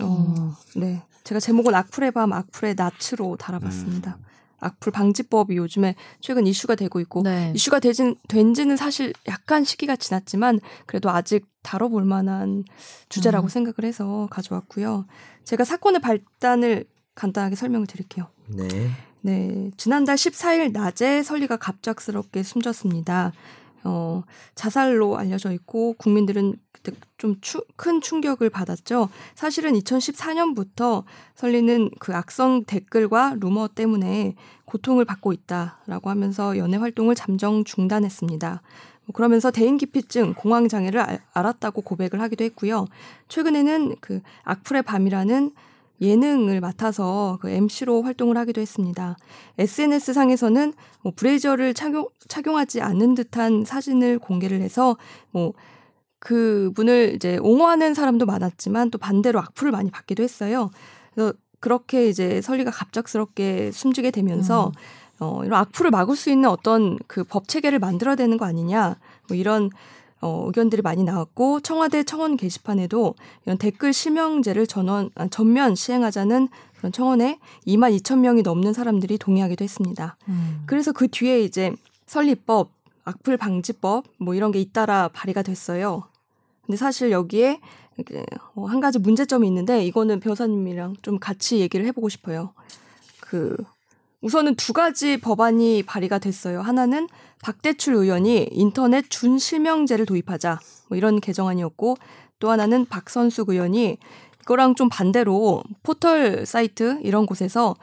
어, 0.00 0.04
음. 0.04 0.52
네. 0.80 1.02
제가 1.22 1.38
제목은 1.38 1.74
악플의 1.74 2.10
밤, 2.10 2.32
악플의 2.32 2.74
낯으로 2.74 3.36
달아봤습니다. 3.36 4.16
음. 4.18 4.26
악플 4.58 4.90
방지법이 4.90 5.56
요즘에 5.56 5.94
최근 6.20 6.46
이슈가 6.46 6.74
되고 6.74 6.98
있고 7.00 7.22
네. 7.22 7.52
이슈가 7.54 7.78
되진, 7.78 8.16
된 8.28 8.54
지는 8.54 8.76
사실 8.76 9.12
약간 9.28 9.64
시기가 9.64 9.96
지났지만 9.96 10.60
그래도 10.86 11.10
아직 11.10 11.46
다뤄볼 11.62 12.04
만한 12.04 12.64
주제라고 13.08 13.46
음. 13.46 13.48
생각을 13.48 13.86
해서 13.86 14.28
가져왔고요. 14.30 15.06
제가 15.44 15.64
사건의 15.64 16.00
발단을 16.00 16.86
간단하게 17.14 17.54
설명을 17.54 17.86
드릴게요. 17.86 18.28
네. 18.48 18.68
네, 19.22 19.70
지난달 19.76 20.14
14일 20.14 20.72
낮에 20.72 21.22
설리가 21.24 21.56
갑작스럽게 21.56 22.44
숨졌습니다. 22.44 23.32
어, 23.86 24.22
자살로 24.54 25.16
알려져 25.16 25.52
있고 25.52 25.94
국민들은 25.94 26.56
그때 26.72 26.92
좀 27.18 27.36
큰 27.76 28.00
충격을 28.00 28.50
받았죠. 28.50 29.08
사실은 29.34 29.72
2014년부터 29.74 31.04
설리는 31.34 31.90
그 31.98 32.14
악성 32.14 32.64
댓글과 32.64 33.36
루머 33.40 33.68
때문에 33.68 34.34
고통을 34.64 35.04
받고 35.04 35.32
있다라고 35.32 36.10
하면서 36.10 36.56
연애 36.58 36.76
활동을 36.76 37.14
잠정 37.14 37.64
중단했습니다. 37.64 38.62
뭐 39.06 39.12
그러면서 39.14 39.50
대인기피증, 39.50 40.34
공황장애를 40.34 41.00
알- 41.00 41.20
알았다고 41.32 41.82
고백을 41.82 42.20
하기도 42.20 42.44
했고요. 42.44 42.86
최근에는 43.28 43.96
그 44.00 44.20
악플의 44.44 44.82
밤이라는 44.82 45.52
예능을 46.00 46.60
맡아서 46.60 47.38
그 47.40 47.48
MC로 47.50 48.02
활동을 48.02 48.36
하기도 48.36 48.60
했습니다. 48.60 49.16
SNS 49.58 50.12
상에서는 50.12 50.72
뭐 51.02 51.12
브레이저를 51.16 51.74
착용, 51.74 52.08
착용하지 52.28 52.80
않는 52.82 53.14
듯한 53.14 53.64
사진을 53.64 54.18
공개를 54.18 54.60
해서 54.60 54.96
뭐 55.30 55.52
그분을 56.18 57.12
이제 57.14 57.38
옹호하는 57.40 57.94
사람도 57.94 58.26
많았지만 58.26 58.90
또 58.90 58.98
반대로 58.98 59.38
악플을 59.40 59.70
많이 59.72 59.90
받기도 59.90 60.22
했어요. 60.22 60.70
그래서 61.14 61.32
그렇게 61.60 62.08
이제 62.08 62.40
설리가 62.40 62.70
갑작스럽게 62.70 63.70
숨지게 63.72 64.10
되면서 64.10 64.72
어, 65.18 65.42
이런 65.44 65.58
악플을 65.60 65.90
막을 65.90 66.14
수 66.16 66.30
있는 66.30 66.48
어떤 66.50 66.98
그 67.06 67.24
법 67.24 67.48
체계를 67.48 67.78
만들어야 67.78 68.16
되는 68.16 68.36
거 68.36 68.44
아니냐 68.44 68.96
뭐 69.28 69.36
이런 69.36 69.70
어, 70.20 70.44
의견들이 70.46 70.82
많이 70.82 71.04
나왔고 71.04 71.60
청와대 71.60 72.02
청원 72.02 72.36
게시판에도 72.36 73.14
이런 73.44 73.58
댓글 73.58 73.92
실명제를 73.92 74.66
전원 74.66 75.10
아, 75.14 75.28
전면 75.28 75.74
시행하자는 75.74 76.48
그런 76.76 76.92
청원에 76.92 77.38
2만 77.66 77.96
2천 77.98 78.20
명이 78.20 78.42
넘는 78.42 78.72
사람들이 78.72 79.18
동의하기도 79.18 79.62
했습니다. 79.62 80.16
음. 80.28 80.62
그래서 80.66 80.92
그 80.92 81.08
뒤에 81.08 81.40
이제 81.40 81.72
설립법, 82.06 82.70
악플 83.04 83.36
방지법 83.36 84.04
뭐 84.18 84.34
이런 84.34 84.52
게 84.52 84.60
잇따라 84.60 85.08
발의가 85.08 85.42
됐어요. 85.42 86.04
근데 86.64 86.76
사실 86.76 87.10
여기에 87.10 87.60
어, 88.54 88.66
한 88.66 88.80
가지 88.80 88.98
문제점이 88.98 89.46
있는데 89.48 89.84
이거는 89.84 90.20
변호사님이랑 90.20 90.96
좀 91.02 91.18
같이 91.18 91.60
얘기를 91.60 91.86
해보고 91.86 92.08
싶어요. 92.08 92.52
그 93.20 93.56
우선은 94.26 94.56
두 94.56 94.72
가지 94.72 95.18
법안이 95.18 95.84
발의가 95.84 96.18
됐어요. 96.18 96.60
하나는 96.60 97.06
박대출 97.42 97.94
의원이 97.94 98.48
인터넷 98.50 99.08
준실명제를 99.08 100.04
도입하자 100.04 100.58
뭐 100.88 100.98
이런 100.98 101.20
개정안이었고 101.20 101.96
또 102.40 102.50
하나는 102.50 102.86
박선숙 102.86 103.50
의원이 103.50 103.98
이거랑 104.40 104.74
좀 104.74 104.88
반대로 104.88 105.62
포털 105.84 106.44
사이트 106.44 106.98
이런 107.04 107.24
곳에서 107.24 107.76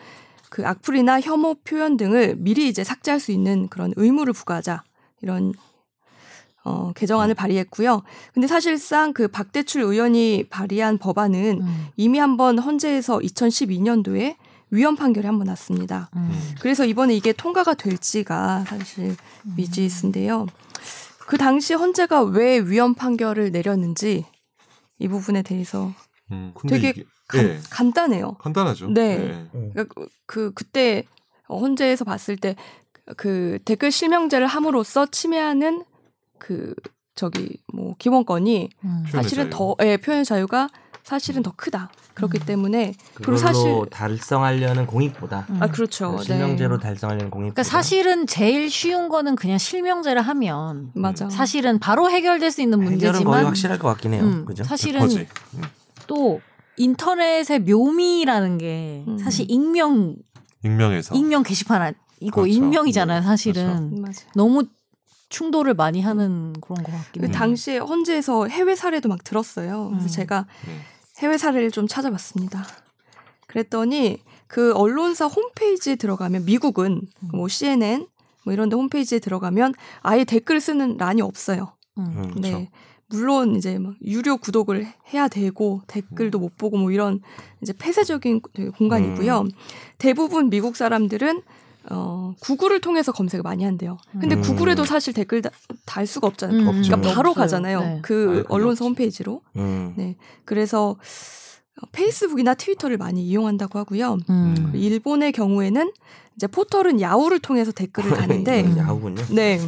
그 0.49 0.67
악플이나 0.67 1.21
혐오 1.21 1.55
표현 1.63 1.95
등을 1.95 2.35
미리 2.37 2.67
이제 2.67 2.83
삭제할 2.83 3.21
수 3.21 3.31
있는 3.31 3.69
그런 3.69 3.93
의무를 3.95 4.33
부과하자 4.33 4.83
이런 5.21 5.53
어, 6.65 6.91
개정안을 6.93 7.35
발의했고요. 7.35 8.03
근데 8.33 8.47
사실상 8.47 9.13
그 9.13 9.29
박대출 9.29 9.81
의원이 9.81 10.47
발의한 10.49 10.97
법안은 10.97 11.61
음. 11.61 11.87
이미 11.95 12.19
한번 12.19 12.59
헌재에서 12.59 13.19
2012년도에 13.19 14.35
위헌 14.73 14.95
판결이 14.95 15.25
한 15.27 15.37
번 15.37 15.45
났습니다. 15.47 16.09
음. 16.15 16.31
그래서 16.59 16.83
이번에 16.85 17.13
이게 17.15 17.31
통과가 17.31 17.75
될지가 17.75 18.65
사실 18.67 19.15
미지수인데요. 19.55 20.47
그 21.27 21.37
당시 21.37 21.73
헌재가 21.73 22.23
왜 22.23 22.59
위헌 22.59 22.95
판결을 22.95 23.51
내렸는지 23.51 24.25
이 24.99 25.07
부분에 25.07 25.41
대해서 25.43 25.91
음, 26.31 26.53
되게 26.67 26.89
이게, 26.89 27.03
간, 27.27 27.45
예, 27.45 27.59
간단해요. 27.69 28.33
간단하죠. 28.39 28.89
네. 28.89 29.11
예. 29.29 29.49
그러니까 29.51 29.83
그- 29.93 30.07
그 30.25 30.51
그때 30.53 31.03
헌재에서 31.49 32.03
봤을 32.05 32.35
때 32.37 32.55
그 33.17 33.59
댓글 33.65 33.91
실명제를 33.91 34.47
함으로써 34.47 35.05
침해하는 35.05 35.83
그 36.39 36.73
저기 37.15 37.57
뭐 37.73 37.95
기본권이 37.99 38.69
음. 38.85 39.03
표현의 39.11 39.11
사실은. 39.11 39.49
더 39.49 39.75
예, 39.81 39.97
표현 39.97 40.23
자유가 40.23 40.69
사실은 41.03 41.43
더 41.43 41.51
크다. 41.53 41.91
그렇기 42.13 42.39
음. 42.39 42.45
때문에 42.45 42.93
그걸로 43.15 43.37
그리고 43.37 43.37
사실 43.37 43.85
달성하려는 43.89 44.85
공익보다 44.85 45.47
음. 45.49 45.57
아 45.61 45.67
그렇죠. 45.67 46.17
실명제로 46.21 46.77
네. 46.77 46.83
달성하려는 46.83 47.31
공익보다 47.31 47.53
그러니까 47.55 47.63
사실은 47.63 48.27
제일 48.27 48.69
쉬운 48.69 49.09
거는 49.09 49.35
그냥 49.35 49.57
실명제를 49.57 50.21
하면 50.21 50.91
맞아. 50.93 51.29
사실은 51.29 51.79
바로 51.79 52.09
해결될 52.09 52.51
수 52.51 52.61
있는 52.61 52.79
해결은 52.81 52.99
거의 52.99 53.09
문제지만 53.09 53.45
확실할 53.45 53.79
것 53.79 53.87
같긴 53.89 54.13
해요. 54.13 54.23
음, 54.23 54.45
그죠? 54.45 54.63
사실은 54.63 54.99
거지. 55.01 55.27
또 56.07 56.41
인터넷의 56.77 57.59
묘미라는 57.59 58.57
게 58.57 59.03
음. 59.07 59.17
사실 59.17 59.45
익명 59.49 60.15
익명에서 60.63 61.15
익명 61.15 61.43
게시판 61.43 61.81
아- 61.81 61.91
이거 62.19 62.41
그렇죠. 62.41 62.55
익명이잖아요. 62.57 63.19
음, 63.21 63.23
사실은 63.23 64.01
맞아. 64.01 64.25
너무 64.35 64.63
충돌을 65.29 65.73
많이 65.73 65.99
하는 66.01 66.53
그런 66.61 66.83
것 66.83 66.91
같긴 66.91 67.21
그 67.23 67.27
해요. 67.27 67.35
당시에 67.35 67.77
헌재에서 67.79 68.47
해외 68.47 68.75
사례도 68.75 69.09
막 69.09 69.23
들었어요. 69.23 69.89
그래서 69.89 70.05
음. 70.05 70.07
제가 70.09 70.45
네. 70.67 70.73
해외 71.19 71.37
사례를 71.37 71.71
좀 71.71 71.87
찾아봤습니다. 71.87 72.65
그랬더니 73.47 74.19
그 74.47 74.73
언론사 74.73 75.27
홈페이지에 75.27 75.95
들어가면 75.95 76.45
미국은 76.45 77.01
음. 77.23 77.29
뭐 77.33 77.47
CNN 77.47 78.07
뭐 78.43 78.53
이런 78.53 78.69
데 78.69 78.75
홈페이지에 78.75 79.19
들어가면 79.19 79.73
아예 80.01 80.23
댓글 80.23 80.59
쓰는 80.59 80.97
란이 80.97 81.21
없어요. 81.21 81.73
음. 81.97 82.05
음, 82.17 82.31
그렇죠. 82.31 82.41
네. 82.41 82.69
물론 83.07 83.55
이제 83.55 83.77
막 83.77 83.93
유료 84.03 84.37
구독을 84.37 84.87
해야 85.13 85.27
되고 85.27 85.81
댓글도 85.87 86.39
못 86.39 86.57
보고 86.57 86.77
뭐 86.77 86.91
이런 86.91 87.21
이제 87.61 87.71
폐쇄적인 87.73 88.41
공간이고요. 88.75 89.41
음. 89.41 89.51
대부분 89.99 90.49
미국 90.49 90.75
사람들은 90.75 91.43
어 91.91 92.33
구글을 92.39 92.79
통해서 92.81 93.11
검색을 93.11 93.43
많이 93.43 93.63
한대요. 93.63 93.97
근데 94.19 94.35
음. 94.35 94.41
구글에도 94.41 94.85
사실 94.85 95.13
댓글 95.13 95.41
다- 95.41 95.49
달 95.85 96.07
수가 96.07 96.27
없잖아요. 96.27 96.57
음. 96.59 96.65
그러니까 96.81 96.95
바로 97.13 97.29
없어요. 97.31 97.43
가잖아요. 97.43 97.79
네. 97.81 97.99
그 98.01 98.25
그게 98.25 98.43
언론사. 98.49 98.85
홈페이지로. 98.85 99.41
음. 99.57 99.93
네. 99.97 100.15
그래서 100.45 100.95
페이스북이나 101.91 102.53
트위터를 102.53 102.97
많이 102.97 103.23
이용한다고 103.25 103.79
하고요. 103.79 104.17
음. 104.29 104.71
일본의 104.73 105.31
경우에는 105.33 105.91
이제 106.35 106.47
포털은 106.47 106.99
야후를 107.01 107.39
통해서 107.39 107.71
댓글을 107.71 108.11
다는데 108.11 108.63
음. 108.63 108.77
야후군요. 108.77 109.23
네. 109.31 109.59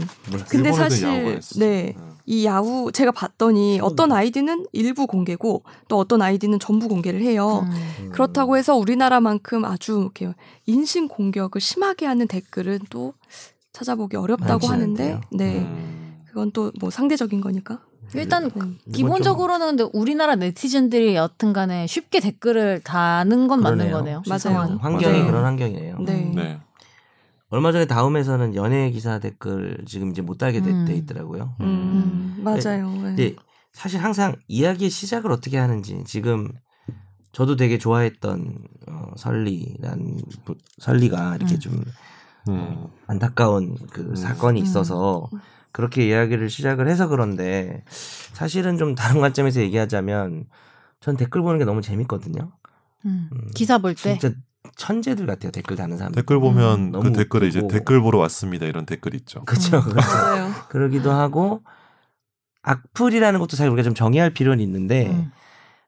근데 0.49 0.71
사실. 0.71 1.39
네. 1.57 1.95
어. 1.97 2.15
이 2.27 2.43
야후 2.45 2.91
제가 2.91 3.11
봤더니 3.11 3.79
어떤 3.83 4.11
아이디는 4.11 4.65
일부 4.71 5.05
공개고 5.05 5.63
또 5.87 5.99
어떤 5.99 6.23
아이디는 6.23 6.57
전부 6.59 6.87
공개를 6.87 7.21
해요. 7.21 7.67
음. 7.67 8.05
음. 8.05 8.09
그렇다고 8.11 8.57
해서 8.57 8.75
우리나라만큼 8.75 9.63
아주 9.63 9.99
이렇게 10.15 10.33
인신 10.65 11.07
공격을 11.07 11.61
심하게 11.61 12.07
하는 12.07 12.27
댓글은 12.27 12.79
또 12.89 13.13
찾아보기 13.73 14.17
어렵다고 14.17 14.67
하는데 14.67 15.03
않대요. 15.03 15.21
네. 15.31 15.59
음. 15.59 16.23
그건 16.27 16.51
또 16.51 16.71
뭐 16.79 16.89
상대적인 16.89 17.41
거니까. 17.41 17.79
일단 18.13 18.43
음. 18.45 18.49
이건 18.51 18.77
기본적으로는 18.91 19.77
근데 19.77 19.89
우리나라 19.93 20.35
네티즌들이 20.35 21.15
여튼간에 21.15 21.87
쉽게 21.87 22.19
댓글을 22.19 22.81
다는 22.83 23.47
건 23.47 23.61
맞는 23.61 23.89
그러네요. 23.89 23.97
거네요. 23.97 24.21
맞아요. 24.29 24.77
환경이 24.79 25.13
맞아요. 25.17 25.25
그런 25.27 25.45
환경이네요. 25.45 25.99
네. 25.99 26.31
네. 26.35 26.59
얼마 27.49 27.71
전에 27.71 27.85
다음에서는 27.85 28.55
연예 28.55 28.89
기사 28.91 29.19
댓글 29.19 29.77
지금 29.85 30.11
이제 30.11 30.21
못 30.21 30.37
달게 30.37 30.61
돼, 30.61 30.71
음. 30.71 30.85
돼 30.85 30.95
있더라고요. 30.95 31.55
음, 31.61 32.35
맞아요. 32.43 32.89
네. 32.91 33.01
근데 33.01 33.35
사실 33.71 34.03
항상 34.03 34.35
이야기의 34.47 34.89
시작을 34.89 35.31
어떻게 35.31 35.57
하는지 35.57 36.03
지금 36.05 36.49
저도 37.31 37.55
되게 37.55 37.77
좋아했던 37.77 38.57
어, 38.87 39.11
설리란 39.17 40.17
부- 40.45 40.55
설리가 40.79 41.35
이렇게 41.35 41.55
음. 41.55 41.59
좀 41.59 41.73
음. 42.47 42.57
어, 42.59 42.89
안타까운 43.07 43.75
그 43.91 44.15
사건이 44.15 44.61
음. 44.61 44.63
있어서 44.63 45.29
그렇게 45.75 46.07
이야기를 46.07 46.49
시작을 46.49 46.87
해서 46.87 47.09
그런데 47.09 47.83
사실은 48.31 48.77
좀 48.77 48.95
다른 48.95 49.19
관점에서 49.19 49.59
얘기하자면 49.59 50.45
전 51.01 51.17
댓글 51.17 51.41
보는 51.41 51.59
게 51.59 51.65
너무 51.65 51.81
재밌거든요. 51.81 52.53
음. 53.03 53.29
음. 53.29 53.51
기사 53.53 53.77
볼 53.77 53.93
때. 53.93 54.17
진짜 54.17 54.33
천재들 54.77 55.25
같아요. 55.25 55.51
댓글 55.51 55.75
다는 55.75 55.97
사람. 55.97 56.13
댓글 56.13 56.39
보면 56.39 56.95
음, 56.95 57.01
그 57.01 57.11
댓글에 57.11 57.47
이제 57.49 57.59
웃기고. 57.59 57.77
댓글 57.77 57.99
보러 57.99 58.19
왔습니다 58.19 58.65
이런 58.65 58.85
댓글 58.85 59.15
있죠. 59.15 59.43
그렇죠. 59.43 59.79
음. 59.79 60.53
그러기도 60.69 61.11
하고 61.11 61.61
악플이라는 62.61 63.37
것도 63.41 63.57
사실 63.57 63.69
우리가 63.69 63.83
좀 63.83 63.93
정의할 63.93 64.29
필요는 64.33 64.63
있는데 64.63 65.07
음. 65.07 65.33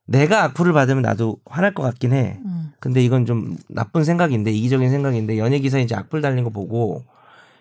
내가 0.05 0.43
악플을 0.43 0.73
받으면 0.73 1.01
나도 1.01 1.37
화날 1.45 1.73
것 1.73 1.83
같긴 1.83 2.11
해. 2.11 2.41
음. 2.43 2.73
근데 2.81 3.01
이건 3.01 3.25
좀 3.25 3.55
나쁜 3.69 4.03
생각인데 4.03 4.51
이기적인 4.51 4.89
생각인데 4.89 5.37
연예 5.37 5.59
기사에 5.59 5.81
이제 5.81 5.95
악플 5.95 6.19
달린 6.19 6.43
거 6.43 6.49
보고 6.49 7.05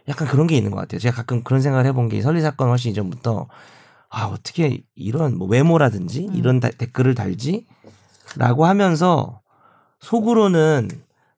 약간 0.09 0.28
그런 0.28 0.46
게 0.46 0.57
있는 0.57 0.70
것 0.70 0.76
같아요. 0.78 0.98
제가 1.00 1.16
가끔 1.16 1.42
그런 1.42 1.61
생각을 1.62 1.86
해본 1.86 2.09
게 2.09 2.20
설리 2.22 2.40
사건 2.40 2.68
훨씬 2.68 2.90
이전부터 2.92 3.48
아 4.09 4.24
어떻게 4.26 4.82
이런 4.94 5.36
뭐 5.36 5.48
외모라든지 5.48 6.28
음. 6.28 6.34
이런 6.34 6.61
다- 6.61 6.70
댓글을 6.70 7.14
달지라고 7.14 8.64
하면서 8.66 9.40
속으로는 10.00 10.88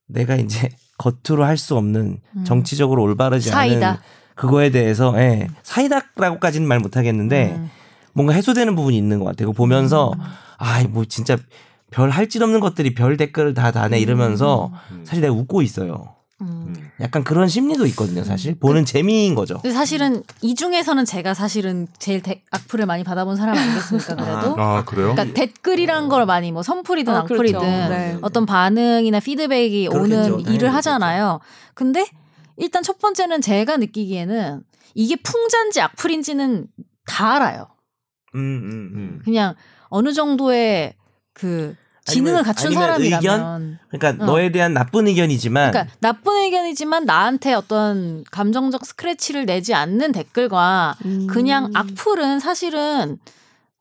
내가 0.07 0.37
이제 0.37 0.69
겉으로 0.99 1.45
할 1.45 1.57
수 1.57 1.77
없는 1.77 2.19
음. 2.37 2.45
정치적으로 2.45 3.03
올바르지 3.05 3.49
사이다. 3.51 3.89
않은 3.89 3.99
그거에 4.35 4.71
대해서 4.71 5.15
예, 5.19 5.49
사이다라고까지는 5.63 6.67
말 6.67 6.79
못하겠는데 6.81 7.55
음. 7.57 7.71
뭔가 8.13 8.33
해소되는 8.35 8.75
부분이 8.75 8.97
있는 8.97 9.19
것 9.21 9.25
같아요. 9.27 9.49
그거 9.49 9.57
보면서 9.57 10.13
아이 10.59 10.87
뭐 10.87 11.05
진짜 11.05 11.37
별할짓 11.91 12.43
없는 12.43 12.61
것들이 12.61 12.95
별 12.95 13.17
댓글을 13.17 13.55
다 13.55 13.71
다네 13.71 13.99
이러면서 14.01 14.73
음. 14.91 15.05
사실 15.07 15.23
내가 15.23 15.33
웃고 15.35 15.63
있어요. 15.63 16.15
음. 16.41 16.75
음. 16.77 16.91
약간 17.01 17.25
그런 17.25 17.49
심리도 17.49 17.85
있거든요. 17.87 18.23
사실 18.23 18.55
보는 18.55 18.85
재미인 18.85 19.35
거죠. 19.35 19.55
근데 19.61 19.75
사실은 19.75 20.23
이 20.41 20.55
중에서는 20.55 21.05
제가 21.05 21.35
사실은 21.35 21.89
제일 21.99 22.23
대- 22.23 22.43
악플을 22.51 22.87
많이 22.87 23.03
받아본 23.03 23.37
사람 23.37 23.57
아니겠습니까? 23.57 24.15
그래도. 24.17 24.55
아 24.61 24.85
그래요? 24.85 25.15
그러니까 25.15 25.35
댓글이란 25.35 26.09
걸 26.09 26.27
많이 26.27 26.53
뭐 26.53 26.63
선풀이든 26.63 27.13
아, 27.13 27.19
악플이든 27.21 27.59
그렇죠. 27.59 27.89
네. 27.89 28.19
어떤 28.23 28.47
반응이나 28.47 29.19
피드백이 29.21 29.89
그렇겠죠. 29.89 30.05
오는 30.05 30.23
당연히 30.23 30.43
일을 30.43 30.59
그렇겠죠. 30.59 30.77
하잖아요. 30.77 31.41
근데 31.75 32.07
일단 32.57 32.83
첫 32.83 32.99
번째는 32.99 33.41
제가 33.41 33.77
느끼기에는 33.77 34.63
이게 34.95 35.17
풍자인지 35.17 35.81
악플인지는 35.81 36.67
다 37.07 37.35
알아요. 37.37 37.69
음, 38.35 38.39
음, 38.41 38.71
음. 38.71 38.91
음. 38.95 39.21
그냥 39.25 39.55
어느 39.89 40.13
정도의 40.13 40.95
그 41.33 41.75
지능을 42.13 42.43
갖춘 42.43 42.73
사람이라면 42.73 43.79
그러니까 43.91 44.25
어. 44.25 44.27
너에 44.27 44.51
대한 44.51 44.75
나쁜 44.75 45.07
의견이지만 45.07 45.71
그러니까 45.71 45.95
나쁜 46.01 46.37
의견이지만 46.43 47.05
나한테 47.05 47.55
어떤 47.55 48.25
감정적 48.31 48.85
스크래치를 48.85 49.47
내지 49.47 49.75
않는 49.75 50.13
댓글과 50.13 50.97
음. 51.05 51.27
그냥 51.29 51.71
악플은 51.75 52.41
사실은 52.41 53.19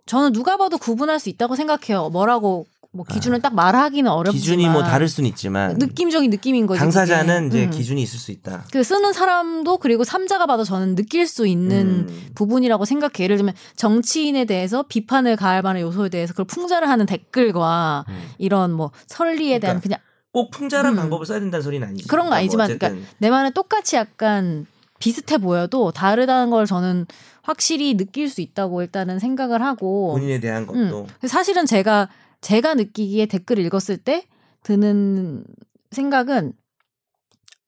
저는 0.05 0.31
누가 0.31 0.57
봐도 0.57 0.77
구분할 0.77 1.19
수 1.19 1.29
있다고 1.29 1.55
생각해요. 1.55 2.09
뭐라고 2.09 2.65
뭐 2.97 3.05
기준을 3.05 3.41
딱 3.41 3.53
말하기는 3.53 4.09
어렵지만 4.11 4.35
아. 4.35 4.39
기준이 4.39 4.69
뭐 4.69 4.83
다를 4.83 5.07
수는 5.07 5.29
있지만 5.29 5.75
느낌적인 5.77 6.31
느낌인 6.31 6.65
거지. 6.65 6.79
당사자는 6.79 7.49
그게. 7.49 7.63
이제 7.63 7.65
음. 7.67 7.71
기준이 7.71 8.01
있을 8.01 8.17
수 8.19 8.31
있다. 8.31 8.65
그 8.71 8.83
쓰는 8.83 9.13
사람도 9.13 9.77
그리고 9.77 10.03
삼자가 10.03 10.47
봐도 10.47 10.63
저는 10.63 10.95
느낄 10.95 11.27
수 11.27 11.45
있는 11.47 12.07
음. 12.09 12.31
부분이라고 12.33 12.85
생각해요. 12.85 13.23
예를 13.23 13.37
들면 13.37 13.53
정치인에 13.75 14.45
대해서 14.45 14.83
비판을 14.83 15.35
가할 15.35 15.61
만한 15.61 15.81
요소에 15.83 16.09
대해서 16.09 16.33
그걸 16.33 16.45
풍자를 16.45 16.89
하는 16.89 17.05
댓글과 17.05 18.05
음. 18.09 18.29
이런 18.39 18.71
뭐 18.71 18.91
설리에 19.05 19.59
대한 19.59 19.79
그러니까 19.79 19.81
그냥 19.81 19.99
꼭 20.33 20.51
풍자란 20.51 20.93
음. 20.93 20.97
방법을 20.97 21.25
써야 21.25 21.39
된다는 21.39 21.63
소리는 21.63 21.87
아니지. 21.87 22.07
그런 22.07 22.25
거뭐 22.25 22.37
아니지만 22.37 22.65
어쨌든 22.65 23.05
내 23.19 23.29
말은 23.29 23.53
똑같이 23.53 23.95
약간 23.95 24.65
비슷해 24.99 25.37
보여도 25.37 25.91
다르다는 25.91 26.49
걸 26.49 26.65
저는 26.65 27.05
확실히 27.43 27.95
느낄 27.95 28.29
수 28.29 28.41
있다고 28.41 28.81
일단은 28.81 29.19
생각을 29.19 29.61
하고 29.61 30.13
본인에 30.13 30.39
대한 30.39 30.65
것도 30.65 31.07
음. 31.21 31.27
사실은 31.27 31.65
제가 31.65 32.09
제가 32.41 32.75
느끼기에 32.75 33.25
댓글 33.25 33.59
읽었을 33.59 33.97
때 33.97 34.27
드는 34.63 35.43
생각은 35.91 36.53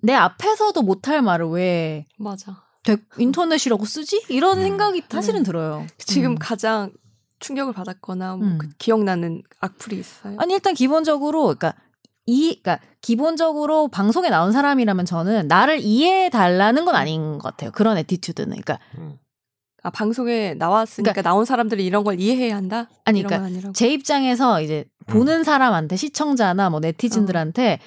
내 0.02 0.14
앞에서도 0.14 0.82
못할 0.82 1.22
말을 1.22 1.48
왜 1.48 2.06
맞아. 2.18 2.64
데- 2.84 2.98
인터넷이라고 3.18 3.86
쓰지? 3.86 4.24
이런 4.30 4.60
음. 4.60 4.64
생각이 4.64 5.04
사실은 5.10 5.42
음. 5.42 5.44
들어요. 5.44 5.88
지금 5.98 6.32
음. 6.32 6.38
가장 6.40 6.92
충격을 7.40 7.74
받았거나 7.74 8.36
뭐 8.38 8.48
음. 8.48 8.58
그 8.58 8.70
기억나는 8.78 9.44
악플이 9.60 9.98
있어요. 10.00 10.36
아니 10.40 10.54
일단 10.54 10.74
기본적으로 10.74 11.44
그러니까 11.44 11.74
이 12.26 12.60
그러니까 12.62 12.80
기본적으로 13.02 13.88
방송에 13.88 14.30
나온 14.30 14.52
사람이라면 14.52 15.06
저는 15.06 15.48
나를 15.48 15.80
이해해 15.80 16.30
달라는 16.30 16.86
건 16.86 16.96
아닌 16.96 17.38
것 17.38 17.50
같아요. 17.50 17.72
그런 17.72 17.98
애티튜드는. 17.98 18.50
그러니까 18.62 18.80
음. 18.98 19.18
아 19.82 19.90
방송에 19.90 20.54
나왔으니까 20.56 21.14
그러니까- 21.14 21.22
나온 21.30 21.46
사람들이 21.46 21.86
이런 21.86 22.04
걸 22.04 22.20
이해해야 22.20 22.56
한다. 22.56 22.90
아니, 23.06 23.24
그러니까. 23.24 23.72
제 23.74 23.88
입장에서 23.90 24.62
이제 24.62 24.86
음. 25.08 25.14
보는 25.14 25.44
사람한테 25.44 25.96
시청자나 25.96 26.70
뭐 26.70 26.80
네티즌들한테 26.80 27.80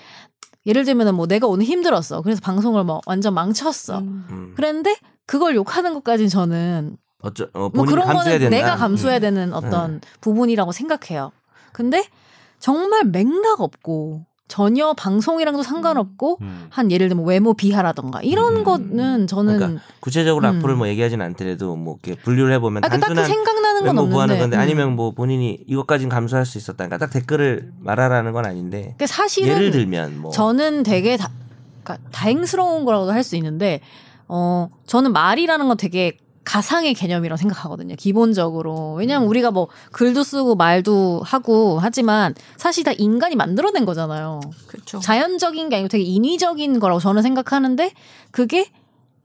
예를 0.65 0.85
들면은 0.85 1.15
뭐 1.15 1.27
내가 1.27 1.47
오늘 1.47 1.67
힘들었어. 1.67 2.23
그래서 2.23 2.41
방송을 2.41 2.85
뭐 2.85 3.01
완전 3.07 3.35
망쳤어. 3.35 3.99
음. 3.99 4.27
음. 4.31 4.53
그랬는데 4.57 4.97
그걸 5.27 5.55
욕하는 5.55 5.93
것까지는 5.95 6.29
저는 6.31 6.97
어쩌 7.21 7.49
어, 7.53 7.71
뭐 7.75 7.85
그런 7.85 8.07
감수해야 8.07 8.39
거는 8.39 8.51
된다. 8.51 8.57
내가 8.57 8.77
감수해야 8.77 9.19
음. 9.19 9.21
되는 9.21 9.53
어떤 9.53 10.01
부분이라고 10.21 10.73
생각해요. 10.73 11.33
근데 11.73 12.05
정말 12.59 13.05
맥락 13.05 13.61
없고 13.61 14.25
전혀 14.49 14.93
방송이랑도 14.93 15.63
상관없고 15.63 16.39
음. 16.43 16.67
한 16.69 16.91
예를 16.91 17.09
들면 17.09 17.25
외모 17.25 17.55
비하라던가 17.55 18.21
이런 18.23 18.57
음. 18.57 18.65
거는 18.65 19.27
저는 19.27 19.57
그러니까 19.57 19.83
구체적으로 20.01 20.47
음. 20.49 20.57
악플을 20.59 20.77
뭐 20.77 20.89
얘기하진 20.89 21.23
않더라도 21.23 21.75
뭐 21.77 21.97
이렇게 22.03 22.21
분류를 22.21 22.53
해보면 22.55 22.85
아, 22.85 22.89
그 22.89 23.01
딱히 23.01 23.15
단순한 23.15 23.25
생각나는 23.25 23.85
건 23.87 23.99
없는데 23.99 24.39
건데 24.39 24.57
음. 24.57 24.61
아니면 24.61 24.95
뭐 24.95 25.13
본인이 25.13 25.59
이것까진 25.67 26.09
감수할 26.09 26.45
수 26.45 26.59
있었다. 26.59 26.87
그러니까 26.87 26.99
딱 26.99 27.13
댓글을 27.13 27.73
말하라는 27.81 28.33
건 28.33 28.45
아닌데 28.45 28.81
그러니까 28.83 29.07
사실은 29.07 29.49
예를 29.49 29.71
들면 29.71 30.21
뭐 30.21 30.31
저는 30.33 30.83
되게 30.83 31.17
다, 31.17 31.31
그러니까 31.83 32.11
다행스러운 32.11 32.85
거라고도 32.85 33.13
할 33.13 33.23
수 33.23 33.37
있는데 33.37 33.81
어 34.29 34.69
저는 34.87 35.13
말이라는 35.13 35.69
건 35.69 35.77
되게 35.77 36.19
가상의 36.45 36.95
개념이라고 36.95 37.37
생각하거든요. 37.39 37.95
기본적으로. 37.97 38.95
왜냐하면 38.95 39.29
우리가 39.29 39.51
뭐 39.51 39.69
글도 39.93 40.25
쓰고 40.25 40.57
말도 40.57 41.23
하고 41.25 41.79
하지만 41.81 42.35
사실 42.57 42.85
다 42.85 42.93
인간이 42.93 43.37
만들어낸 43.37 43.85
거잖아요. 43.85 44.41
그렇죠. 44.67 45.01
자연적인 45.01 45.69
게 45.69 45.77
아니고 45.77 45.89
되게 45.89 46.05
인위적인 46.05 46.81
거라고 46.81 47.01
저는 47.01 47.23
생각하는데 47.23 47.93
그게 48.31 48.71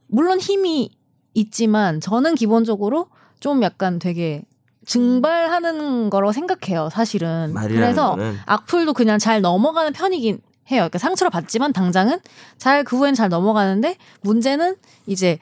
물론 0.08 0.40
힘이 0.40 0.92
있지만 1.34 2.00
저는 2.00 2.36
기본적으로 2.36 3.08
좀 3.40 3.64
약간 3.64 4.00
되게 4.00 4.44
증발하는 4.86 6.10
거라고 6.10 6.32
생각해요. 6.32 6.90
사실은. 6.92 7.54
그래서 7.54 8.12
거는 8.12 8.38
악플도 8.46 8.94
그냥 8.94 9.20
잘 9.20 9.42
넘어가는 9.42 9.92
편이긴 9.92 10.40
해요. 10.72 10.82
그러니까 10.82 10.98
상처를 11.00 11.30
받지만 11.30 11.74
당장은 11.74 12.20
잘 12.58 12.84
그 12.84 12.98
후엔 12.98 13.14
잘 13.16 13.30
넘어가는데 13.30 13.98
문제는 14.22 14.76
이제 15.06 15.40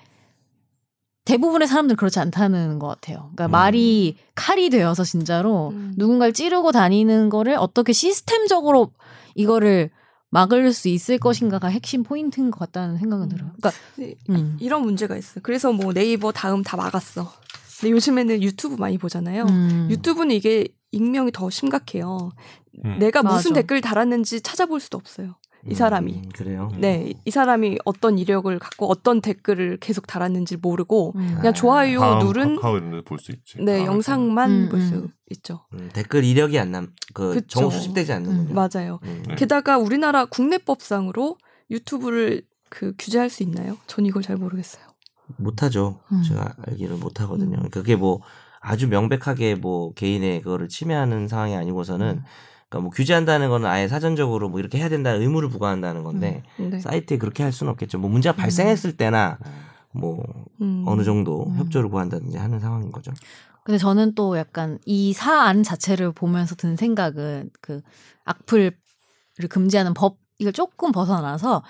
대부분의 1.26 1.68
사람들 1.68 1.96
그렇지 1.96 2.20
않다는 2.20 2.80
것 2.80 2.88
같아요. 2.88 3.32
그러니까 3.34 3.48
음. 3.48 3.52
말이 3.52 4.16
칼이 4.36 4.70
되어서 4.70 5.04
진짜로 5.04 5.70
음. 5.70 5.94
누군가를 5.98 6.34
찌르고 6.34 6.72
다니는 6.72 7.30
거를 7.30 7.56
어떻게 7.56 7.94
시스템적으로 7.94 8.92
이거를 9.34 9.90
막을 10.30 10.72
수 10.74 10.88
있을 10.88 11.18
것인가가 11.18 11.68
핵심 11.68 12.04
포인트인 12.04 12.52
것 12.52 12.60
같다는 12.60 12.98
생각은 12.98 13.30
들어요. 13.30 13.52
그러니까 13.58 13.72
근데 13.96 14.16
음. 14.30 14.58
이런 14.60 14.84
문제가 14.84 15.18
있어요. 15.18 15.42
그래서 15.44 15.72
뭐 15.72 15.94
네이버 15.94 16.32
다음 16.32 16.62
다 16.62 16.78
막았어. 16.78 17.32
근데 17.80 17.92
요즘에는 17.92 18.44
유튜브 18.44 18.76
많이 18.76 18.98
보잖아요. 18.98 19.44
음. 19.46 19.88
유튜브는 19.90 20.36
이게 20.36 20.68
익명이 20.92 21.32
더 21.32 21.50
심각해요. 21.50 22.32
음. 22.84 23.00
내가 23.00 23.24
무슨 23.24 23.52
맞아. 23.52 23.62
댓글 23.62 23.82
달았는지 23.82 24.42
찾아볼 24.42 24.80
수도 24.80 24.98
없어요. 24.98 25.36
이 25.68 25.74
사람이. 25.74 26.14
음, 26.14 26.30
그래요. 26.36 26.72
네, 26.78 27.14
이 27.26 27.32
사람이 27.32 27.80
어떤 27.86 28.18
이력을 28.20 28.58
갖고 28.60 28.88
어떤 28.88 29.22
댓글을 29.22 29.78
계속 29.80 30.06
달았는지 30.06 30.58
모르고 30.58 31.14
음. 31.16 31.36
그냥 31.38 31.54
좋아요 31.54 32.00
다음 32.00 32.20
누른 32.28 32.56
카카오 32.58 32.78
이런 32.78 32.92
데볼수 32.92 33.32
있지. 33.32 33.58
네 33.64 33.82
아, 33.82 33.86
영상만 33.86 34.52
음, 34.52 34.70
볼수 34.70 34.96
음. 34.96 35.08
있죠. 35.32 35.66
음, 35.74 35.90
댓글 35.94 36.24
이력이 36.24 36.60
안 36.60 36.72
남, 36.72 36.94
그 37.14 37.34
그쵸. 37.34 37.60
정보 37.60 37.72
수집되지 37.72 38.14
않는군요. 38.14 38.50
음, 38.50 38.54
맞아요. 38.54 39.00
음. 39.04 39.24
네. 39.28 39.36
게다가 39.36 39.78
우리나라 39.78 40.26
국내법상으로 40.26 41.38
유튜브를 41.72 42.44
그 42.70 42.94
규제할 42.98 43.30
수 43.30 43.42
있나요? 43.44 43.78
전 43.88 44.06
이걸 44.06 44.22
잘 44.22 44.38
모르겠어요. 44.38 44.84
못하죠. 45.38 46.02
음. 46.12 46.22
제가 46.22 46.54
알기는 46.68 47.00
못하거든요. 47.00 47.58
음. 47.58 47.70
그게 47.70 47.96
뭐 47.96 48.22
아주 48.60 48.88
명백하게 48.88 49.56
뭐 49.56 49.94
개인의 49.94 50.42
그거를 50.42 50.68
침해하는 50.68 51.28
상황이 51.28 51.56
아니고서는 51.56 52.08
음. 52.18 52.24
그러니까 52.76 52.80
뭐 52.82 52.90
규제한다는 52.92 53.50
거는 53.50 53.70
아예 53.70 53.88
사전적으로 53.88 54.50
뭐 54.50 54.60
이렇게 54.60 54.78
해야 54.78 54.90
된다는 54.90 55.22
의무를 55.22 55.50
부과한다는 55.50 56.04
건데 56.04 56.44
네. 56.58 56.80
사이트에 56.80 57.18
그렇게 57.18 57.42
할 57.42 57.54
수는 57.54 57.72
없겠죠. 57.72 58.00
뭐 58.00 58.10
문제가 58.10 58.36
발생했을 58.36 58.98
때나 58.98 59.38
뭐 59.92 60.24
음. 60.60 60.84
어느 60.86 61.04
정도 61.04 61.46
음. 61.48 61.56
협조를 61.58 61.90
구한다든지 61.90 62.38
하는 62.38 62.60
상황인 62.60 62.92
거죠. 62.92 63.14
근데 63.64 63.78
저는 63.78 64.14
또 64.14 64.38
약간 64.38 64.78
이 64.86 65.14
사안 65.14 65.64
자체를 65.64 66.12
보면서 66.12 66.56
든 66.56 66.76
생각은 66.76 67.50
그 67.62 67.82
악플을 68.26 68.74
금지하는 69.50 69.94
법 69.94 70.18
이걸 70.38 70.52
조금 70.52 70.92
벗어나서 70.92 71.64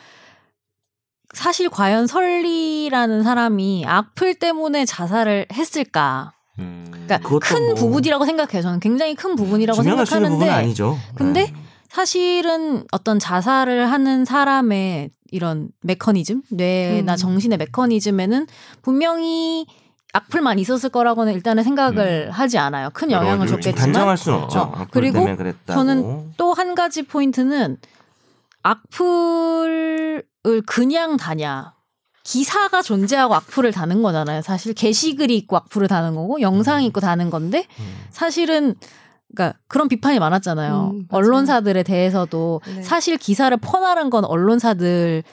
사실 1.33 1.69
과연 1.69 2.07
설리라는 2.07 3.23
사람이 3.23 3.85
악플 3.85 4.35
때문에 4.35 4.85
자살을 4.85 5.47
했을까? 5.53 6.34
음. 6.59 6.85
그러니까 6.89 7.17
큰 7.39 7.65
뭐 7.65 7.75
부분이라고 7.75 8.25
생각해요. 8.25 8.61
저는 8.61 8.79
굉장히 8.79 9.15
큰 9.15 9.35
부분이라고 9.35 9.75
수 9.75 9.83
생각하는데 9.83 10.49
아니죠. 10.49 10.97
근데 11.15 11.45
네. 11.45 11.53
사실은 11.89 12.83
어떤 12.91 13.19
자살을 13.19 13.91
하는 13.91 14.25
사람의 14.25 15.11
이런 15.31 15.69
메커니즘, 15.81 16.43
뇌나 16.51 17.13
음. 17.13 17.17
정신의 17.17 17.57
메커니즘에는 17.57 18.47
분명히 18.81 19.65
악플만 20.13 20.59
있었을 20.59 20.89
거라고는 20.89 21.33
일단은 21.33 21.63
생각을 21.63 22.31
하지 22.31 22.57
않아요. 22.57 22.89
큰 22.93 23.11
영향을 23.11 23.47
줬겠지만 23.47 23.75
단정할 23.91 24.17
수는 24.17 24.39
없죠. 24.39 24.59
어, 24.61 24.85
그리고. 24.91 25.25
저는 25.67 26.31
또 26.37 26.53
한 26.53 26.73
가지 26.73 27.03
포인트는 27.03 27.77
악플을 28.63 30.23
그냥 30.65 31.17
다냐. 31.17 31.73
기사가 32.25 32.81
존재하고 32.81 33.35
악플을 33.35 33.71
다는 33.71 34.01
거잖아요. 34.01 34.41
사실 34.41 34.73
게시글이 34.73 35.37
있고 35.37 35.57
악플을 35.57 35.87
다는 35.87 36.15
거고 36.15 36.41
영상이 36.41 36.85
있고 36.87 36.99
다는 36.99 37.29
건데 37.29 37.67
음. 37.79 38.05
사실은 38.09 38.73
그러니까 39.33 39.57
그런 39.67 39.87
비판이 39.87 40.17
많았잖아요. 40.17 40.91
음. 40.95 41.05
언론사들에 41.09 41.83
대해서도 41.83 42.61
네. 42.65 42.81
사실 42.81 43.17
기사를 43.17 43.55
퍼나른 43.57 44.09
건 44.09 44.25
언론사들이고 44.25 45.23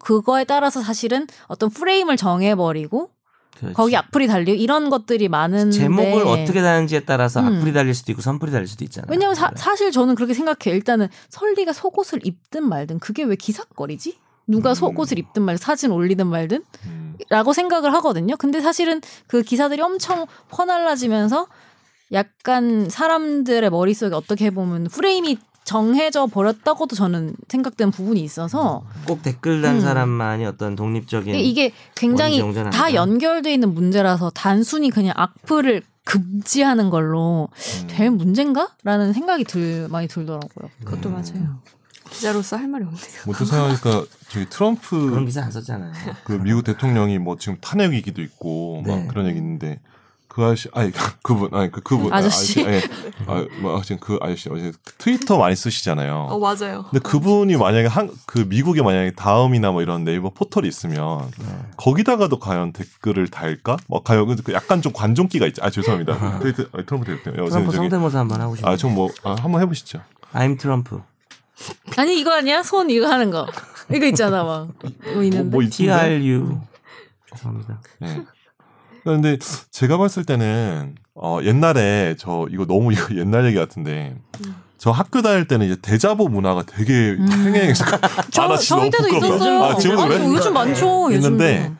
그거에 0.00 0.44
따라서 0.44 0.80
사실은 0.80 1.26
어떤 1.48 1.70
프레임을 1.70 2.16
정해버리고 2.16 3.10
그렇지. 3.56 3.74
거기 3.74 3.96
악플이 3.96 4.28
달리고 4.28 4.56
이런 4.56 4.90
것들이 4.90 5.28
많은데 5.28 5.76
제목을 5.76 6.24
어떻게 6.24 6.62
다는지에 6.62 7.00
따라서 7.00 7.40
음. 7.40 7.46
악플이 7.46 7.72
달릴 7.72 7.94
수도 7.94 8.12
있고 8.12 8.22
선플이 8.22 8.52
달릴 8.52 8.68
수도 8.68 8.84
있잖아요. 8.84 9.08
왜냐면 9.10 9.34
사, 9.34 9.48
네. 9.48 9.54
사실 9.56 9.90
저는 9.90 10.14
그렇게 10.14 10.34
생각해요. 10.34 10.76
일단은 10.76 11.08
설리가 11.30 11.72
속옷을 11.72 12.20
입든 12.22 12.68
말든 12.68 13.00
그게 13.00 13.24
왜 13.24 13.34
기사거리지? 13.34 14.18
누가 14.46 14.70
음. 14.70 14.74
속옷을 14.74 15.18
입든 15.18 15.42
말든 15.42 15.58
사진 15.58 15.90
올리든 15.90 16.26
말든 16.26 16.62
음. 16.86 17.16
라고 17.28 17.52
생각을 17.52 17.92
하거든요. 17.94 18.36
근데 18.36 18.60
사실은 18.60 19.00
그 19.26 19.42
기사들이 19.42 19.80
엄청 19.80 20.26
퍼날라지면서 20.50 21.46
약간 22.12 22.88
사람들의 22.88 23.70
머릿속에 23.70 24.14
어떻게 24.14 24.50
보면 24.50 24.84
프레임이 24.84 25.38
정해져 25.64 26.26
버렸다고도 26.26 26.96
저는 26.96 27.34
생각되는 27.48 27.92
부분이 27.92 28.20
있어서 28.22 28.82
꼭 29.06 29.22
댓글 29.22 29.62
단 29.62 29.76
음. 29.76 29.80
사람만이 29.80 30.44
어떤 30.44 30.74
독립적인 30.74 31.34
이게 31.36 31.72
굉장히 31.94 32.42
다. 32.72 32.94
연결돼 32.94 33.54
있는 33.54 33.72
문제라서 33.72 34.30
단순히 34.30 34.90
그냥 34.90 35.14
악플을 35.16 35.82
금지하는 36.04 36.90
걸로 36.90 37.48
음. 37.52 37.86
될 37.86 38.10
문제인가라는 38.10 39.12
생각이 39.12 39.44
들 39.44 39.88
많이 39.88 40.08
들더라고요. 40.08 40.68
그것도 40.84 41.10
음. 41.10 41.12
맞아요. 41.12 41.60
기자로서 42.12 42.56
할 42.56 42.68
말이 42.68 42.84
없네요. 42.84 43.02
뭐또 43.26 43.44
생각하니까 43.44 44.04
저기 44.28 44.46
그런 44.46 44.76
트럼프 44.76 45.24
기사 45.24 45.42
안 45.42 45.50
썼잖아요. 45.50 45.92
그 46.24 46.32
미국 46.32 46.64
대통령이 46.64 47.18
뭐 47.18 47.36
지금 47.36 47.58
탄핵 47.60 47.90
위기도 47.92 48.22
있고 48.22 48.82
막 48.86 48.96
네. 49.00 49.06
그런 49.08 49.26
얘기 49.26 49.38
있는데 49.38 49.80
그 50.28 50.42
아저씨 50.42 50.68
아니 50.72 50.90
그분 51.22 51.50
아니 51.52 51.70
그 51.70 51.82
그분 51.82 52.10
아저씨? 52.12 52.64
아니, 52.64 52.80
아뭐 53.26 53.82
지금 53.82 53.98
그 54.00 54.18
아저씨 54.22 54.48
어제 54.50 54.72
트위터 54.96 55.36
많이 55.36 55.54
쓰시잖아요. 55.54 56.28
어 56.30 56.38
맞아요. 56.38 56.84
근데 56.90 57.00
그분이 57.00 57.56
만약에 57.56 57.86
한 57.86 58.10
그 58.26 58.38
미국에 58.38 58.80
만약에 58.80 59.10
다음이나 59.10 59.72
뭐 59.72 59.82
이런 59.82 60.04
네이버 60.04 60.30
포털이 60.30 60.66
있으면 60.66 61.30
네. 61.38 61.46
거기다가도 61.76 62.38
과연 62.38 62.72
댓글을 62.72 63.28
달까? 63.28 63.76
뭐 63.88 64.02
과연 64.02 64.34
그 64.42 64.54
약간 64.54 64.80
좀 64.80 64.90
관종기가 64.94 65.46
있지. 65.48 65.60
아 65.60 65.68
죄송합니다. 65.68 66.40
트위터 66.40 66.64
아니, 66.72 66.86
트럼프 66.86 67.04
대통령. 67.04 67.50
트럼프 67.50 67.72
성대모사 67.72 68.18
한번 68.20 68.40
하고 68.40 68.56
싶어요. 68.56 68.72
아, 68.72 68.76
좀 68.78 68.94
뭐, 68.94 69.10
아, 69.22 69.36
한번 69.38 69.60
해보시죠. 69.60 70.00
I'm 70.32 70.58
트럼프. 70.58 71.02
아니 71.96 72.18
이거 72.18 72.32
아니야? 72.32 72.62
손 72.62 72.90
이거 72.90 73.08
하는 73.08 73.30
거. 73.30 73.46
이거 73.92 74.06
있잖아 74.06 74.44
막. 74.44 74.68
뭐 75.12 75.22
있는데. 75.22 75.42
뭐, 75.42 75.60
뭐? 75.60 75.70
TRU. 75.70 76.60
죄송합니다. 77.34 77.80
네. 78.00 78.22
근데 79.04 79.38
제가 79.70 79.98
봤을 79.98 80.24
때는 80.24 80.94
어 81.14 81.38
옛날에 81.42 82.14
저 82.18 82.46
이거 82.50 82.66
너무 82.66 82.92
이거 82.92 83.14
옛날 83.18 83.44
얘기 83.46 83.56
같은데 83.56 84.16
저 84.78 84.90
학교 84.90 85.22
다닐 85.22 85.46
때는 85.48 85.66
이제 85.66 85.76
대자보 85.80 86.28
문화가 86.28 86.62
되게 86.62 87.16
음. 87.18 87.28
행행해서 87.30 87.84
저, 88.30 88.42
아, 88.42 88.48
나 88.48 88.56
진짜 88.56 88.76
저희 88.80 88.90
때도. 88.90 89.08
있었어요. 89.16 89.62
아, 89.64 89.76
지금도 89.76 90.02
아니, 90.02 90.14
그래? 90.14 90.24
요즘 90.26 90.54
많죠. 90.54 91.10
있는데 91.12 91.58
요즘도. 91.62 91.76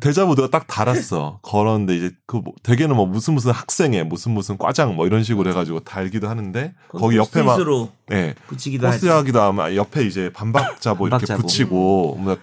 대자보 0.00 0.34
누가 0.34 0.48
딱 0.48 0.66
달았어. 0.66 1.38
걸었는데 1.42 1.96
이제 1.96 2.10
그 2.26 2.36
뭐, 2.36 2.54
대개는 2.62 2.96
뭐 2.96 3.06
무슨 3.06 3.34
무슨 3.34 3.52
학생회 3.52 4.02
무슨 4.04 4.32
무슨 4.32 4.56
과장 4.56 4.96
뭐 4.96 5.06
이런 5.06 5.22
식으로 5.22 5.50
해가지고 5.50 5.80
달기도 5.80 6.28
하는데 6.28 6.74
거기 6.88 7.16
옆에 7.16 7.42
막로 7.42 7.90
예. 8.12 8.34
붙이기도. 8.46 8.86
포스하기도 8.86 9.40
하면 9.40 9.76
옆에 9.76 10.04
이제 10.04 10.30
반박자보 10.32 11.06
이렇게 11.08 11.26
반박자보. 11.26 11.42
붙이고 11.42 12.16
뭐 12.20 12.36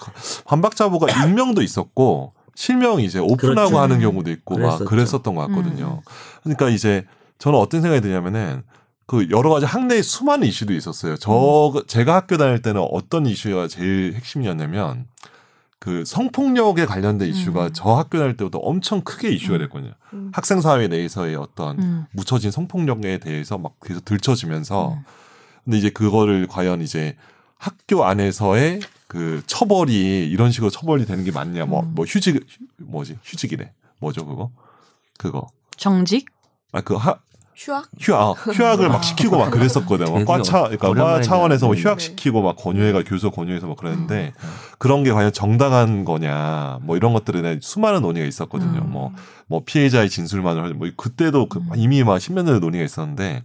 반박자보가 0.46 1.08
익명도 1.26 1.62
있었고 1.62 2.34
실명 2.56 3.00
이제 3.02 3.20
오픈하고 3.20 3.70
그렇죠. 3.70 3.80
하는 3.80 4.00
경우도 4.00 4.32
있고 4.32 4.56
그랬었죠. 4.56 4.84
막 4.84 4.90
그랬었던 4.90 5.36
것 5.36 5.48
같거든요. 5.48 6.02
그러니까 6.44 6.70
이제 6.70 7.06
저는 7.40 7.58
어떤 7.60 7.82
생각이 7.82 8.02
드냐면은 8.02 8.64
그 9.06 9.30
여러 9.30 9.50
가지 9.50 9.66
학내에 9.66 10.02
수많은 10.02 10.48
이슈도 10.48 10.74
있었어요. 10.74 11.16
저 11.18 11.84
제가 11.88 12.16
학교 12.16 12.38
다닐 12.38 12.62
때는 12.62 12.86
어떤 12.92 13.26
이슈가 13.26 13.68
제일 13.68 14.14
핵심이었냐면 14.16 15.06
그 15.80 16.04
성폭력에 16.06 16.86
관련된 16.86 17.30
이슈가 17.30 17.68
음. 17.68 17.72
저 17.74 17.94
학교 17.94 18.18
다닐 18.18 18.36
때부터 18.36 18.58
엄청 18.58 19.02
크게 19.02 19.30
이슈가 19.30 19.60
됐거든요. 19.60 19.94
음. 20.14 20.32
학생 20.34 20.60
사회 20.60 20.88
내에서의 20.88 21.36
어떤 21.36 21.80
음. 21.80 22.06
묻혀진 22.12 22.52
성폭력에 22.52 23.20
대해서 23.20 23.58
막 23.58 23.76
계속 23.82 24.04
들춰지면서 24.04 24.94
음. 24.94 25.04
근데 25.64 25.78
이제 25.78 25.90
그거를 25.90 26.48
과연 26.48 26.82
이제 26.82 27.16
학교 27.58 28.06
안에서의 28.06 28.80
그 29.08 29.42
처벌이 29.46 30.28
이런 30.30 30.52
식으로 30.52 30.70
처벌이 30.70 31.06
되는 31.06 31.24
게 31.24 31.32
맞냐 31.32 31.66
뭐 31.66 31.82
음. 31.82 31.94
뭐 31.96 32.06
휴직 32.06 32.46
뭐지 32.78 33.18
휴직이래 33.24 33.72
뭐죠 34.00 34.26
그거 34.26 34.52
그거 35.18 35.48
정직? 35.76 36.28
아그하 36.72 37.18
휴학? 37.58 37.88
휴학 38.00 38.38
휴학을 38.56 38.88
막 38.90 39.04
시키고 39.04 39.38
막 39.38 39.50
그랬었거든요. 39.50 40.10
뭐 40.10 40.20
되게 40.20 40.26
과차 40.32 40.70
그러니까 40.70 40.94
과 40.94 41.22
차원에서 41.22 41.66
뭐 41.66 41.76
휴학 41.76 42.00
시키고 42.00 42.42
막 42.44 42.56
권유회가 42.56 43.04
교수 43.04 43.32
권유해서 43.32 43.66
뭐 43.66 43.76
그랬는데 43.76 44.34
음. 44.38 44.50
그런 44.78 45.04
게 45.04 45.12
과연 45.12 45.34
정당한 45.34 46.06
거냐 46.06 46.80
뭐 46.84 46.96
이런 46.96 47.14
것들에 47.14 47.42
대한 47.42 47.60
수많은 47.62 48.02
논의가 48.02 48.28
있었거든요. 48.28 48.82
음. 48.82 48.92
뭐 48.92 49.12
뭐 49.48 49.64
피해자의 49.66 50.10
진술만을 50.10 50.74
뭐 50.74 50.90
그때도 50.96 51.48
그 51.48 51.60
음. 51.60 51.70
이미 51.76 52.04
막 52.04 52.20
십몇 52.20 52.46
년의 52.46 52.60
논의가 52.60 52.84
있었는데 52.86 53.44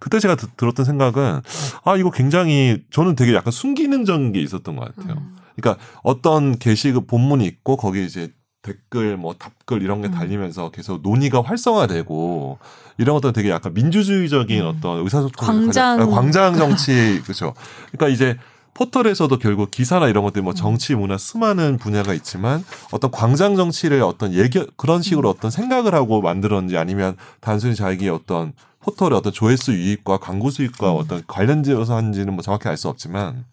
그때 0.00 0.18
제가 0.18 0.34
드- 0.34 0.48
들었던 0.56 0.84
생각은 0.84 1.40
아 1.84 1.96
이거 1.96 2.10
굉장히 2.10 2.82
저는 2.90 3.16
되게 3.16 3.34
약간 3.34 3.52
순기능적인 3.52 4.32
게 4.32 4.40
있었던 4.42 4.76
것 4.76 4.94
같아요. 4.94 5.14
음. 5.18 5.36
그러니까 5.56 5.82
어떤 6.02 6.58
게시글 6.58 7.06
본문이 7.06 7.46
있고 7.46 7.76
거기 7.76 8.04
이제 8.04 8.30
댓글 8.66 9.16
뭐 9.16 9.34
답글 9.34 9.82
이런 9.82 10.02
게 10.02 10.08
음. 10.08 10.12
달리면서 10.12 10.70
계속 10.70 11.00
논의가 11.02 11.42
활성화되고 11.42 12.58
이런 12.98 13.14
것들은 13.14 13.32
되게 13.32 13.50
약간 13.50 13.72
민주주의적인 13.74 14.62
음. 14.62 14.66
어떤 14.66 14.98
의사소통 15.04 15.46
광장. 15.46 16.10
광장 16.10 16.56
정치 16.56 17.20
그렇죠. 17.24 17.54
그러니까 17.92 18.08
이제 18.08 18.36
포털에서도 18.74 19.38
결국 19.38 19.70
기사나 19.70 20.08
이런 20.08 20.22
것들 20.24 20.42
뭐 20.42 20.52
정치 20.52 20.94
문화 20.94 21.16
수많은 21.16 21.78
분야가 21.78 22.12
있지만 22.12 22.62
어떤 22.90 23.10
광장 23.10 23.56
정치를 23.56 24.02
어떤 24.02 24.34
얘기 24.34 24.62
그런 24.76 25.00
식으로 25.00 25.30
어떤 25.30 25.50
생각을 25.50 25.94
하고 25.94 26.20
만들었는지 26.20 26.76
아니면 26.76 27.16
단순히 27.40 27.74
자기의 27.74 28.10
어떤 28.10 28.52
포털의 28.80 29.16
어떤 29.16 29.32
조회수 29.32 29.72
유입과 29.72 30.18
광고 30.18 30.50
수익과 30.50 30.92
음. 30.92 30.96
어떤 30.98 31.22
관련지어서 31.26 31.96
한지는 31.96 32.34
뭐 32.34 32.42
정확히 32.42 32.68
알 32.68 32.76
수 32.76 32.88
없지만 32.88 33.44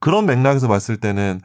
그런 0.00 0.26
맥락에서 0.26 0.68
봤을 0.68 0.98
때는 0.98 1.40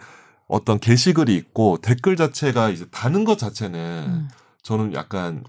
어떤 0.47 0.79
게시글이 0.79 1.35
있고 1.35 1.77
댓글 1.81 2.15
자체가 2.15 2.69
이제 2.69 2.85
다는 2.91 3.23
것 3.23 3.37
자체는 3.37 3.79
음. 3.79 4.27
저는 4.61 4.93
약간 4.93 5.43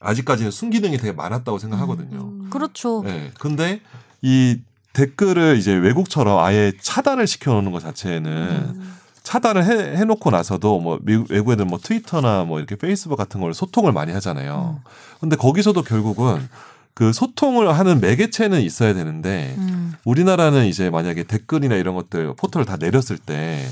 아직까지는 0.00 0.50
순기능이 0.50 0.96
되게 0.98 1.12
많았다고 1.12 1.58
생각하거든요. 1.58 2.18
음. 2.18 2.50
그렇죠. 2.50 3.02
네. 3.04 3.30
근데 3.38 3.80
이 4.20 4.60
댓글을 4.92 5.56
이제 5.56 5.72
외국처럼 5.72 6.38
아예 6.38 6.72
차단을 6.80 7.26
시켜놓는 7.26 7.72
것 7.72 7.80
자체는 7.80 8.30
음. 8.76 8.94
차단을 9.22 9.64
해, 9.64 9.96
해놓고 9.96 10.30
나서도 10.30 10.80
뭐 10.80 10.98
미국 11.02 11.30
외국 11.30 11.52
애들 11.52 11.64
뭐 11.64 11.78
트위터나 11.78 12.44
뭐 12.44 12.58
이렇게 12.58 12.76
페이스북 12.76 13.16
같은 13.16 13.40
걸로 13.40 13.52
소통을 13.52 13.92
많이 13.92 14.12
하잖아요. 14.12 14.80
근데 15.20 15.36
거기서도 15.36 15.82
결국은 15.82 16.48
그 16.94 17.12
소통을 17.12 17.72
하는 17.72 18.00
매개체는 18.00 18.60
있어야 18.60 18.94
되는데 18.94 19.54
음. 19.58 19.94
우리나라는 20.04 20.66
이제 20.66 20.90
만약에 20.90 21.24
댓글이나 21.24 21.76
이런 21.76 21.94
것들 21.94 22.34
포털을 22.36 22.66
다 22.66 22.76
내렸을 22.76 23.16
때 23.16 23.66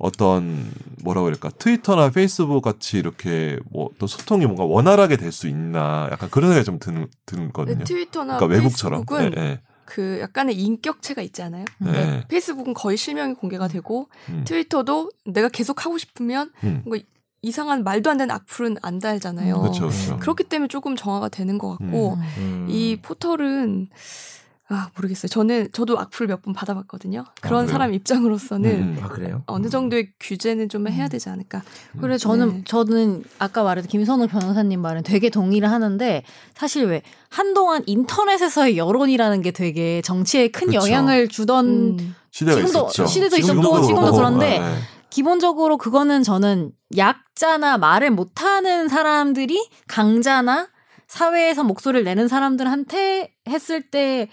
어떤 0.00 0.70
뭐라고 1.04 1.26
할까 1.28 1.50
트위터나 1.50 2.10
페이스북 2.10 2.62
같이 2.62 2.98
이렇게 2.98 3.58
뭐 3.70 3.90
또 3.98 4.06
소통이 4.06 4.46
뭔가 4.46 4.64
원활하게 4.64 5.16
될 5.16 5.30
수 5.30 5.46
있나 5.46 6.08
약간 6.10 6.28
그런 6.30 6.50
생각이 6.50 6.64
좀 6.64 6.78
드는 6.78 7.06
드거든요. 7.26 7.78
네, 7.78 7.84
트위터나 7.84 8.36
그러니까 8.38 8.46
외국처럼. 8.58 9.04
페이스북은 9.06 9.34
예, 9.36 9.42
예. 9.50 9.60
그 9.84 10.18
약간의 10.20 10.54
인격체가 10.56 11.20
있지 11.22 11.42
않아요? 11.42 11.64
음. 11.82 11.92
예. 11.94 12.24
페이스북은 12.28 12.74
거의 12.74 12.96
실명이 12.96 13.34
공개가 13.34 13.68
되고 13.68 14.08
음. 14.30 14.44
트위터도 14.46 15.10
내가 15.26 15.48
계속 15.48 15.84
하고 15.84 15.98
싶으면 15.98 16.50
음. 16.64 16.82
뭐 16.86 16.96
이상한 17.42 17.84
말도 17.84 18.10
안 18.10 18.16
되는 18.18 18.34
악플은 18.34 18.76
안 18.82 18.98
달잖아요. 18.98 19.60
그렇죠, 19.60 19.88
그렇죠. 19.88 20.18
그렇기 20.18 20.44
때문에 20.44 20.68
조금 20.68 20.96
정화가 20.96 21.28
되는 21.28 21.58
것 21.58 21.76
같고 21.78 22.14
음. 22.14 22.22
음. 22.38 22.66
이 22.70 22.98
포털은 23.02 23.88
아 24.72 24.88
모르겠어요. 24.94 25.28
저는 25.28 25.68
저도 25.72 25.98
악플 25.98 26.26
몇 26.28 26.42
번 26.42 26.54
받아봤거든요. 26.54 27.24
그런 27.42 27.64
그래요? 27.66 27.72
사람 27.72 27.92
입장으로서는 27.92 28.70
음. 28.70 28.98
아 29.02 29.08
그래요? 29.08 29.42
어느 29.46 29.68
정도의 29.68 30.12
규제는 30.20 30.68
좀 30.68 30.86
해야 30.88 31.06
음. 31.06 31.08
되지 31.08 31.28
않을까. 31.28 31.62
그래 32.00 32.16
저는 32.16 32.48
네. 32.58 32.62
저는 32.64 33.24
아까 33.40 33.64
말했던 33.64 33.88
김선우 33.90 34.28
변호사님 34.28 34.80
말은 34.80 35.02
되게 35.02 35.28
동의를 35.28 35.70
하는데 35.70 36.22
사실 36.54 36.86
왜 36.86 37.02
한동안 37.30 37.82
인터넷에서의 37.86 38.78
여론이라는 38.78 39.42
게 39.42 39.50
되게 39.50 40.00
정치에 40.02 40.48
큰 40.48 40.68
그쵸. 40.68 40.78
영향을 40.78 41.26
주던 41.28 41.66
음. 41.98 42.14
시대가 42.30 42.60
지금도- 42.60 42.68
있었죠. 42.68 43.06
시대도 43.06 43.36
지금도 43.36 43.60
있었고 43.60 43.86
지금도. 43.86 44.12
그런데 44.12 44.58
예, 44.58 44.62
예. 44.62 44.74
기본적으로 45.10 45.76
그거는 45.78 46.22
저는 46.22 46.70
약자나 46.96 47.76
말을 47.78 48.12
못하는 48.12 48.86
사람들이 48.86 49.68
강자나 49.88 50.68
사회에서 51.08 51.64
목소리를 51.64 52.04
내는 52.04 52.28
사람들한테 52.28 53.32
했을 53.48 53.90
때 53.90 54.28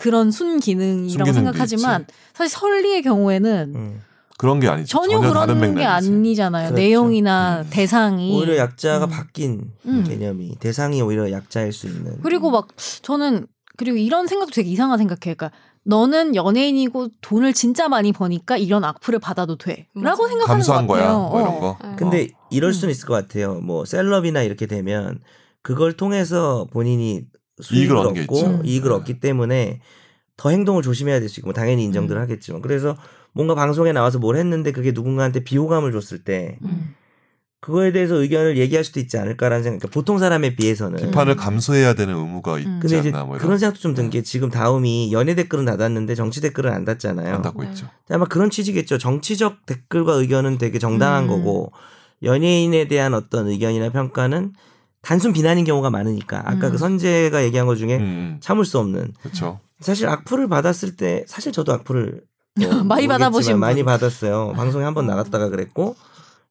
그런 0.00 0.30
순기능이라고 0.30 1.30
생각하지만 1.30 2.06
사실 2.32 2.58
설리의 2.58 3.02
경우에는 3.02 3.72
음. 3.76 4.00
그런 4.38 4.58
게 4.58 4.66
아니죠. 4.66 4.86
전혀, 4.98 5.20
다른 5.20 5.58
그런 5.60 5.74
게. 5.74 5.84
아니잖아요. 5.84 6.68
그렇죠. 6.70 6.74
내용이나 6.82 7.60
음. 7.60 7.66
대상이 7.68 8.34
오히려 8.34 8.56
약자가 8.56 9.04
음. 9.04 9.10
바뀐 9.10 9.70
음. 9.84 10.04
개념이 10.08 10.56
대상이 10.58 11.02
오히려 11.02 11.30
약자일 11.30 11.74
수 11.74 11.86
있는. 11.86 12.18
그리고 12.22 12.50
막 12.50 12.68
저는 13.02 13.46
그리고 13.76 13.98
이런 13.98 14.26
생각도 14.26 14.52
되게 14.54 14.70
이상한 14.70 14.96
생각해. 14.96 15.34
그러니까 15.34 15.50
너는 15.84 16.34
연예인이고 16.34 17.08
돈을 17.20 17.52
진짜 17.52 17.88
많이 17.90 18.12
버니까 18.12 18.56
이런 18.56 18.82
악플을 18.84 19.18
받아도 19.18 19.56
돼라고. 19.58 20.28
생각하는 20.28 20.46
감수한 20.46 20.86
것 20.86 20.94
거야. 20.94 21.02
같아요. 21.08 21.28
뭐 21.28 21.40
이런 21.42 21.52
어. 21.54 21.60
거. 21.60 21.78
네. 21.82 21.96
근데 21.96 22.28
이럴 22.50 22.70
음. 22.70 22.72
수는 22.72 22.92
있을 22.92 23.06
것 23.06 23.12
같아요. 23.12 23.56
뭐 23.56 23.84
셀럽이나 23.84 24.40
이렇게 24.40 24.64
되면 24.64 25.20
그걸 25.60 25.92
통해서 25.92 26.66
본인이 26.72 27.26
수익을 27.62 27.96
얻고. 27.96 28.60
이익을 28.64 28.90
네. 28.90 28.94
얻기 28.96 29.20
때문에 29.20 29.80
더 30.36 30.50
행동을 30.50 30.82
조심해야 30.82 31.20
될 31.20 31.28
수 31.28 31.40
있고 31.40 31.48
뭐 31.48 31.52
당연히 31.54 31.84
인정들 31.84 32.16
음. 32.16 32.22
하겠지만 32.22 32.62
그래서 32.62 32.96
뭔가 33.32 33.54
방송에 33.54 33.92
나와서 33.92 34.18
뭘 34.18 34.36
했는데 34.36 34.72
그게 34.72 34.92
누군가한테 34.92 35.44
비호감을 35.44 35.92
줬을 35.92 36.24
때 36.24 36.58
음. 36.64 36.94
그거에 37.60 37.92
대해서 37.92 38.14
의견을 38.14 38.56
얘기할 38.56 38.82
수도 38.84 39.00
있지 39.00 39.18
않을까라는 39.18 39.62
생각. 39.62 39.80
그러니까 39.80 39.94
보통 39.94 40.18
사람에 40.18 40.56
비해서는 40.56 40.98
비판을 40.98 41.36
감수해야 41.36 41.92
되는 41.92 42.14
의무가 42.14 42.58
있지 42.58 42.68
음. 42.70 42.78
근데 42.80 42.98
이제 43.00 43.08
않나 43.10 43.24
뭐 43.24 43.36
이런 43.36 43.44
그런 43.46 43.58
생각도 43.58 43.80
좀 43.82 43.94
든 43.94 44.08
게 44.08 44.22
지금 44.22 44.48
다음이 44.50 45.12
연예 45.12 45.34
댓글은 45.34 45.66
닫았는데 45.66 46.14
정치 46.14 46.40
댓글은 46.40 46.72
안 46.72 46.86
닫잖아요. 46.86 47.34
안 47.34 47.42
닫고 47.42 47.62
네. 47.62 47.68
있죠. 47.68 47.86
아마 48.08 48.24
그런 48.24 48.48
취지겠죠. 48.48 48.96
정치적 48.96 49.66
댓글과 49.66 50.14
의견은 50.14 50.56
되게 50.56 50.78
정당한 50.78 51.24
음. 51.24 51.28
거고 51.28 51.70
연예인에 52.22 52.88
대한 52.88 53.12
어떤 53.12 53.46
의견이나 53.48 53.90
평가는 53.90 54.54
단순 55.02 55.32
비난인 55.32 55.64
경우가 55.64 55.90
많으니까 55.90 56.40
아까 56.44 56.68
음. 56.68 56.72
그 56.72 56.78
선재가 56.78 57.42
얘기한 57.44 57.66
것 57.66 57.76
중에 57.76 57.96
음, 57.96 58.02
음. 58.02 58.36
참을 58.40 58.64
수 58.64 58.78
없는 58.78 59.12
그렇죠. 59.22 59.60
사실 59.80 60.08
악플을 60.08 60.48
받았을 60.48 60.96
때 60.96 61.24
사실 61.26 61.52
저도 61.52 61.72
악플을 61.72 62.22
뭐 62.60 62.82
많이 62.84 63.06
받아보신 63.08 63.58
많이 63.58 63.82
분. 63.82 63.86
받았어요. 63.86 64.52
방송에 64.54 64.84
한 64.84 64.92
번 64.94 65.06
나갔다가 65.06 65.48
그랬고 65.48 65.96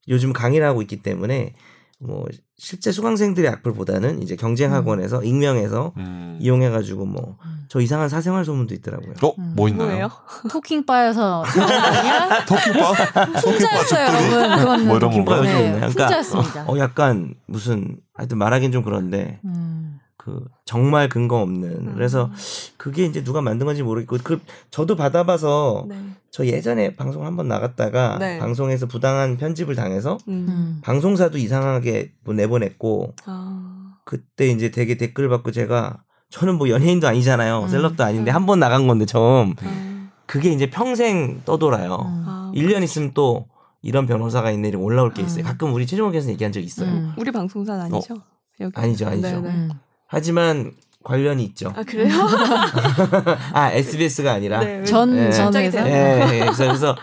요즘 0.08 0.34
강의를 0.34 0.66
하고 0.66 0.82
있기 0.82 1.02
때문에 1.04 1.54
뭐 2.00 2.26
실제 2.60 2.92
수강생들의 2.92 3.50
악플보다는 3.50 4.22
이제 4.22 4.36
경쟁 4.36 4.74
학원에서 4.74 5.24
익명해서 5.24 5.94
음. 5.96 6.38
이용해 6.42 6.70
가지고 6.70 7.06
뭐 7.06 7.38
음. 7.46 7.66
저 7.70 7.80
이상한 7.80 8.10
사생활 8.10 8.44
소문도 8.44 8.74
있더라고요. 8.76 9.14
어, 9.24 9.34
음. 9.40 9.54
뭐 9.56 9.70
있나요? 9.70 9.88
뭐예요? 9.88 10.12
토킹바에서 10.52 11.44
아니야? 11.46 12.46
토끼바? 12.46 12.94
풍자였어요, 13.40 14.08
여러분. 14.08 14.58
그건 14.60 14.88
뭐 14.88 14.98
이런 14.98 15.10
토킹바? 15.10 15.38
요즘 15.38 15.52
네? 15.54 15.72
그러니까 15.72 15.88
풍자였습니다. 15.88 16.66
어 16.68 16.78
약간 16.80 17.34
무슨 17.48 17.96
하여튼 18.14 18.38
말하긴 18.38 18.74
좀 18.74 18.84
그런데 18.84 19.40
음. 19.46 19.89
그 20.30 20.46
정말 20.66 21.10
근거 21.10 21.42
없는 21.42 21.96
그래서 21.96 22.30
그게 22.78 23.06
이제 23.06 23.24
누가 23.24 23.42
만든 23.42 23.66
건지 23.66 23.82
모르겠고 23.82 24.18
그 24.24 24.40
저도 24.70 24.96
받아봐서 24.96 25.86
네. 25.90 25.96
저 26.30 26.46
예전에 26.46 26.96
방송 26.96 27.26
한번 27.26 27.48
나갔다가 27.48 28.18
네. 28.20 28.38
방송에서 28.38 28.86
부당한 28.86 29.38
편집을 29.38 29.76
당해서 29.76 30.20
음. 30.28 30.46
음. 30.48 30.82
방송사도 30.84 31.40
이상하게 31.40 32.14
뭐 32.24 32.36
내보냈고 32.36 33.16
아. 33.26 33.96
그때 34.06 34.48
이제 34.48 34.70
되게 34.70 34.98
댓글 34.98 35.30
받고 35.30 35.52
제가 35.52 36.04
저는 36.30 36.60
뭐 36.60 36.70
연예인도 36.70 37.08
아니잖아요 37.08 37.64
음. 37.64 37.68
셀럽도 37.68 38.04
아닌데 38.04 38.32
음. 38.32 38.36
한번 38.36 38.60
나간 38.60 38.88
건데 38.88 39.06
처음 39.06 39.56
아. 39.64 40.10
그게 40.28 40.52
이제 40.52 40.70
평생 40.70 41.42
떠돌아요 41.44 41.96
음. 41.96 42.24
아. 42.28 42.52
1년 42.56 42.84
있으면 42.84 43.12
또 43.16 43.48
이런 43.82 44.06
변호사가 44.06 44.52
있네 44.52 44.68
이렇게 44.68 44.84
올라올 44.84 45.14
게 45.14 45.24
있어요 45.24 45.44
음. 45.44 45.46
가끔 45.46 45.74
우리 45.74 45.88
최종호 45.88 46.12
교수님 46.12 46.34
얘기한 46.34 46.52
적 46.52 46.60
있어요 46.60 46.90
음. 46.90 47.14
우리 47.18 47.32
방송사 47.32 47.74
아니죠? 47.74 48.16
여기. 48.60 48.74
아니죠, 48.76 49.08
아니죠. 49.08 49.42
네, 49.42 49.42
네. 49.42 49.70
음. 50.10 50.16
하지만 50.16 50.74
관련이 51.04 51.44
있죠 51.46 51.72
아 51.76 51.84
그래요? 51.84 52.14
아 53.54 53.72
SBS가 53.72 54.34
아니라 54.34 54.60
네. 54.60 54.84
전 54.84 55.16
네. 55.16 55.32
전에서 55.32 55.88
예, 55.88 56.22
예. 56.34 56.40
그래서, 56.42 56.66
그래서 56.66 56.96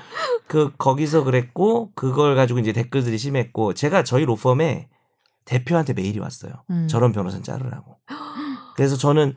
그 0.46 0.72
거기서 0.76 1.24
그랬고 1.24 1.92
그걸 1.94 2.36
가지고 2.36 2.59
이제 2.59 2.72
댓글들이 2.72 3.16
심했고 3.18 3.74
제가 3.74 4.04
저희 4.04 4.24
로펌에 4.24 4.88
대표한테 5.44 5.94
메일이 5.94 6.18
왔어요. 6.18 6.52
음. 6.70 6.88
저런 6.88 7.12
변호사는 7.12 7.42
자르라고. 7.42 7.96
그래서 8.74 8.96
저는 8.96 9.34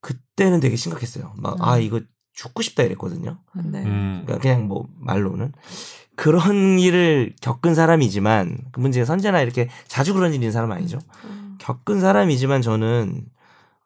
그때는 0.00 0.60
되게 0.60 0.76
심각했어요. 0.76 1.34
막아 1.36 1.76
음. 1.76 1.82
이거 1.82 2.00
죽고 2.32 2.62
싶다 2.62 2.84
이랬거든요. 2.84 3.38
네. 3.64 3.82
음. 3.82 4.22
그러니까 4.24 4.38
그냥 4.38 4.68
뭐 4.68 4.88
말로는 4.98 5.52
그런 6.14 6.78
일을 6.78 7.34
겪은 7.40 7.74
사람이지만 7.74 8.58
그 8.72 8.80
문제가 8.80 9.04
선재나 9.04 9.40
이렇게 9.40 9.68
자주 9.86 10.14
그런 10.14 10.30
일이 10.30 10.36
있는 10.36 10.52
사람 10.52 10.70
은 10.70 10.76
아니죠. 10.76 10.98
음. 11.58 11.64
겪은 11.64 12.00
사람이지만 12.00 12.62
저는 12.62 13.24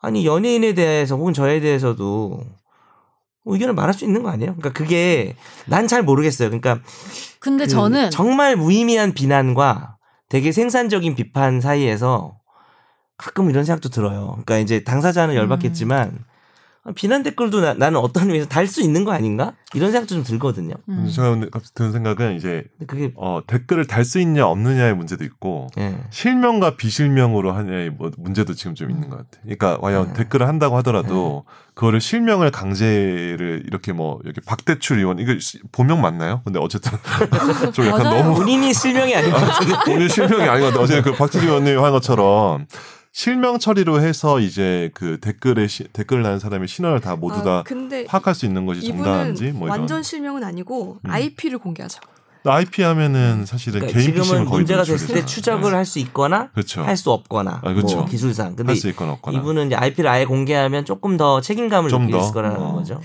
아니 0.01 0.27
연예인에 0.27 0.75
대해서 0.75 1.17
혹은 1.17 1.33
저에 1.33 1.61
대해서도 1.61 2.41
의견을 3.45 3.75
말할 3.75 3.95
수 3.95 4.05
있는 4.05 4.23
거 4.23 4.31
아니에요? 4.31 4.55
그러니까 4.55 4.73
그게 4.73 5.35
난 5.67 5.89
잘 5.89 6.03
모르겠어요. 6.03 6.49
그러니까 6.49 6.81
근데 7.41 7.65
그 7.65 7.71
저는 7.71 8.11
정말 8.11 8.57
무의미한 8.57 9.13
비난과 9.15 9.97
되게 10.29 10.53
생산적인 10.53 11.15
비판 11.15 11.61
사이에서 11.61 12.39
가끔 13.19 13.51
이런 13.51 13.65
생각도 13.65 13.89
들어요. 13.89 14.29
그러니까 14.33 14.59
이제 14.59 14.85
당사자는 14.85 15.35
열받겠지만 15.35 16.19
비난 16.97 17.23
댓글도 17.23 17.61
나, 17.61 17.75
나는 17.75 18.01
어떤 18.01 18.25
의미에서 18.25 18.49
달 18.49 18.67
수 18.67 18.83
있는 18.83 19.05
거 19.05 19.13
아닌가? 19.13 19.53
이런 19.73 19.93
생각도 19.93 20.17
좀 20.17 20.25
들거든요. 20.25 20.75
음. 20.89 21.09
제가 21.15 21.37
드는 21.75 21.93
생각은 21.93 22.35
이제 22.37 22.65
그게 22.89 23.13
어, 23.17 23.41
댓글을 23.47 23.87
달 23.87 24.05
수 24.05 24.19
있냐 24.19 24.47
없느냐의 24.49 24.95
문제도 24.97 25.23
있고 25.25 25.69
예. 25.79 25.97
실명과 26.11 26.75
비실명으로 26.77 27.53
하냐의 27.53 27.91
뭐 27.91 28.11
문제도 28.19 28.53
지금 28.55 28.75
좀 28.75 28.91
있는 28.91 29.09
것 29.11 29.19
같아. 29.19 29.39
그러니까 29.43 29.79
과연 29.79 30.09
네. 30.09 30.13
댓글을 30.15 30.49
한다고 30.49 30.77
하더라도 30.79 31.45
그거를 31.75 32.01
실명을 32.01 32.51
강제를 32.51 33.63
이렇게 33.67 33.93
뭐 33.93 34.19
이렇게 34.25 34.41
박대출 34.45 34.99
의원 34.99 35.21
이거 35.21 35.39
시- 35.39 35.61
본명 35.71 36.01
맞나요? 36.01 36.43
근데 36.45 36.59
어쨌든 36.59 36.91
좀 37.73 37.87
약간 37.87 38.03
맞아요. 38.05 38.23
너무 38.25 38.35
본인이 38.39 38.75
실명이 38.75 39.15
아닌 39.15 39.31
것 39.31 39.37
같은데. 39.39 39.75
본인 39.87 40.09
실명이 40.09 40.43
아닌 40.49 40.61
것 40.63 40.67
같아요. 40.69 40.83
어제 40.83 41.01
그 41.03 41.13
박지기 41.13 41.47
의원님이 41.47 41.77
한 41.81 41.93
것처럼 41.93 42.67
실명 43.13 43.59
처리로 43.59 44.01
해서 44.01 44.41
이제 44.41 44.91
그 44.95 45.21
댓글에 45.21 45.67
시, 45.67 45.85
댓글 45.93 46.23
난 46.23 46.39
사람의 46.39 46.67
신원을 46.67 47.01
다 47.01 47.15
모두 47.15 47.41
아, 47.41 47.43
다 47.43 47.63
근데 47.65 48.05
파악할 48.07 48.35
수 48.35 48.47
있는 48.47 48.65
것이 48.65 48.87
정당한지 48.89 49.53
뭐 49.53 49.69
이런. 49.69 49.81
완전 49.81 50.03
실명은 50.03 50.43
아니고 50.43 50.99
음. 51.05 51.11
IP를 51.11 51.59
공개하죠. 51.59 52.01
IP 52.45 52.83
하면은 52.83 53.45
사실은 53.47 53.81
그러니까 53.81 54.01
개인 54.01 54.15
지금은 54.17 54.47
문제가 54.47 54.83
됐을 54.83 55.15
때. 55.15 55.25
추적을 55.25 55.71
네. 55.71 55.77
할수 55.77 55.99
있거나 56.01 56.51
그렇죠. 56.53 56.83
할수 56.83 57.13
없거나 57.13 57.61
아, 57.63 57.75
그렇죠. 57.75 57.99
뭐 57.99 58.05
기술상. 58.07 58.57
근데 58.57 58.73
할수 58.73 58.89
있거나 58.89 59.13
없거나. 59.13 59.39
이분은 59.39 59.67
이제 59.67 59.77
IP를 59.77 60.11
아예 60.11 60.25
공개하면 60.25 60.85
조금 60.85 61.17
더 61.17 61.41
책임감을 61.41 61.89
좀 61.91 62.07
느낄 62.07 62.19
더? 62.19 62.33
거라는 62.33 62.57
어. 62.61 62.73
거죠. 62.73 63.01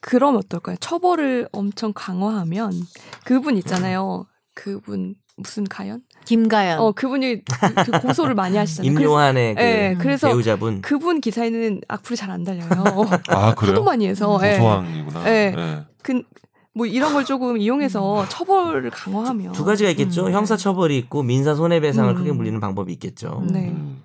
그럼 0.00 0.36
어떨까요? 0.36 0.76
처벌을 0.80 1.48
엄청 1.52 1.92
강화하면 1.94 2.72
그분 3.24 3.56
있잖아요. 3.58 4.26
그분 4.54 5.16
무슨 5.36 5.64
가연? 5.64 6.02
김가연. 6.24 6.78
어 6.80 6.92
그분이 6.92 7.42
그 7.44 8.00
고소를 8.00 8.34
많이 8.34 8.56
하시잖아요. 8.56 8.90
임요한의 8.92 9.54
그 9.54 9.60
네, 9.60 9.94
그래서 9.98 10.28
배우자분. 10.28 10.80
그분 10.82 11.20
기사에는 11.20 11.80
악플이 11.88 12.16
잘 12.16 12.30
안 12.30 12.42
달려요. 12.44 12.68
아 13.28 13.54
그래요? 13.54 13.72
하도 13.72 13.84
많이 13.84 14.06
해서. 14.06 14.38
예. 14.42 14.52
고소왕이구나. 14.58 15.24
네. 15.24 15.52
네. 15.54 15.82
그, 16.02 16.22
뭐 16.74 16.86
이런 16.86 17.12
걸 17.12 17.24
조금 17.24 17.56
이용해서 17.58 18.26
처벌을 18.28 18.90
강화하면 18.90 19.52
두 19.52 19.64
가지가 19.64 19.90
있겠죠. 19.90 20.26
음. 20.26 20.32
형사 20.32 20.56
처벌이 20.56 20.98
있고 20.98 21.22
민사 21.22 21.54
손해배상을 21.54 22.10
음. 22.10 22.16
크게 22.16 22.32
물리는 22.32 22.58
방법이 22.58 22.92
있겠죠. 22.94 23.42
네. 23.48 23.68
음. 23.68 24.02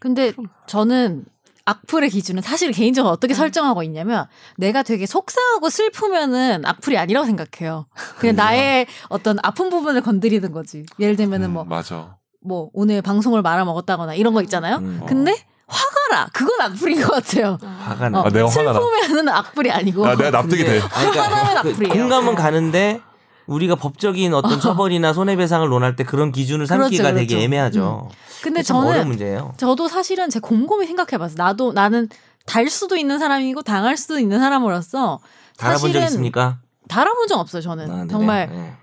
근데 0.00 0.32
저는 0.66 1.24
악플의 1.68 2.08
기준은 2.10 2.42
사실 2.42 2.72
개인적으로 2.72 3.12
어떻게 3.12 3.34
음. 3.34 3.36
설정하고 3.36 3.82
있냐면 3.82 4.26
내가 4.56 4.82
되게 4.82 5.04
속상하고 5.04 5.68
슬프면은 5.68 6.64
악플이 6.64 6.96
아니라고 6.96 7.26
생각해요. 7.26 7.86
그냥? 8.18 8.36
나의 8.36 8.86
어떤 9.08 9.38
아픈 9.42 9.68
부분을 9.68 10.00
건드리는 10.00 10.50
거지. 10.52 10.84
예를 10.98 11.16
들면은 11.16 11.50
음, 11.50 11.52
뭐, 11.52 11.64
맞아. 11.64 12.16
뭐 12.42 12.70
오늘 12.72 13.02
방송을 13.02 13.42
말아먹었다거나 13.42 14.14
이런 14.14 14.32
거 14.32 14.40
있잖아요. 14.42 14.76
음. 14.76 15.02
근데 15.06 15.34
화가 15.66 16.08
나. 16.10 16.30
그건 16.32 16.60
악플인 16.62 17.02
것 17.02 17.12
같아요. 17.12 17.58
화가 17.60 18.08
나. 18.08 18.20
어, 18.20 18.24
아, 18.24 18.30
내가 18.30 18.48
화가 18.48 18.62
나. 18.62 18.72
슬프면은 18.72 19.28
악플이 19.28 19.70
아니고. 19.70 20.06
아, 20.06 20.16
내가 20.16 20.30
납득이 20.30 20.64
돼. 20.64 20.80
그러니까 20.80 21.22
화나면 21.22 21.62
그 21.62 21.68
악플이에요. 21.70 21.92
공감은 21.92 22.34
가는데 22.34 23.02
우리가 23.48 23.74
법적인 23.76 24.34
어떤 24.34 24.60
처벌이나 24.60 25.12
손해배상을 25.12 25.66
논할 25.68 25.96
때 25.96 26.04
그런 26.04 26.30
기준을 26.32 26.66
삼기가 26.66 27.02
그렇죠, 27.02 27.14
되게 27.18 27.26
그렇죠. 27.34 27.44
애매하죠. 27.44 28.08
근데 28.42 28.62
참 28.62 28.76
어려운 28.76 28.92
저는 28.94 29.08
문제예요. 29.08 29.54
저도 29.56 29.88
사실은 29.88 30.28
제 30.30 30.38
곰곰이 30.38 30.86
생각해봤어요. 30.86 31.36
나도 31.36 31.72
나는 31.72 32.08
달 32.46 32.68
수도 32.68 32.96
있는 32.96 33.18
사람이고 33.18 33.62
당할 33.62 33.96
수도 33.96 34.18
있는 34.18 34.38
사람으로서 34.38 35.18
달아본 35.56 35.92
적 35.92 36.02
있습니까? 36.04 36.60
달아본 36.88 37.26
적 37.26 37.38
없어요. 37.40 37.62
저는 37.62 37.90
아, 37.90 37.96
네네. 37.96 38.08
정말 38.08 38.48
네. 38.50 38.74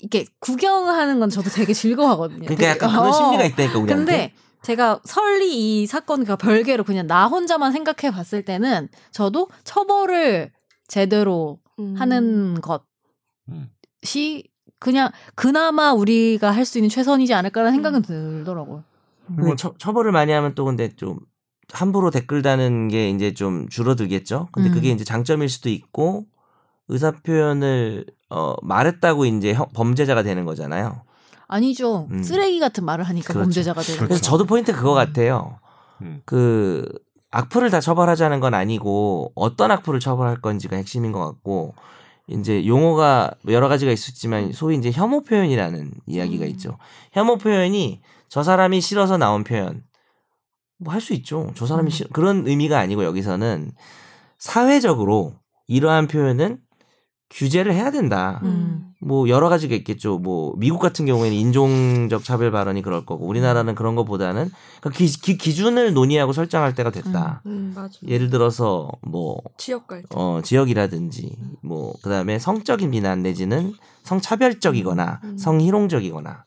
이렇게 0.00 0.24
구경하는 0.40 1.20
건 1.20 1.28
저도 1.30 1.50
되게 1.50 1.72
즐거워하거든요. 1.74 2.40
그러니까 2.46 2.56
되게- 2.56 2.68
약간 2.70 2.90
그런 2.90 3.08
어. 3.08 3.12
심리가 3.12 3.44
있다니까 3.44 3.78
우리한테. 3.78 3.94
근데 3.94 4.32
제가 4.62 5.00
설리 5.04 5.82
이 5.82 5.86
사건과 5.86 6.36
별개로 6.36 6.84
그냥 6.84 7.06
나 7.06 7.26
혼자만 7.26 7.72
생각해 7.72 8.10
봤을 8.14 8.44
때는 8.44 8.88
저도 9.10 9.48
처벌을 9.64 10.50
제대로 10.88 11.58
음. 11.78 11.94
하는 11.98 12.60
것 12.60 12.84
이 14.02 14.36
음. 14.36 14.42
그냥 14.78 15.10
그나마 15.36 15.92
우리가 15.92 16.50
할 16.50 16.64
수 16.64 16.78
있는 16.78 16.88
최선이지 16.88 17.34
않을까라는 17.34 17.72
생각은 17.74 18.00
음. 18.00 18.02
들더라고요. 18.02 18.84
근데 19.36 19.54
처, 19.56 19.72
처벌을 19.78 20.10
많이 20.12 20.32
하면 20.32 20.54
또 20.54 20.64
근데 20.64 20.88
좀 20.96 21.20
함부로 21.72 22.10
댓글 22.10 22.42
다는 22.42 22.88
게 22.88 23.08
이제 23.10 23.32
좀 23.32 23.68
줄어들겠죠. 23.68 24.48
근데 24.50 24.68
음. 24.70 24.74
그게 24.74 24.90
이제 24.90 25.04
장점일 25.04 25.48
수도 25.48 25.68
있고 25.70 26.26
의사 26.88 27.12
표현을 27.12 28.04
어 28.28 28.54
말했다고 28.62 29.24
이제 29.26 29.54
형- 29.54 29.68
범죄자가 29.72 30.22
되는 30.24 30.44
거잖아요. 30.44 31.02
아니죠. 31.46 32.08
음. 32.10 32.22
쓰레기 32.22 32.58
같은 32.58 32.84
말을 32.84 33.04
하니까 33.04 33.28
그렇죠. 33.32 33.44
범죄자가 33.44 33.80
되는 33.82 33.98
그렇죠. 33.98 34.08
그래서 34.08 34.22
저도 34.22 34.44
포인트 34.46 34.72
그거 34.72 34.92
같아요. 34.94 35.58
음. 36.00 36.22
그 36.24 36.84
악플을 37.30 37.70
다 37.70 37.80
처벌하자는 37.80 38.40
건 38.40 38.52
아니고 38.54 39.32
어떤 39.36 39.70
악플을 39.70 40.00
처벌할 40.00 40.40
건지가 40.40 40.76
핵심인 40.76 41.12
것 41.12 41.24
같고 41.24 41.74
이제 42.28 42.66
용어가 42.66 43.30
여러 43.48 43.68
가지가 43.68 43.92
있었지만 43.92 44.52
소위 44.52 44.76
이제 44.76 44.90
혐오 44.90 45.22
표현이라는 45.22 45.92
이야기가 46.06 46.44
음. 46.44 46.50
있죠. 46.50 46.78
혐오 47.12 47.36
표현이 47.38 48.00
저 48.28 48.42
사람이 48.42 48.80
싫어서 48.80 49.18
나온 49.18 49.44
표현 49.44 49.84
뭐 50.78 50.92
할 50.94 51.00
수 51.00 51.12
있죠. 51.14 51.52
저 51.54 51.66
사람이 51.66 51.88
음. 51.88 51.90
싫 51.90 52.08
그런 52.08 52.46
의미가 52.46 52.78
아니고 52.78 53.04
여기서는 53.04 53.72
사회적으로 54.38 55.34
이러한 55.68 56.08
표현은 56.08 56.58
규제를 57.32 57.74
해야 57.74 57.90
된다. 57.90 58.40
음. 58.44 58.92
뭐 59.00 59.28
여러 59.28 59.48
가지가 59.48 59.74
있겠죠. 59.76 60.18
뭐 60.18 60.54
미국 60.58 60.78
같은 60.78 61.06
경우에는 61.06 61.36
인종적 61.36 62.22
차별 62.22 62.50
발언이 62.50 62.82
그럴 62.82 63.04
거고 63.04 63.26
우리나라는 63.26 63.74
그런 63.74 63.96
것보다는 63.96 64.50
그 64.80 64.90
기, 64.90 65.06
기, 65.06 65.36
기준을 65.36 65.94
논의하고 65.94 66.32
설정할 66.32 66.74
때가 66.74 66.90
됐다. 66.90 67.42
음, 67.46 67.72
맞아. 67.74 67.98
예를 68.06 68.30
들어서 68.30 68.90
뭐 69.00 69.38
지역 69.56 69.86
갈등. 69.86 70.06
어, 70.14 70.40
지역이라든지 70.42 71.36
뭐 71.62 71.94
그다음에 72.02 72.38
성적인 72.38 72.90
비난 72.90 73.22
내지는 73.22 73.72
성차별적이거나 74.04 75.20
음. 75.24 75.38
성희롱적이거나 75.38 76.44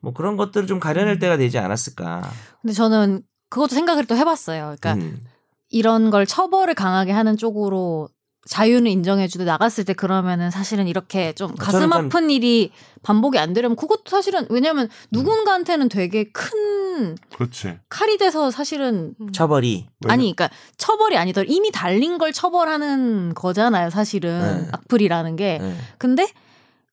뭐 0.00 0.12
그런 0.14 0.36
것들을 0.36 0.66
좀 0.66 0.80
가려낼 0.80 1.16
음. 1.16 1.18
때가 1.18 1.36
되지 1.36 1.58
않았을까. 1.58 2.22
근데 2.62 2.72
저는 2.72 3.22
그것도 3.50 3.74
생각을 3.74 4.06
또 4.06 4.16
해봤어요. 4.16 4.76
그러니까 4.78 4.94
음. 4.94 5.20
이런 5.68 6.10
걸 6.10 6.24
처벌을 6.24 6.74
강하게 6.74 7.12
하는 7.12 7.36
쪽으로 7.36 8.08
자유는 8.48 8.90
인정해주고 8.90 9.44
나갔을 9.44 9.84
때 9.84 9.92
그러면은 9.92 10.50
사실은 10.50 10.88
이렇게 10.88 11.32
좀 11.34 11.54
가슴 11.54 11.80
저는 11.80 11.90
참- 11.90 12.06
아픈 12.06 12.30
일이 12.30 12.72
반복이 13.02 13.38
안 13.38 13.52
되려면 13.52 13.76
그것도 13.76 14.04
사실은 14.08 14.46
왜냐면 14.48 14.88
누군가한테는 15.10 15.88
되게 15.90 16.24
큰 16.32 17.16
그렇지. 17.34 17.78
칼이 17.90 18.16
돼서 18.18 18.50
사실은 18.50 19.14
음. 19.20 19.32
처벌이 19.32 19.86
아니 20.08 20.34
그러니까 20.34 20.48
처벌이 20.78 21.16
아니더라도 21.18 21.52
이미 21.52 21.70
달린 21.70 22.16
걸 22.18 22.32
처벌하는 22.32 23.34
거잖아요 23.34 23.90
사실은 23.90 24.62
네. 24.64 24.68
악플이라는 24.72 25.36
게 25.36 25.58
예. 25.60 25.74
근데 25.98 26.26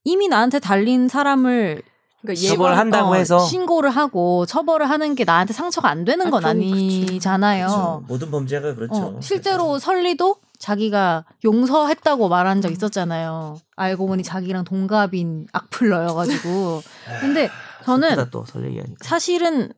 이미 0.03 0.27
나한테 0.27 0.59
달린 0.59 1.07
사람을 1.07 1.81
그러니까 2.21 2.41
처벌- 2.41 2.55
처벌을 2.57 2.77
한다고 2.77 3.09
어, 3.11 3.15
해서? 3.15 3.39
신고를 3.39 3.89
하고 3.89 4.45
처벌을 4.45 4.89
하는 4.89 5.15
게 5.15 5.23
나한테 5.23 5.53
상처가 5.53 5.89
안 5.89 6.03
되는 6.03 6.27
아, 6.27 6.29
건 6.29 6.41
그럼 6.41 6.51
아니잖아요. 6.57 7.67
그렇죠. 7.67 8.03
모든 8.07 8.31
범죄가 8.31 8.75
그렇죠. 8.75 8.95
어, 8.95 9.19
실제로 9.21 9.79
설리도 9.79 10.35
자기가 10.59 11.25
용서했다고 11.43 12.29
말한 12.29 12.57
음. 12.57 12.61
적 12.61 12.71
있었잖아요. 12.71 13.57
알고 13.75 14.07
보니 14.07 14.23
자기랑 14.23 14.63
동갑인 14.63 15.47
악플러여가지고. 15.51 16.81
근데 17.21 17.49
저는. 17.85 18.15
사실은 19.01 19.71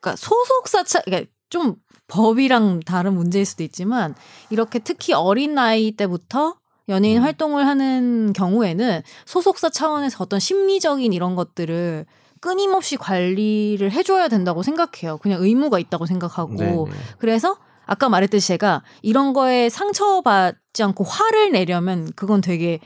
그러니까 0.00 0.16
소속사 0.16 0.84
차, 0.84 1.00
그러니까 1.00 1.30
좀 1.48 1.76
법이랑 2.08 2.80
다른 2.80 3.14
문제일 3.14 3.46
수도 3.46 3.62
있지만 3.62 4.14
이렇게 4.50 4.78
특히 4.78 5.12
어린 5.14 5.54
나이 5.54 5.92
때부터 5.92 6.56
연예인 6.88 7.18
음. 7.18 7.22
활동을 7.22 7.66
하는 7.66 8.32
경우에는 8.34 9.02
소속사 9.24 9.70
차원에서 9.70 10.22
어떤 10.22 10.38
심리적인 10.38 11.12
이런 11.12 11.34
것들을 11.34 12.04
끊임없이 12.40 12.98
관리를 12.98 13.90
해줘야 13.90 14.28
된다고 14.28 14.62
생각해요. 14.62 15.16
그냥 15.16 15.42
의무가 15.42 15.78
있다고 15.78 16.04
생각하고. 16.04 16.54
네, 16.54 16.70
네. 16.70 16.90
그래서 17.18 17.56
아까 17.86 18.08
말했듯이 18.08 18.48
제가 18.48 18.82
이런 19.02 19.32
거에 19.32 19.68
상처받지 19.68 20.82
않고 20.82 21.04
화를 21.04 21.52
내려면 21.52 22.10
그건 22.16 22.40
되게 22.40 22.80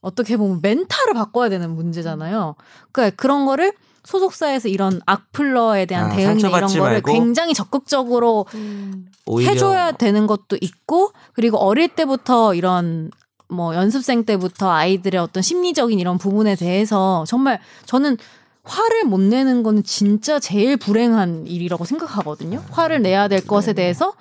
어떻게 0.00 0.36
보면 0.36 0.60
멘탈을 0.62 1.14
바꿔야 1.14 1.48
되는 1.48 1.70
문제잖아요. 1.74 2.54
그러니까 2.92 3.16
그런 3.16 3.46
거를 3.46 3.72
소속사에서 4.04 4.68
이런 4.68 5.00
악플러에 5.04 5.86
대한 5.86 6.10
아, 6.10 6.16
대응이나 6.16 6.48
이런 6.48 6.68
거를 6.68 6.80
말고? 6.80 7.12
굉장히 7.12 7.52
적극적으로 7.52 8.46
음. 8.54 9.06
해줘야 9.28 9.92
되는 9.92 10.26
것도 10.26 10.56
있고 10.60 11.12
그리고 11.34 11.58
어릴 11.58 11.88
때부터 11.88 12.54
이런 12.54 13.10
뭐 13.50 13.74
연습생 13.74 14.24
때부터 14.24 14.70
아이들의 14.70 15.20
어떤 15.20 15.42
심리적인 15.42 15.98
이런 15.98 16.16
부분에 16.18 16.54
대해서 16.54 17.24
정말 17.26 17.60
저는 17.86 18.16
화를 18.68 19.04
못 19.04 19.20
내는 19.20 19.62
거는 19.62 19.82
진짜 19.82 20.38
제일 20.38 20.76
불행한 20.76 21.46
일이라고 21.46 21.84
생각하거든요. 21.84 22.62
화를 22.70 23.02
내야 23.02 23.26
될 23.28 23.44
것에 23.46 23.72
대해서 23.72 24.12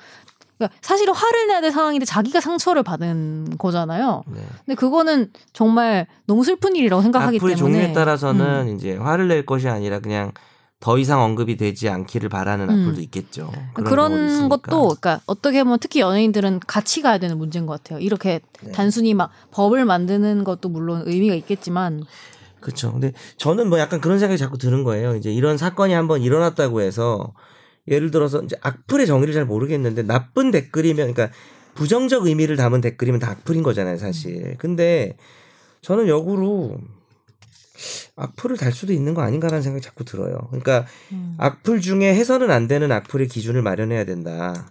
그러니까 0.58 0.76
사실은 0.82 1.14
화를 1.14 1.48
내야 1.48 1.62
될 1.62 1.72
상황인데 1.72 2.06
자기가 2.06 2.40
상처를 2.40 2.82
받은 2.82 3.58
거잖아요. 3.58 4.24
네. 4.28 4.42
근데 4.66 4.76
그거는 4.76 5.32
정말 5.54 6.08
너무 6.26 6.44
슬픈 6.44 6.76
일이라고 6.76 7.02
생각하기 7.04 7.40
때문에 7.40 7.56
종류에 7.56 7.94
따라서는 7.94 8.68
음. 8.68 8.76
이제 8.76 8.96
화를 8.96 9.28
낼 9.28 9.46
것이 9.46 9.68
아니라 9.68 10.00
그냥 10.00 10.32
더 10.80 10.98
이상 10.98 11.22
언급이 11.22 11.58
되지 11.58 11.90
않기를 11.90 12.30
바라는 12.30 12.70
음. 12.70 12.82
악플도 12.82 13.02
있겠죠. 13.02 13.52
그런 13.74 13.86
그런. 13.86 14.50
것도 14.50 14.96
그러니까 15.00 15.20
어떻게 15.26 15.64
보면 15.64 15.80
특히 15.80 16.00
연예인들은 16.00 16.62
같이 16.66 17.02
가야 17.02 17.18
되는 17.18 17.38
문제인 17.38 17.66
것 17.66 17.82
같아요. 17.82 18.00
이렇게 18.00 18.42
네. 18.62 18.72
단순히 18.72 19.14
막 19.14 19.32
법을 19.52 19.86
만드는 19.86 20.44
것도 20.44 20.70
물론 20.70 21.04
의미가 21.06 21.36
있겠지만 21.36 22.04
그렇죠. 22.68 22.92
근데 22.92 23.14
저는 23.38 23.70
뭐 23.70 23.80
약간 23.80 24.02
그런 24.02 24.20
생각이 24.20 24.38
자꾸 24.38 24.58
드는 24.58 24.84
거예요. 24.84 25.16
이제 25.16 25.32
이런 25.32 25.58
사건이 25.58 25.94
한번 25.94 26.22
일어났다고 26.22 26.82
해서 26.82 27.34
예를 27.88 28.12
들어서 28.12 28.42
이제 28.42 28.58
악플의 28.62 29.08
정의를 29.08 29.34
잘 29.34 29.46
모르겠는데 29.46 30.04
나쁜 30.04 30.52
댓글이면 30.52 31.14
그러니까 31.14 31.34
부정적 31.76 32.26
의미를 32.28 32.58
담은 32.58 32.82
댓글이면 32.82 33.22
다 33.22 33.32
악플인 33.32 33.64
거잖아요, 33.64 33.98
사실. 33.98 34.58
근데 34.58 35.16
저는 35.82 36.10
역으로 36.10 36.78
악플을 38.18 38.58
달 38.58 38.74
수도 38.74 38.92
있는 38.92 39.14
거 39.14 39.22
아닌가라는 39.22 39.62
생각이 39.62 39.82
자꾸 39.82 40.04
들어요. 40.04 40.38
그러니까 40.50 40.86
음. 41.14 41.36
악플 41.38 41.80
중에 41.80 42.14
해서는 42.14 42.52
안 42.52 42.68
되는 42.68 42.92
악플의 42.92 43.30
기준을 43.30 43.62
마련해야 43.62 44.04
된다. 44.04 44.70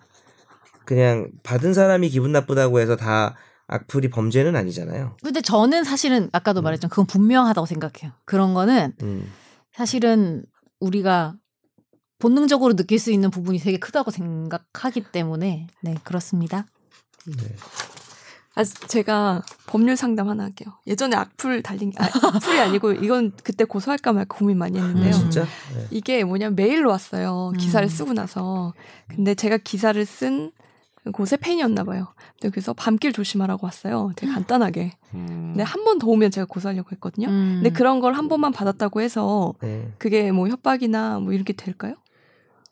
그냥 0.84 1.30
받은 1.44 1.72
사람이 1.72 2.10
기분 2.10 2.32
나쁘다고 2.32 2.78
해서 2.78 2.94
다 2.94 3.36
악플이 3.68 4.10
범죄는 4.10 4.54
아니잖아요. 4.56 5.16
근데 5.22 5.40
저는 5.40 5.84
사실은 5.84 6.28
아까도 6.32 6.62
음. 6.62 6.64
말했지만 6.64 6.90
그건 6.90 7.06
분명하다고 7.06 7.66
생각해요. 7.66 8.12
그런 8.24 8.54
거는 8.54 8.92
음. 9.02 9.32
사실은 9.72 10.44
우리가 10.80 11.34
본능적으로 12.18 12.74
느낄 12.76 12.98
수 12.98 13.10
있는 13.12 13.30
부분이 13.30 13.58
되게 13.58 13.78
크다고 13.78 14.10
생각하기 14.10 15.12
때문에 15.12 15.66
네 15.82 15.94
그렇습니다. 16.04 16.66
네. 17.26 17.56
아, 18.54 18.64
제가 18.64 19.42
법률 19.66 19.96
상담 19.98 20.30
하나 20.30 20.44
할게요. 20.44 20.72
예전에 20.86 21.14
악플 21.14 21.62
달린 21.62 21.90
게, 21.90 21.98
아, 22.02 22.06
악플이 22.06 22.58
아니고 22.58 22.92
이건 22.92 23.32
그때 23.42 23.64
고소할까 23.64 24.14
말까 24.14 24.34
고민 24.34 24.56
많이 24.56 24.78
했는데요. 24.78 25.14
음. 25.14 25.20
진짜? 25.20 25.42
네. 25.42 25.86
이게 25.90 26.24
뭐냐면 26.24 26.56
메일로 26.56 26.88
왔어요. 26.88 27.52
기사를 27.58 27.86
음. 27.86 27.88
쓰고 27.88 28.14
나서. 28.14 28.72
근데 29.08 29.34
제가 29.34 29.58
기사를 29.58 30.02
쓴 30.06 30.52
곳에 31.12 31.36
팬이었나 31.36 31.84
봐요. 31.84 32.08
근데 32.40 32.50
그래서 32.52 32.72
밤길 32.72 33.12
조심하라고 33.12 33.66
왔어요. 33.66 34.12
되게 34.16 34.32
간단하게. 34.32 34.92
음. 35.14 35.26
근데 35.54 35.62
한 35.62 35.84
번 35.84 35.98
더 35.98 36.08
오면 36.08 36.30
제가 36.30 36.46
고소하려고 36.46 36.88
했거든요. 36.92 37.28
음. 37.28 37.60
근데 37.62 37.70
그런 37.70 38.00
걸 38.00 38.14
한 38.14 38.28
번만 38.28 38.52
받았다고 38.52 39.00
해서 39.00 39.54
네. 39.62 39.92
그게 39.98 40.32
뭐 40.32 40.48
협박이나 40.48 41.18
뭐 41.20 41.32
이렇게 41.32 41.52
될까요? 41.52 41.94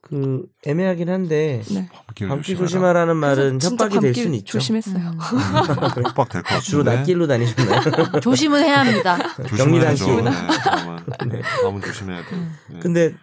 그 0.01 0.45
애매하긴 0.67 1.09
한데 1.09 1.63
네. 1.71 1.89
밤길 2.07 2.29
밤길 2.29 2.57
조심해라. 2.57 2.67
조심하라 2.67 3.05
는 3.07 3.17
말은 3.17 3.59
협박이 3.63 3.93
될 4.01 4.01
밤길 4.03 4.15
수는 4.25 4.35
있죠. 4.39 4.53
조심했어요. 4.59 5.11
음. 5.13 5.19
협박 5.23 5.95
될 5.95 6.03
것 6.05 6.29
같은데. 6.29 6.61
주로 6.61 6.83
낮길로 6.83 7.27
다니셨나요? 7.27 7.81
조심은 8.21 8.63
해야 8.63 8.81
합니다. 8.81 9.17
조심해야죠. 9.49 10.07
네, 10.21 10.31
네. 11.31 11.43
밤은 11.63 11.81
조심해야 11.81 12.21
돼. 12.21 12.37
네. 12.71 12.79
근데 12.81 13.15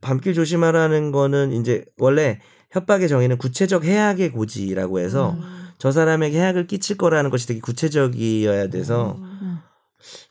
밤길 0.00 0.34
조심하라는 0.34 1.12
거는 1.12 1.52
이제 1.52 1.84
원래 1.98 2.40
협박의 2.72 3.08
정의는 3.08 3.38
구체적 3.38 3.84
해악의 3.84 4.32
고지라고 4.32 4.98
해서 4.98 5.32
음. 5.38 5.68
저 5.78 5.92
사람에게 5.92 6.38
해악을 6.38 6.66
끼칠 6.66 6.96
거라는 6.96 7.30
것이 7.30 7.46
되게 7.46 7.60
구체적이어야 7.60 8.68
돼서 8.68 9.16
음. 9.18 9.58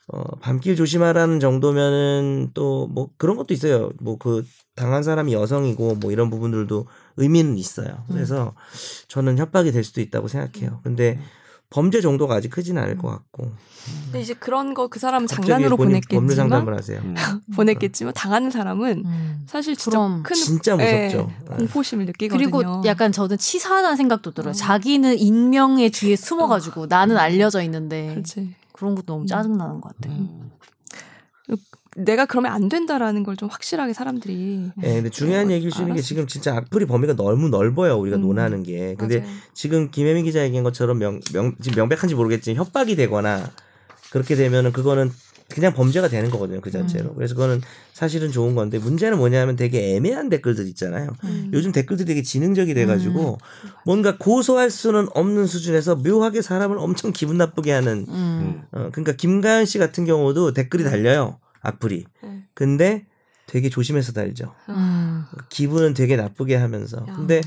어, 0.07 0.23
밤길 0.41 0.75
조심하라는 0.75 1.39
정도면은 1.39 2.51
또 2.53 2.87
뭐 2.87 3.09
그런 3.17 3.37
것도 3.37 3.53
있어요. 3.53 3.91
뭐 4.01 4.17
그 4.17 4.43
당한 4.75 5.03
사람이 5.03 5.33
여성이고 5.33 5.95
뭐 5.95 6.11
이런 6.11 6.29
부분들도 6.29 6.87
의미는 7.17 7.57
있어요. 7.57 8.03
그래서 8.07 8.55
저는 9.07 9.37
협박이 9.37 9.71
될 9.71 9.83
수도 9.83 10.01
있다고 10.01 10.27
생각해요. 10.27 10.79
근데 10.83 11.19
범죄 11.71 12.01
정도가 12.01 12.35
아직 12.35 12.49
크진 12.49 12.77
않을 12.77 12.97
것 12.97 13.07
같고. 13.07 13.51
근데 14.05 14.21
이제 14.21 14.33
그런 14.35 14.73
거 14.75 14.87
그 14.89 14.99
사람은 14.99 15.25
장난으로 15.25 15.77
본인 15.77 16.01
법률 16.07 16.35
보냈겠지만 16.35 16.35
상담을 16.35 16.77
하세요. 16.77 16.99
음. 17.03 17.15
보냈겠지만 17.55 18.13
당하는 18.13 18.51
사람은 18.51 19.03
음. 19.05 19.43
사실 19.47 19.75
진짜 19.75 19.97
그럼 19.97 20.21
큰 20.21 20.35
진짜 20.35 20.77
예, 20.79 21.05
무섭죠. 21.07 21.31
공포심을 21.57 22.05
느끼거든요. 22.07 22.51
그리고 22.51 22.83
약간 22.85 23.11
저는 23.11 23.37
치사하다는 23.37 23.95
생각도 23.97 24.33
들어요. 24.33 24.51
음. 24.51 24.53
자기는 24.53 25.17
익명의 25.17 25.89
뒤에 25.91 26.15
숨어가지고 26.17 26.87
나는 26.87 27.17
알려져 27.17 27.63
있는데 27.63 28.09
그렇지. 28.09 28.53
그런 28.73 28.95
것도 28.95 29.05
너무 29.05 29.23
음. 29.23 29.27
짜증 29.27 29.57
나는 29.57 29.79
것 29.79 29.95
같아요. 29.95 30.13
음. 30.13 30.51
내가 31.97 32.25
그러면 32.25 32.53
안 32.53 32.69
된다라는 32.69 33.23
걸 33.23 33.35
좀 33.35 33.49
확실하게 33.49 33.93
사람들이 33.93 34.71
예, 34.83 34.93
근데 34.95 35.09
중요한 35.09 35.47
어, 35.47 35.51
얘기일 35.51 35.71
수 35.71 35.81
있는 35.81 35.95
게. 35.95 36.01
지금 36.01 36.27
진짜 36.27 36.55
악플이 36.55 36.85
범위가 36.85 37.15
너무 37.15 37.49
넓어요. 37.49 37.97
우리가 37.97 38.17
음. 38.17 38.21
논하는 38.21 38.61
게. 38.63 38.95
근데 38.97 39.19
맞아요. 39.19 39.31
지금 39.53 39.89
김혜민 39.91 40.25
기자 40.25 40.43
얘기한 40.43 40.63
것처럼 40.63 40.99
명, 40.99 41.19
명 41.33 41.55
지금 41.61 41.77
명백한지 41.77 42.15
모르겠지만 42.15 42.57
협박이 42.57 42.95
되거나 42.95 43.49
그렇게 44.11 44.35
되면은 44.35 44.71
그거는 44.73 45.11
그냥 45.49 45.73
범죄가 45.73 46.07
되는 46.07 46.29
거거든요. 46.29 46.61
그 46.61 46.71
자체로. 46.71 47.09
음. 47.09 47.15
그래서 47.15 47.35
그거는 47.35 47.61
사실은 47.93 48.31
좋은 48.31 48.55
건데 48.55 48.77
문제는 48.79 49.17
뭐냐면 49.17 49.55
되게 49.55 49.95
애매한 49.95 50.29
댓글들 50.29 50.67
있잖아요. 50.67 51.09
음. 51.25 51.51
요즘 51.53 51.71
댓글들이 51.71 52.05
되게 52.07 52.21
지능적이 52.21 52.73
돼가지고 52.73 53.37
뭔가 53.85 54.17
고소할 54.17 54.69
수는 54.69 55.07
없는 55.13 55.47
수준에서 55.47 55.95
묘하게 55.95 56.41
사람을 56.41 56.77
엄청 56.77 57.11
기분 57.11 57.37
나쁘게 57.37 57.71
하는 57.71 58.05
음. 58.07 58.61
어, 58.71 58.89
그러니까 58.91 59.13
김가연 59.13 59.65
씨 59.65 59.77
같은 59.77 60.05
경우도 60.05 60.53
댓글이 60.53 60.83
달려요. 60.83 61.39
악플이. 61.61 62.05
네. 62.23 62.43
근데 62.53 63.05
되게 63.47 63.69
조심해서 63.69 64.11
달죠. 64.13 64.53
음. 64.69 65.25
기분은 65.49 65.93
되게 65.93 66.15
나쁘게 66.15 66.55
하면서. 66.55 66.97
야. 67.07 67.15
근데 67.15 67.41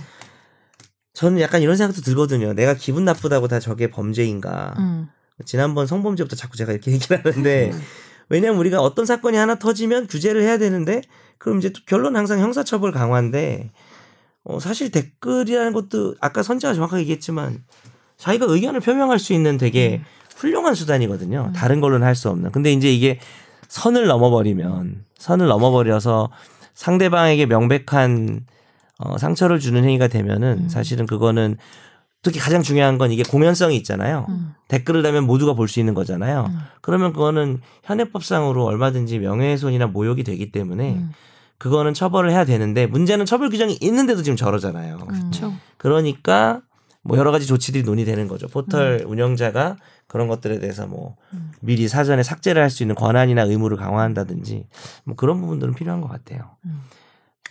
저는 1.12 1.40
약간 1.40 1.62
이런 1.62 1.76
생각도 1.76 2.02
들거든요. 2.02 2.52
내가 2.54 2.74
기분 2.74 3.04
나쁘다고 3.04 3.48
다 3.48 3.60
저게 3.60 3.88
범죄인가. 3.90 4.74
음. 4.78 5.08
지난번 5.44 5.86
성범죄부터 5.86 6.36
자꾸 6.36 6.56
제가 6.56 6.72
이렇게 6.72 6.90
얘기를 6.92 7.24
하는데 7.24 7.72
왜냐면 8.28 8.58
우리가 8.58 8.80
어떤 8.80 9.04
사건이 9.06 9.36
하나 9.36 9.56
터지면 9.56 10.06
규제를 10.06 10.42
해야 10.42 10.58
되는데 10.58 11.02
그럼 11.38 11.58
이제 11.58 11.70
또 11.70 11.80
결론 11.86 12.16
항상 12.16 12.38
형사처벌 12.40 12.92
강화인데 12.92 13.70
어, 14.44 14.60
사실 14.60 14.90
댓글이라는 14.90 15.72
것도 15.72 16.16
아까 16.20 16.42
선재가 16.42 16.74
정확하게 16.74 17.02
얘기했지만 17.02 17.64
자기가 18.16 18.46
의견을 18.48 18.80
표명할 18.80 19.18
수 19.18 19.32
있는 19.32 19.56
되게 19.58 20.02
훌륭한 20.36 20.74
수단이거든요. 20.74 21.52
다른 21.54 21.80
걸로는 21.80 22.06
할 22.06 22.14
수 22.14 22.28
없는. 22.28 22.50
근데 22.52 22.72
이제 22.72 22.90
이게 22.92 23.18
선을 23.74 24.06
넘어버리면 24.06 25.04
선을 25.18 25.48
넘어버려서 25.48 26.30
상대방에게 26.74 27.46
명백한 27.46 28.46
어, 28.98 29.18
상처를 29.18 29.58
주는 29.58 29.82
행위가 29.82 30.06
되면은 30.06 30.58
음. 30.64 30.68
사실은 30.68 31.06
그거는 31.06 31.56
특히 32.22 32.38
가장 32.38 32.62
중요한 32.62 32.98
건 32.98 33.10
이게 33.10 33.24
공연성이 33.24 33.76
있잖아요. 33.78 34.26
음. 34.28 34.54
댓글을 34.68 35.02
달면 35.02 35.24
모두가 35.26 35.54
볼 35.54 35.66
수 35.66 35.80
있는 35.80 35.92
거잖아요. 35.92 36.46
음. 36.50 36.58
그러면 36.82 37.12
그거는 37.12 37.60
현행법상으로 37.82 38.64
얼마든지 38.64 39.18
명예훼손이나 39.18 39.88
모욕이 39.88 40.22
되기 40.22 40.52
때문에 40.52 40.94
음. 40.94 41.10
그거는 41.58 41.94
처벌을 41.94 42.30
해야 42.30 42.44
되는데 42.44 42.86
문제는 42.86 43.26
처벌 43.26 43.50
규정이 43.50 43.76
있는데도 43.80 44.22
지금 44.22 44.36
저러잖아요. 44.36 44.98
음. 45.02 45.06
그렇죠. 45.08 45.52
그러니까 45.78 46.60
뭐 47.02 47.18
여러 47.18 47.32
가지 47.32 47.46
조치들이 47.46 47.82
논의되는 47.82 48.28
거죠. 48.28 48.46
포털 48.46 49.04
운영자가 49.04 49.76
그런 50.06 50.28
것들에 50.28 50.60
대해서 50.60 50.86
뭐 50.86 51.16
음. 51.32 51.50
미리 51.64 51.88
사전에 51.88 52.22
삭제를 52.22 52.62
할 52.62 52.70
수 52.70 52.82
있는 52.82 52.94
권한이나 52.94 53.42
의무를 53.42 53.76
강화한다든지 53.76 54.66
뭐 55.04 55.16
그런 55.16 55.40
부분들은 55.40 55.74
필요한 55.74 56.00
것 56.00 56.08
같아요. 56.08 56.50
음. 56.66 56.82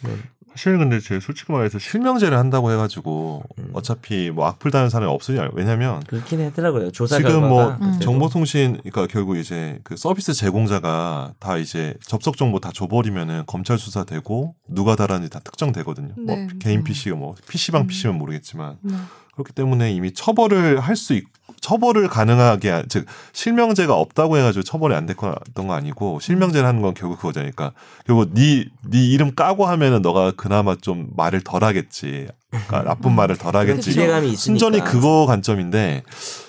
네. 0.03 0.11
사실 0.55 0.77
근데 0.77 0.99
제 0.99 1.19
솔직히 1.19 1.51
말해서 1.51 1.79
실명제를 1.79 2.37
한다고 2.37 2.71
해가지고 2.71 3.41
음. 3.57 3.69
어차피 3.73 4.29
뭐 4.29 4.45
악플 4.45 4.69
다는 4.69 4.89
사람이 4.89 5.11
없으냐 5.11 5.49
왜냐면 5.53 6.03
그렇긴 6.05 6.45
하더라고요. 6.45 6.91
조사 6.91 7.17
지금 7.17 7.31
결과가 7.31 7.47
뭐 7.47 7.77
음. 7.81 7.99
정보통신 7.99 8.77
그러니까 8.83 9.07
결국 9.07 9.37
이제 9.37 9.79
그 9.83 9.97
서비스 9.97 10.31
제공자가 10.33 11.33
다 11.39 11.57
이제 11.57 11.95
접속 12.05 12.37
정보 12.37 12.59
다 12.59 12.69
줘버리면은 12.71 13.43
검찰 13.47 13.79
수사되고 13.79 14.53
누가 14.69 14.95
달았는지 14.95 15.31
다 15.31 15.39
특정되거든요. 15.39 16.13
네. 16.17 16.35
뭐 16.35 16.47
개인 16.59 16.81
음. 16.81 16.83
PC가 16.83 17.15
뭐 17.15 17.33
PC방 17.47 17.81
음. 17.83 17.87
PC면 17.87 18.17
모르겠지만 18.19 18.77
네. 18.81 18.95
그렇기 19.33 19.53
때문에 19.53 19.91
이미 19.91 20.13
처벌을 20.13 20.79
할 20.81 20.95
수 20.95 21.13
있. 21.15 21.23
처벌을 21.61 22.07
가능하게 22.07 22.69
하- 22.69 22.83
즉 22.87 23.05
실명제가 23.33 23.95
없다고 23.95 24.37
해가지고 24.37 24.63
처벌이 24.63 24.95
안 24.95 25.05
됐던 25.05 25.67
거 25.67 25.73
아니고 25.73 26.19
실명제를 26.19 26.67
하는 26.67 26.81
건 26.81 26.93
결국 26.93 27.17
그거잖아요. 27.17 27.51
그러니까 27.55 27.77
결국 28.05 28.33
네, 28.33 28.65
네 28.89 29.05
이름 29.05 29.33
까고 29.35 29.65
하면은 29.65 30.01
너가 30.01 30.31
그나마 30.31 30.75
좀 30.75 31.09
말을 31.15 31.41
덜 31.41 31.63
하겠지. 31.63 32.27
그러니까 32.49 32.83
나쁜 32.83 33.13
말을 33.13 33.37
덜 33.37 33.55
하겠지. 33.55 33.89
기대감이 33.91 34.27
있으니까. 34.31 34.41
순전히 34.41 34.79
그거 34.83 35.25
관점인데 35.25 36.03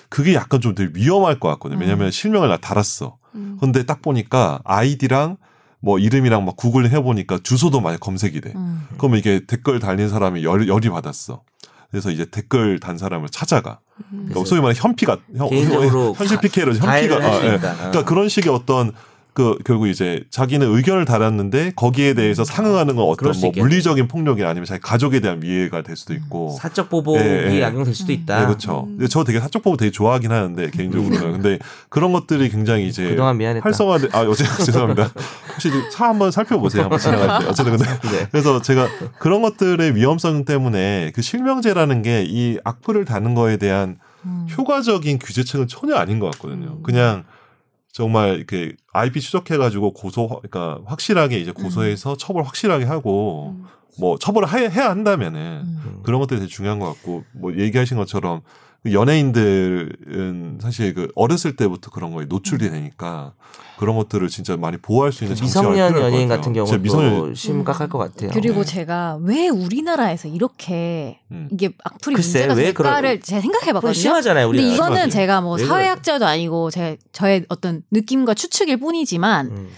그게 0.09 0.33
약간 0.33 0.61
좀 0.61 0.75
되게 0.75 0.91
위험할 0.93 1.39
것 1.39 1.49
같거든 1.49 1.77
요. 1.77 1.81
왜냐면 1.81 2.11
실명을 2.11 2.47
나 2.49 2.57
달았어. 2.57 3.17
음. 3.35 3.57
근데 3.59 3.83
딱 3.85 4.01
보니까 4.01 4.59
아이디랑 4.63 5.37
뭐 5.81 5.99
이름이랑 5.99 6.45
막 6.45 6.55
구글 6.55 6.89
해보니까 6.89 7.39
주소도 7.43 7.79
많이 7.81 7.99
검색이 7.99 8.41
돼. 8.41 8.53
음. 8.55 8.87
그러면 8.97 9.19
이게 9.19 9.41
댓글 9.45 9.79
달린 9.79 10.09
사람이 10.09 10.43
열, 10.43 10.67
열이 10.67 10.89
받았어. 10.89 11.41
그래서 11.95 12.11
이제 12.11 12.25
댓글 12.25 12.77
단 12.81 12.97
사람을 12.97 13.29
찾아가. 13.29 13.79
음. 14.11 14.25
그러니까 14.27 14.43
소위 14.49 14.59
말해 14.59 14.77
현피가 14.77 15.17
현- 15.37 15.47
현실 16.13 16.41
PK로 16.41 16.73
현피가 16.75 17.15
아, 17.15 17.35
예. 17.45 17.57
그러니까 17.57 18.03
그런 18.03 18.27
식의 18.27 18.51
어떤 18.53 18.91
그 19.35 19.57
결국 19.65 19.87
이제 19.89 20.23
자기는 20.31 20.65
의견을 20.75 21.03
달았는데 21.05 21.73
거기에 21.75 22.13
대해서 22.13 22.43
상응하는 22.45 22.95
건 22.95 23.05
음. 23.05 23.09
어떤 23.11 23.33
수 23.33 23.41
뭐. 23.45 23.51
물리적인 23.55 24.07
폭력이 24.07 24.43
아니면 24.45 24.65
자기 24.65 24.81
가족에 24.81 25.19
대한 25.19 25.43
위해가 25.43 25.83
될 25.83 25.95
수도 25.97 26.13
있고. 26.13 26.55
사적 26.59 26.89
보복이 26.89 27.19
예, 27.19 27.49
예. 27.59 27.63
악용될 27.65 27.93
수도 27.93 28.13
있다. 28.13 28.39
네, 28.39 28.45
그렇죠. 28.45 28.85
음. 28.87 28.95
근데 28.97 29.07
저 29.07 29.23
되게 29.25 29.39
사적 29.41 29.61
보고 29.61 29.75
되게 29.77 29.91
좋아하긴 29.91 30.31
하는데 30.31 30.69
개인적으로는. 30.71 31.33
근데 31.33 31.59
그런 31.89 32.13
것들이 32.13 32.49
굉장히 32.49 32.87
이제 32.87 33.09
그동안 33.09 33.37
미안했다. 33.37 33.63
활성화돼. 33.63 34.07
아, 34.13 34.21
어제 34.21 34.43
죄송합니다. 34.65 35.11
혹시 35.51 35.69
차 35.91 36.07
한번 36.09 36.31
살펴보세요. 36.31 36.83
한번 36.83 36.97
지나갈 36.97 37.41
때. 37.41 37.47
어쨌든 37.49 37.77
근데 37.77 37.85
네. 38.17 38.27
그래서 38.31 38.61
제가 38.61 38.87
그런 39.19 39.41
것들의 39.41 39.95
위험성 39.95 40.45
때문에 40.45 41.11
그 41.13 41.21
실명제라는 41.21 42.01
게 42.01 42.15
이 42.25 42.57
악플을 42.63 43.05
다는 43.05 43.35
거에 43.35 43.57
대한 43.57 43.97
음. 44.25 44.47
효과적인 44.57 45.19
규제책은 45.19 45.67
전혀 45.67 45.95
아닌 45.95 46.19
것 46.19 46.31
같거든요. 46.31 46.77
음. 46.77 46.83
그냥 46.83 47.23
정말 47.95 48.35
이렇게 48.35 48.73
IP 48.91 49.21
추적해가지고 49.21 49.93
고소, 49.93 50.27
그러니까 50.27 50.81
확실하게 50.85 51.39
이제 51.39 51.53
고소해서 51.53 52.17
처벌 52.17 52.43
확실하게 52.43 52.83
하고 52.83 53.55
음. 53.57 53.63
뭐 53.97 54.17
처벌을 54.19 54.49
해, 54.49 54.69
해야 54.69 54.89
한다면은 54.89 55.61
음. 55.63 55.99
그런 56.03 56.19
것들이 56.19 56.41
되게 56.41 56.49
중요한 56.49 56.79
것 56.79 56.87
같고 56.87 57.23
뭐 57.31 57.55
얘기하신 57.55 57.95
것처럼 57.95 58.41
그 58.41 58.49
연예인들은 58.91 60.59
사실 60.61 60.93
그 60.93 61.11
어렸을 61.15 61.55
때부터 61.55 61.89
그런 61.91 62.11
거에 62.13 62.25
노출이 62.25 62.69
되니까 62.69 63.33
그런 63.77 63.95
것들을 63.97 64.27
진짜 64.29 64.55
많이 64.55 64.77
보호할 64.77 65.11
수 65.11 65.23
있는 65.23 65.35
장치가 65.35 65.61
미성년 65.61 65.93
연예인 66.01 66.27
같아요. 66.27 66.37
같은 66.37 66.53
경우는 66.53 66.81
미성년 66.81 67.19
또 67.19 67.33
심각할 67.33 67.89
것 67.89 67.97
같아요. 67.97 68.29
그리고 68.33 68.63
네. 68.63 68.65
제가 68.65 69.17
왜 69.21 69.49
우리나라에서 69.49 70.27
이렇게 70.27 71.19
음. 71.31 71.49
이게 71.51 71.71
악플이 71.83 72.15
글쎄, 72.15 72.47
문제가 72.47 72.55
될까를 72.55 73.21
제가 73.21 73.41
생각해봤거든요. 73.41 73.93
심하잖아요. 73.93 74.47
우리 74.47 74.59
근데 74.59 74.75
이거는. 74.75 75.09
제가 75.09 75.41
뭐왜 75.41 75.65
사회학자도 75.65 76.25
아니고 76.25 76.71
제 76.71 76.97
저의 77.11 77.45
어떤 77.49 77.83
느낌과 77.91 78.33
추측일 78.33 78.77
뿐이지만 78.77 79.47
음. 79.47 79.69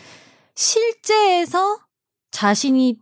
실제에서 0.56 1.80
자신이 2.32 2.98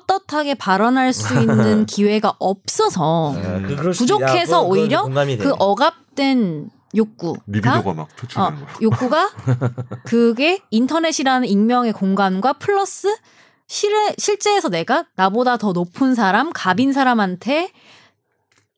떳떳하게 0.00 0.54
발언할 0.54 1.12
수 1.12 1.34
있는 1.40 1.84
기회가 1.86 2.34
없어서 2.38 3.34
수도- 3.92 3.92
부족해서 4.18 4.62
오히려 4.62 5.04
그. 5.38 5.52
억압된 5.58 6.70
욕구가 6.94 7.40
리비도가 7.46 7.94
막 7.94 8.08
어. 8.36 8.52
욕구가 8.82 9.30
그게 10.04 10.60
인터넷이라는 10.70 11.48
익명의 11.48 11.92
공간과 11.94 12.52
플러스 12.54 13.08
실에, 13.66 14.14
실제에서 14.18 14.68
내가 14.68 15.06
나보다 15.16 15.56
더 15.56 15.72
높은 15.72 16.14
사람, 16.14 16.50
갑인 16.52 16.92
사람한테 16.92 17.70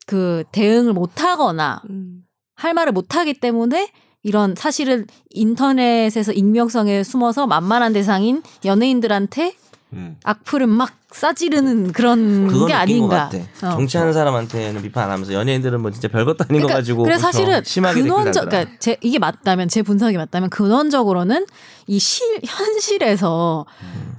그 0.07 0.45
대응을 0.53 0.93
못하거나 0.93 1.83
음. 1.91 2.21
할 2.55 2.75
말을 2.75 2.93
못하기 2.93 3.41
때문에 3.41 3.91
이런 4.23 4.55
사실은 4.57 5.07
인터넷에서 5.31 6.33
익명성에 6.33 7.03
숨어서 7.03 7.47
만만한 7.47 7.93
대상인 7.93 8.43
연예인들한테 8.65 9.55
음. 9.93 10.17
악플을 10.25 10.67
막 10.67 10.91
싸지르는 11.13 11.93
그런 11.93 12.67
게 12.67 12.73
아닌가. 12.73 13.29
같아. 13.31 13.39
어. 13.39 13.71
정치하는 13.77 14.13
사람한테는 14.13 14.83
비판 14.83 15.05
안 15.05 15.11
하면서 15.13 15.33
연예인들은 15.33 15.81
뭐 15.81 15.93
진짜 15.93 16.09
별것도 16.09 16.45
아닌 16.49 16.63
거 16.63 16.67
그러니까 16.67 16.75
가지고 16.75 17.03
그래서 17.05 17.21
사실은 17.21 17.63
심하게 17.65 18.03
근원적. 18.03 18.49
그러니까 18.49 18.77
제 18.81 18.97
이게 19.03 19.19
맞다면 19.21 19.69
제 19.69 19.83
분석이 19.83 20.17
맞다면 20.17 20.51
근원적으로는 20.51 21.47
이 21.87 21.99
실 22.01 22.41
현실에서 22.45 23.67
음. 23.83 24.17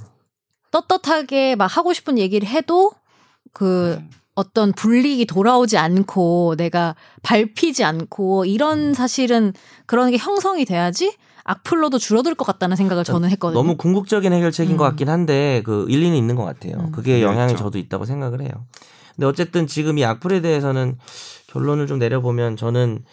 떳떳하게 0.72 1.56
막 1.56 1.66
하고 1.66 1.94
싶은 1.94 2.18
얘기를 2.18 2.48
해도 2.48 2.92
그 3.54 3.94
음. 4.00 4.10
어떤 4.36 4.74
불이익이 4.74 5.26
돌아오지 5.26 5.78
않고 5.78 6.56
내가 6.58 6.96
밟히지 7.22 7.84
않고 7.86 8.46
이런 8.46 8.94
사실은 8.94 9.54
그런 9.86 10.12
게 10.12 10.18
형성이 10.18 10.66
돼야지 10.66 11.16
악플로도 11.46 12.00
줄어들 12.00 12.34
것 12.36 12.44
같다는 12.44 12.76
생각을 12.76 13.04
저는 13.04 13.30
했거든요. 13.30 13.62
너무 13.62 13.78
궁극적인 13.78 14.34
해결책인 14.34 14.78
것 14.78 14.84
음. 14.84 14.90
같긴 14.90 15.10
한데 15.10 15.62
그 15.64 15.86
일리는 15.88 16.18
있는 16.18 16.36
것 16.36 16.44
같아요. 16.44 16.74
음. 16.78 16.92
그게 16.92 17.22
영향이 17.22 17.54
그렇죠. 17.54 17.66
저도 17.66 17.78
있다고 17.78 18.06
생각을 18.06 18.42
해요. 18.42 18.50
근데 19.16 19.28
어쨌든 19.28 19.68
지금 19.68 19.98
이 20.00 20.04
악플에 20.04 20.42
대해서는 20.42 20.98
결론을 21.48 21.88
좀 21.88 22.00
내려보면 22.00 22.58
저는 22.58 23.06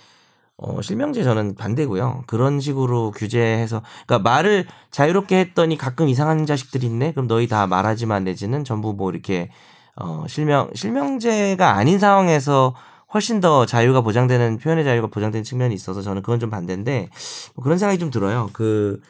어, 0.57 0.80
실명제 0.80 1.22
저는 1.22 1.57
반대고요. 1.57 2.24
그런 2.26 2.59
식으로 2.59 3.11
규제해서 3.11 3.83
그러니까 4.07 4.30
말을 4.30 4.66
자유롭게 4.91 5.39
했더니 5.39 5.76
가끔 5.76 6.09
이상한 6.09 6.47
자식들이 6.47 6.87
있네. 6.87 7.12
그럼 7.12 7.28
너희 7.28 7.47
다 7.47 7.66
말하지만 7.66 8.24
내지는 8.24 8.64
전부 8.64 8.95
뭐 8.95 9.11
이렇게 9.11 9.51
어, 9.95 10.24
실명 10.26 10.70
실명제가 10.74 11.76
아닌 11.76 11.99
상황에서 11.99 12.74
훨씬 13.15 13.41
더 13.41 13.67
자유가 13.67 14.01
보장되는 14.01 14.59
표현의 14.59 14.85
자유가 14.85 15.07
보장되는 15.09 15.45
측면이 15.45 15.75
있어서 15.75 16.03
저는 16.03 16.23
그건 16.23 16.41
좀 16.41 16.51
반대인데 16.51 17.09
뭐 17.55 17.63
그런 17.63 17.79
생각이 17.79 17.99
좀 17.99 18.11
들어요. 18.11 18.51
그 18.53 19.01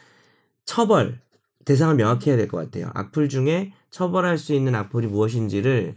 처벌 0.64 1.20
대상을 1.64 1.94
명확히 1.94 2.30
해야 2.30 2.36
될 2.36 2.48
것 2.48 2.56
같아요. 2.58 2.90
악플 2.94 3.28
중에 3.28 3.72
처벌할 3.90 4.38
수 4.38 4.52
있는 4.54 4.74
악플이 4.74 5.06
무엇인지를 5.06 5.94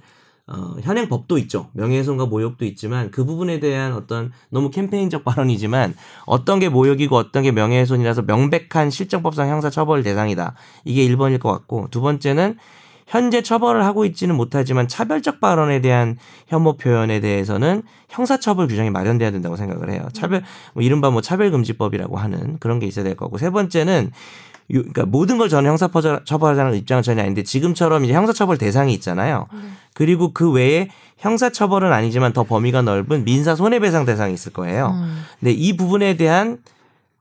어, 0.48 0.76
현행 0.84 1.10
법도 1.10 1.40
있죠. 1.40 1.72
명예훼손과 1.74 2.28
모욕도 2.28 2.66
있지만 2.66 3.10
그 3.10 3.26
부분에 3.26 3.60
대한 3.60 3.94
어떤 3.94 4.32
너무 4.50 4.70
캠페인적 4.70 5.24
발언이지만 5.24 5.96
어떤 6.28 6.60
게 6.60 6.70
모욕이고 6.70 7.16
어떤 7.16 7.42
게 7.42 7.52
명예훼손이라서 7.52 8.22
명백한 8.24 8.92
실정법상 8.92 9.50
형사 9.50 9.72
처벌 9.72 10.04
대상이다. 10.04 10.54
이게 10.84 11.08
1번일 11.08 11.40
것 11.40 11.52
같고 11.52 11.88
두 11.90 12.00
번째는 12.02 12.58
현재 13.06 13.42
처벌을 13.44 13.86
하고 13.86 14.04
있지는 14.06 14.36
못하지만 14.36 14.88
차별적 14.88 15.40
발언에 15.40 15.80
대한 15.82 16.18
혐오 16.48 16.74
표현에 16.78 17.20
대해서는 17.20 17.84
형사처벌 18.10 18.68
규정이 18.68 18.90
마련돼야 18.90 19.32
된다고 19.32 19.56
생각을 19.56 19.92
해요. 19.92 20.08
차별, 20.14 20.44
뭐 20.74 20.82
이른바 20.82 21.12
뭐 21.12 21.22
차별금지법이라고 21.22 22.18
하는 22.18 22.58
그런 22.60 22.80
게 22.80 22.88
있어야 22.88 23.04
될 23.06 23.16
거고 23.16 23.38
세 23.38 23.52
번째는 23.52 24.06
요- 24.74 24.80
그러니까 24.80 25.06
모든 25.06 25.38
걸 25.38 25.50
저는 25.50 25.70
형사처벌하자는 25.70 26.76
입장은 26.78 27.04
전혀 27.04 27.22
아닌데 27.22 27.44
지금처럼 27.44 28.06
이제 28.06 28.14
형사처벌 28.14 28.58
대상이 28.58 28.92
있잖아요. 28.96 29.48
그리고 29.94 30.34
그 30.34 30.52
외에 30.52 30.90
형사처벌은 31.18 31.94
아니지만 31.94 32.34
더 32.34 32.44
범위가 32.44 32.82
넓은 32.82 33.24
민사 33.24 33.56
손해배상 33.56 34.06
대상이 34.06 34.34
있을 34.34 34.52
거예요. 34.52 34.88
음, 35.00 35.22
근데 35.40 35.52
이 35.52 35.78
부분에 35.78 36.18
대한 36.18 36.58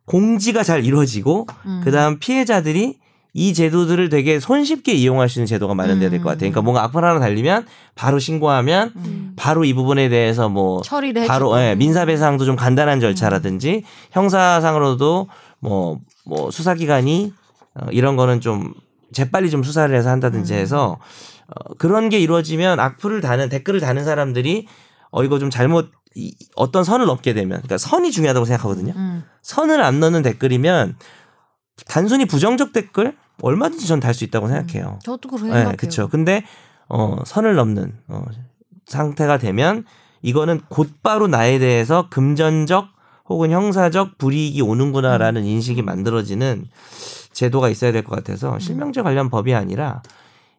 공지가 0.06 0.62
잘 0.62 0.84
이루어지고 0.84 1.46
음. 1.66 1.80
그다음 1.84 2.18
피해자들이 2.18 2.98
이 3.36 3.52
제도들을 3.52 4.08
되게 4.10 4.38
손쉽게 4.38 4.92
이용할 4.92 5.28
수 5.28 5.40
있는 5.40 5.46
제도가 5.46 5.74
마련돼야 5.74 6.08
될 6.08 6.20
것 6.20 6.26
같아요. 6.26 6.38
그러니까 6.50 6.62
뭔가 6.62 6.84
악플 6.84 7.04
하나 7.04 7.18
달리면 7.18 7.66
바로 7.96 8.20
신고하면 8.20 8.92
음. 8.94 9.32
바로 9.34 9.64
이 9.64 9.74
부분에 9.74 10.08
대해서 10.08 10.48
뭐 10.48 10.80
처리를 10.82 11.26
바로. 11.26 11.58
예, 11.60 11.74
민사배상도 11.74 12.44
좀 12.44 12.54
간단한 12.54 13.00
절차라든지 13.00 13.82
형사상으로도 14.12 15.28
뭐뭐 15.60 16.50
수사기관이 16.50 17.32
어, 17.74 17.86
이런 17.90 18.16
거는 18.16 18.40
좀 18.40 18.72
재빨리 19.12 19.50
좀 19.50 19.62
수사를 19.62 19.94
해서 19.96 20.10
한다든지 20.10 20.54
해서 20.54 20.98
어, 21.48 21.74
그런 21.78 22.08
게 22.08 22.20
이루어지면 22.20 22.78
악플을 22.78 23.20
다는 23.20 23.48
댓글을 23.48 23.80
다는 23.80 24.04
사람들이 24.04 24.66
어 25.10 25.24
이거 25.24 25.38
좀 25.38 25.50
잘못 25.50 25.90
이, 26.14 26.32
어떤 26.54 26.84
선을 26.84 27.06
넘게 27.06 27.34
되면 27.34 27.58
그러니까 27.58 27.78
선이 27.78 28.12
중요하다고 28.12 28.46
생각하거든요. 28.46 28.92
음. 28.96 29.24
선을 29.42 29.82
안 29.82 29.98
넣는 30.00 30.22
댓글이면 30.22 30.96
단순히 31.86 32.24
부정적 32.24 32.72
댓글 32.72 33.16
얼마든지 33.42 33.86
전 33.86 34.00
달 34.00 34.14
수 34.14 34.24
있다고 34.24 34.48
생각해요. 34.48 34.98
저도 35.02 35.28
그렇게 35.28 35.46
네, 35.48 35.52
생각해요. 35.54 35.76
그렇죠. 35.76 36.08
근데 36.08 36.44
어 36.88 37.16
선을 37.24 37.54
넘는 37.54 37.92
어 38.08 38.24
상태가 38.86 39.38
되면 39.38 39.84
이거는 40.22 40.60
곧바로 40.68 41.26
나에 41.26 41.58
대해서 41.58 42.08
금전적 42.10 42.88
혹은 43.28 43.50
형사적 43.50 44.18
불이익이 44.18 44.60
오는구나라는 44.62 45.44
인식이 45.44 45.82
만들어지는 45.82 46.66
제도가 47.32 47.68
있어야 47.70 47.90
될 47.92 48.04
것 48.04 48.14
같아서 48.16 48.58
실명제 48.58 49.02
관련 49.02 49.30
법이 49.30 49.54
아니라 49.54 50.02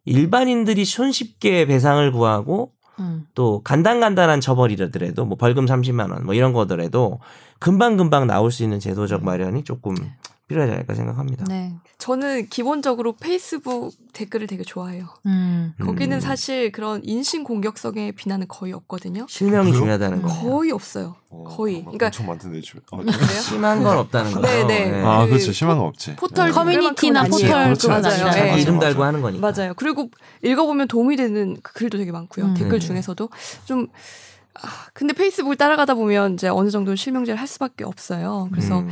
일반인들이 0.05 0.83
손쉽게 0.85 1.65
배상을 1.67 2.11
구하고 2.11 2.71
음. 2.99 3.25
또 3.35 3.61
간단간단한 3.63 4.41
처벌이라더라도 4.41 5.25
뭐 5.25 5.37
벌금 5.37 5.65
30만 5.65 6.11
원 6.11 6.23
뭐 6.25 6.33
이런 6.33 6.53
거더라도 6.53 7.19
금방금방 7.59 8.27
나올 8.27 8.51
수 8.51 8.63
있는 8.63 8.79
제도적 8.79 9.23
마련이 9.23 9.63
조금 9.63 9.95
필요하지 10.47 10.73
않을까 10.73 10.93
생각합니다. 10.93 11.45
네. 11.47 11.73
저는 11.97 12.49
기본적으로 12.49 13.13
페이스북 13.13 13.93
댓글을 14.13 14.45
되게 14.45 14.63
좋아해요. 14.63 15.07
음. 15.25 15.73
거기는 15.81 16.15
음. 16.17 16.19
사실 16.19 16.71
그런 16.71 17.01
인신 17.03 17.43
공격성의 17.43 18.11
비난은 18.11 18.47
거의 18.47 18.73
없거든요. 18.73 19.25
실명이 19.27 19.71
그래요? 19.71 19.79
중요하다는 19.79 20.21
거예요. 20.21 20.41
거의 20.41 20.71
없어요. 20.71 21.15
거의. 21.47 21.81
그러니까 21.81 22.07
엄청 22.07 22.27
많던데 22.27 22.61
주변. 22.61 22.83
어, 22.91 22.97
그래요? 22.97 23.41
심한 23.41 23.83
건 23.83 23.97
없다는 23.97 24.31
거죠. 24.33 24.47
네, 24.47 24.63
네. 24.65 25.03
아, 25.03 25.23
그 25.23 25.31
그렇죠. 25.31 25.51
심한 25.51 25.79
거 25.79 25.85
없지. 25.85 26.15
포털 26.15 26.51
커뮤니티나 26.51 27.23
댓글만큼은 27.23 27.73
포털. 27.73 27.75
그건 27.75 28.01
맞아요. 28.01 28.25
맞아, 28.25 28.55
이름 28.55 28.75
맞아. 28.75 28.87
달고 28.87 29.03
하는 29.03 29.21
거니까. 29.21 29.51
맞아요. 29.51 29.73
그리고 29.75 30.09
읽어 30.43 30.65
보면 30.67 30.87
도움이 30.87 31.15
되는 31.15 31.57
그 31.63 31.73
글도 31.73 31.97
되게 31.97 32.11
많고요. 32.11 32.45
음. 32.45 32.53
댓글 32.53 32.79
네. 32.79 32.85
중에서도 32.85 33.29
좀 33.65 33.87
아, 34.53 34.67
근데 34.93 35.13
페이스북을 35.13 35.57
따라가다 35.57 35.95
보면 35.95 36.35
이제 36.35 36.47
어느 36.47 36.69
정도 36.69 36.95
실명제를 36.95 37.39
할 37.39 37.47
수밖에 37.47 37.83
없어요. 37.83 38.47
그래서 38.51 38.79
음. 38.79 38.89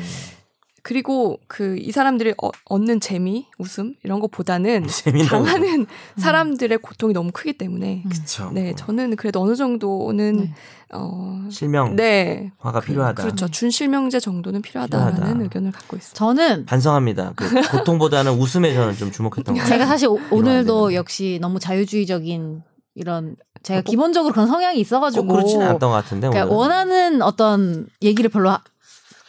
그리고 0.83 1.39
그 1.47 1.77
이 1.79 1.91
사람들이 1.91 2.33
어- 2.43 2.51
얻는 2.65 2.99
재미, 2.99 3.47
웃음 3.57 3.95
이런 4.03 4.19
것보다는 4.19 4.85
재미나 4.87 5.29
당하는 5.29 5.85
사람들의 6.17 6.77
고통이 6.79 7.13
너무 7.13 7.31
크기 7.33 7.53
때문에 7.57 8.03
음. 8.05 8.09
그렇죠. 8.09 8.51
네 8.53 8.73
저는 8.75 9.15
그래도 9.15 9.41
어느 9.41 9.55
정도는 9.55 10.35
네. 10.37 10.53
어 10.91 11.45
실명 11.49 11.95
네. 11.95 12.51
화가 12.59 12.81
그- 12.81 12.87
필요하다. 12.87 13.23
그렇죠. 13.23 13.47
준실명제 13.47 14.19
정도는 14.19 14.61
필요하다라는 14.61 15.13
필요하다. 15.15 15.41
의견을 15.43 15.71
갖고 15.71 15.95
있습니다. 15.95 16.17
저는 16.17 16.65
반성합니다. 16.65 17.33
그 17.37 17.45
고통보다는 17.71 18.33
웃음에 18.33 18.73
저는 18.73 18.95
좀 18.97 19.09
주목했던 19.11 19.55
것 19.55 19.61
같아요. 19.61 19.69
제가 19.73 19.85
사실 19.87 20.09
오, 20.09 20.17
안 20.19 20.27
오늘도. 20.33 20.93
역시 20.95 21.39
너무 21.41 21.59
자유주의적인 21.59 22.61
이런 22.95 23.35
제가 23.63 23.81
꼭- 23.81 23.89
기본적으로 23.89 24.33
그런 24.33 24.47
성향이 24.47 24.75
꼭 24.75 24.81
있어가지고 24.81 25.27
그렇지는 25.27 25.65
않던 25.65 25.89
것 25.89 25.95
같은데 25.95 26.27
그러니까. 26.29 26.53
원하는 26.53 27.21
어떤 27.21 27.87
얘기를 28.01 28.29
별로 28.29 28.49
하- 28.49 28.61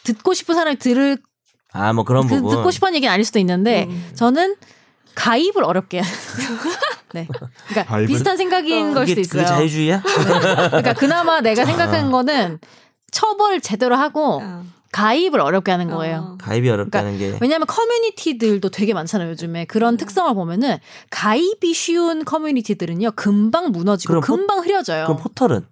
듣고 0.03 0.35
싶은 0.35 0.55
사람이 0.57 0.79
들을 0.79 1.17
아 1.75 1.93
뭐 1.93 2.05
그런 2.05 2.27
그, 2.27 2.37
부분. 2.37 2.57
듣고 2.57 2.71
싶은 2.71 2.95
얘기는 2.95 3.13
아닐 3.13 3.25
수도 3.25 3.39
있는데 3.39 3.85
음. 3.91 4.11
저는 4.15 4.57
가입을 5.15 5.63
어렵게. 5.65 6.03
네. 7.15 7.29
그러니까 7.69 7.85
가입을? 7.93 8.07
비슷한 8.09 8.37
생각인 8.37 8.91
어, 8.91 8.95
걸 8.95 9.07
그게, 9.07 9.23
수도 9.23 9.39
그게 9.39 9.43
있어요. 9.45 9.57
자유주의야? 9.59 10.03
그러니까 10.03 10.93
그나마 10.95 11.41
내가 11.41 11.65
생각하는 11.65 12.11
거는 12.11 12.59
처벌 13.13 13.61
제대로 13.61 13.95
하고 13.95 14.41
아, 14.43 14.65
가입을 14.91 15.41
어렵게 15.41 15.71
하는 15.71 15.89
거예요. 15.91 16.33
어. 16.35 16.39
가입이 16.41 16.69
어렵다는 16.69 17.19
게 17.19 17.39
왜냐하면 17.41 17.67
커뮤니티들도 17.69 18.69
되게 18.71 18.93
많잖아요 18.95 19.31
요즘에 19.31 19.65
그런 19.67 19.97
특성을 19.97 20.33
보면은 20.35 20.79
가입이 21.11 21.73
쉬운 21.75 22.25
커뮤니티들은요 22.25 23.13
금방 23.13 23.71
무너지고 23.71 24.15
포- 24.15 24.21
금방 24.21 24.61
흐려져요. 24.65 25.05
그럼 25.05 25.19
포털은 25.19 25.67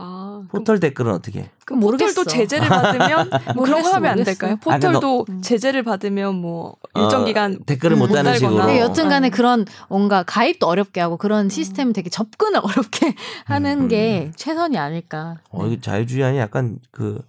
아, 0.00 0.42
그럼 0.48 0.62
포털 0.62 0.78
댓글은 0.80 1.12
어떻게? 1.12 1.50
그럼 1.64 1.80
모르겠어. 1.80 2.20
포털도 2.22 2.30
제재를 2.30 2.68
받으면 2.68 3.30
뭐 3.56 3.64
그런 3.64 3.82
거 3.82 3.90
하면 3.94 4.12
안. 4.12 4.22
될까요? 4.24 4.52
아, 4.52 4.56
포털도 4.56 5.26
음. 5.28 5.42
제재를 5.42 5.82
받으면 5.82 6.36
뭐 6.36 6.76
일정 6.94 7.22
어, 7.22 7.24
기간 7.24 7.58
댓글을 7.66 7.96
음, 7.96 7.98
못못 7.98 8.14
다는 8.16 8.30
달거나. 8.32 8.50
식으로. 8.50 8.66
네, 8.66 8.80
여튼간에 8.80 9.28
음. 9.28 9.30
그런 9.32 9.66
뭔가 9.88 10.22
가입도 10.22 10.66
어렵게 10.68 11.00
하고 11.00 11.16
그런 11.16 11.48
시스템이 11.48 11.92
되게 11.92 12.10
접근을 12.10 12.60
어렵게 12.64 13.14
하는 13.44 13.82
음. 13.82 13.88
게 13.88 14.30
최선이 14.36 14.78
아닐까. 14.78 15.38
어, 15.50 15.66
이거 15.66 15.80
자유주의 15.80 16.22
아니 16.24 16.38
약간 16.38 16.78
그 16.92 17.20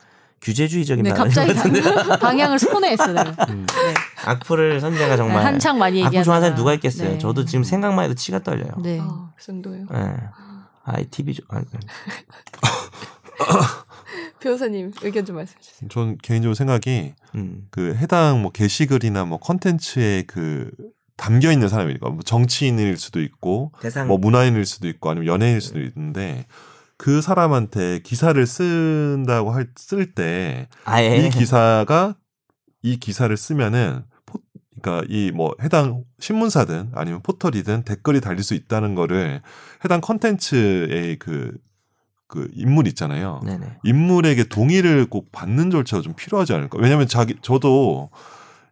규제주의적인 0.42 1.04
네, 1.04 1.10
갑자기. 1.12 1.52
방향을 2.22 2.60
손해했어요. 2.60 3.18
음. 3.50 3.66
네. 3.68 3.94
악플을 4.26 4.80
선재가 4.80 5.18
정말 5.18 5.44
한창 5.44 5.78
많이 5.80 6.02
악플 6.04 6.06
얘기하다가. 6.08 6.24
좋아하는 6.24 6.46
사람 6.50 6.58
누가 6.58 6.74
있겠어요? 6.76 7.10
네. 7.14 7.18
저도 7.18 7.46
지금 7.46 7.64
생각만 7.64 8.06
해도 8.06 8.14
치가 8.14 8.40
떨려요. 8.40 8.74
네. 8.84 9.00
아, 9.02 9.32
그 9.36 9.44
정도요. 9.44 9.86
예. 9.92 10.16
ITV 10.96 11.34
좀 11.34 11.46
아니, 11.50 11.66
변호사님 14.40 14.92
의견 15.02 15.26
좀 15.26 15.36
말씀해 15.36 15.62
주세요. 15.62 15.90
전 15.90 16.18
개인적으로 16.18 16.56
생각이 16.56 17.14
음. 17.36 17.68
그 17.72 17.94
해당 17.96 18.42
뭐 18.42 18.52
게시글이나 18.52 19.26
뭐 19.26 19.38
컨텐츠에 19.40 20.24
그 20.28 20.72
담겨 21.18 21.52
있는 21.52 21.68
사람이니까 21.68 22.10
뭐 22.10 22.20
정치인일 22.24 22.98
수도 22.98 23.22
있고 23.22 23.72
대상 23.82 24.08
뭐 24.08 24.18
문화인일 24.18 24.66
수도 24.66 24.88
있고 24.88 25.10
아니면 25.10 25.28
연예인일 25.28 25.62
수도 25.62 25.82
있는데 25.82 26.46
그 26.98 27.22
사람한테 27.22 28.00
기사를 28.00 28.46
쓴다고 28.46 29.52
할 29.52 29.70
쓸 29.76 30.14
때 30.14 30.68
이 31.28 31.30
기사가 31.30 32.16
이 32.82 32.98
기사를 32.98 33.36
쓰면은 33.36 34.04
포- 34.19 34.19
그러니까 34.82 35.06
이 35.10 35.32
뭐 35.34 35.54
해당 35.62 36.04
신문사든 36.20 36.92
아니면 36.94 37.22
포털이든 37.22 37.84
댓글이 37.84 38.22
달릴 38.22 38.44
수 38.44 38.54
있다는 38.54 38.96
거를 38.96 39.42
해당 39.86 40.02
컨텐츠의 40.02 41.18
그, 41.18 41.52
그 42.28 42.48
인물 42.54 42.88
있잖아요. 42.88 43.42
네네. 43.46 43.66
인물에게 43.84 44.46
동의를 44.46 45.06
꼭 45.08 45.32
받는 45.32 45.72
절차가 45.72 46.02
좀 46.02 46.14
필요하지 46.16 46.54
않을까. 46.54 46.78
왜냐하면 46.80 47.08
자기 47.08 47.36
저도 47.42 48.10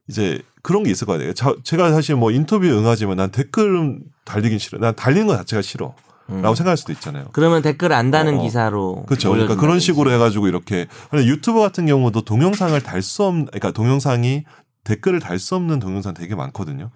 이제 0.09 0.41
그런 0.61 0.83
게 0.83 0.91
있을 0.91 1.07
거 1.07 1.13
아니에요. 1.13 1.33
자, 1.33 1.53
제가 1.63 1.91
사실 1.91 2.15
뭐 2.15 2.31
인터뷰에 2.31 2.69
응하지만 2.71 3.17
난 3.17 3.31
댓글 3.31 3.99
달리긴 4.25 4.59
싫어. 4.59 4.79
난 4.79 4.95
달리는 4.95 5.27
것 5.27 5.37
자체가 5.37 5.61
싫어. 5.61 5.93
음. 6.29 6.41
라고 6.41 6.55
생각할 6.55 6.75
수도 6.75 6.91
있잖아요. 6.91 7.27
그러면 7.31 7.61
댓글 7.61 7.93
안 7.93 8.11
다는 8.11 8.37
어, 8.39 8.41
기사로 8.41 9.05
그렇죠. 9.05 9.29
그러니까 9.31 9.55
그런. 9.55 9.79
식으로 9.79 10.11
해가지고 10.11 10.49
이렇게 10.49 10.87
유튜브 11.13 11.61
같은 11.61 11.85
경우도 11.85 12.21
동영상을 12.25 12.77
달 12.83 13.01
수 13.01 13.23
없는 13.23 13.45
그러니까 13.45 13.71
동영상이 13.71 14.43
댓글을 14.87 15.19
달 15.19 15.37
수 15.39 15.55
없는 15.55 15.79
동영상 15.79 16.13
되게 16.13 16.33
많거든요. 16.35 16.89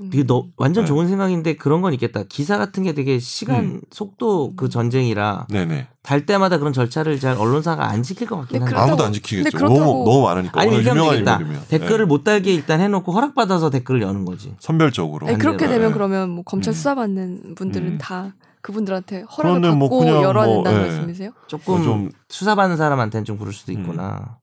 음. 0.00 0.10
이게 0.12 0.24
너 0.24 0.46
완전 0.56 0.84
네. 0.84 0.88
좋은 0.88 1.08
생각인데 1.08 1.56
그런 1.56 1.80
건 1.82 1.92
있겠다. 1.94 2.22
기사 2.28 2.56
같은 2.58 2.82
게 2.82 2.92
되게 2.94 3.18
시간 3.18 3.64
음. 3.64 3.80
속도 3.90 4.54
그 4.56 4.68
전쟁이라 4.68 5.46
네네. 5.50 5.88
달 6.02 6.26
때마다 6.26 6.58
그런 6.58 6.72
절차를 6.72 7.20
잘 7.20 7.36
언론사가 7.36 7.86
안 7.88 8.02
지킬 8.02 8.26
것 8.26 8.36
같긴 8.40 8.60
네, 8.60 8.64
한데. 8.64 8.80
아무도 8.80 9.04
안 9.04 9.12
지키겠죠. 9.12 9.56
그렇다고- 9.58 9.78
너무 9.78 10.04
너무 10.10 10.22
많으니까 10.22 10.60
아니 10.60 10.74
유명한. 10.76 11.18
인물이면 11.18 11.64
댓글을 11.68 11.98
네. 11.98 12.04
못 12.06 12.24
달게 12.24 12.52
일단 12.54 12.80
해놓고 12.80 13.12
허락 13.12 13.34
받아서 13.34 13.70
댓글을 13.70 14.00
여는 14.02 14.24
거지. 14.24 14.54
선별적으로. 14.58 15.26
아니, 15.28 15.36
그렇게 15.38 15.66
반대로. 15.66 15.72
되면 15.72 15.88
네. 15.90 15.94
그러면 15.94 16.30
뭐 16.30 16.44
검찰 16.44 16.72
음. 16.72 16.74
수사받는 16.74 17.54
분들은 17.56 17.86
음. 17.86 17.98
다 17.98 18.34
그분들한테 18.62 19.22
허락을 19.22 19.60
뭐 19.72 19.88
받고 19.88 19.98
그냥 20.00 20.22
열어야 20.22 20.46
뭐, 20.46 20.54
된다는 20.56 20.80
예. 20.82 20.86
말씀이세요? 20.92 21.30
조금 21.46 21.82
좀- 21.82 22.10
수사받는 22.28 22.76
사람한테는 22.76 23.24
좀 23.24 23.38
그럴 23.38 23.52
수도 23.52 23.72
있구나. 23.72 24.38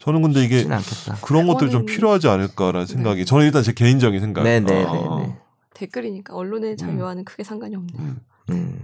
저는 0.00 0.22
근데 0.22 0.42
이게. 0.42 0.66
그런 1.22 1.46
것들이 1.46 1.70
좀 1.70 1.84
필요하지 1.84 2.26
않을까라는 2.28 2.86
생각이 2.86 3.24
저는 3.26 3.46
일단 3.46 3.62
제 3.62 3.72
개인적인 3.72 4.18
생각. 4.20 4.42
네네네. 4.42 4.84
어, 4.84 5.20
네. 5.20 5.36
댓글이니까 5.74 6.34
언론의 6.34 6.76
자유와는 6.76 7.24
크게 7.24 7.44
상관이 7.44 7.76
없네요. 7.76 7.98
음. 7.98 8.20
음, 8.50 8.80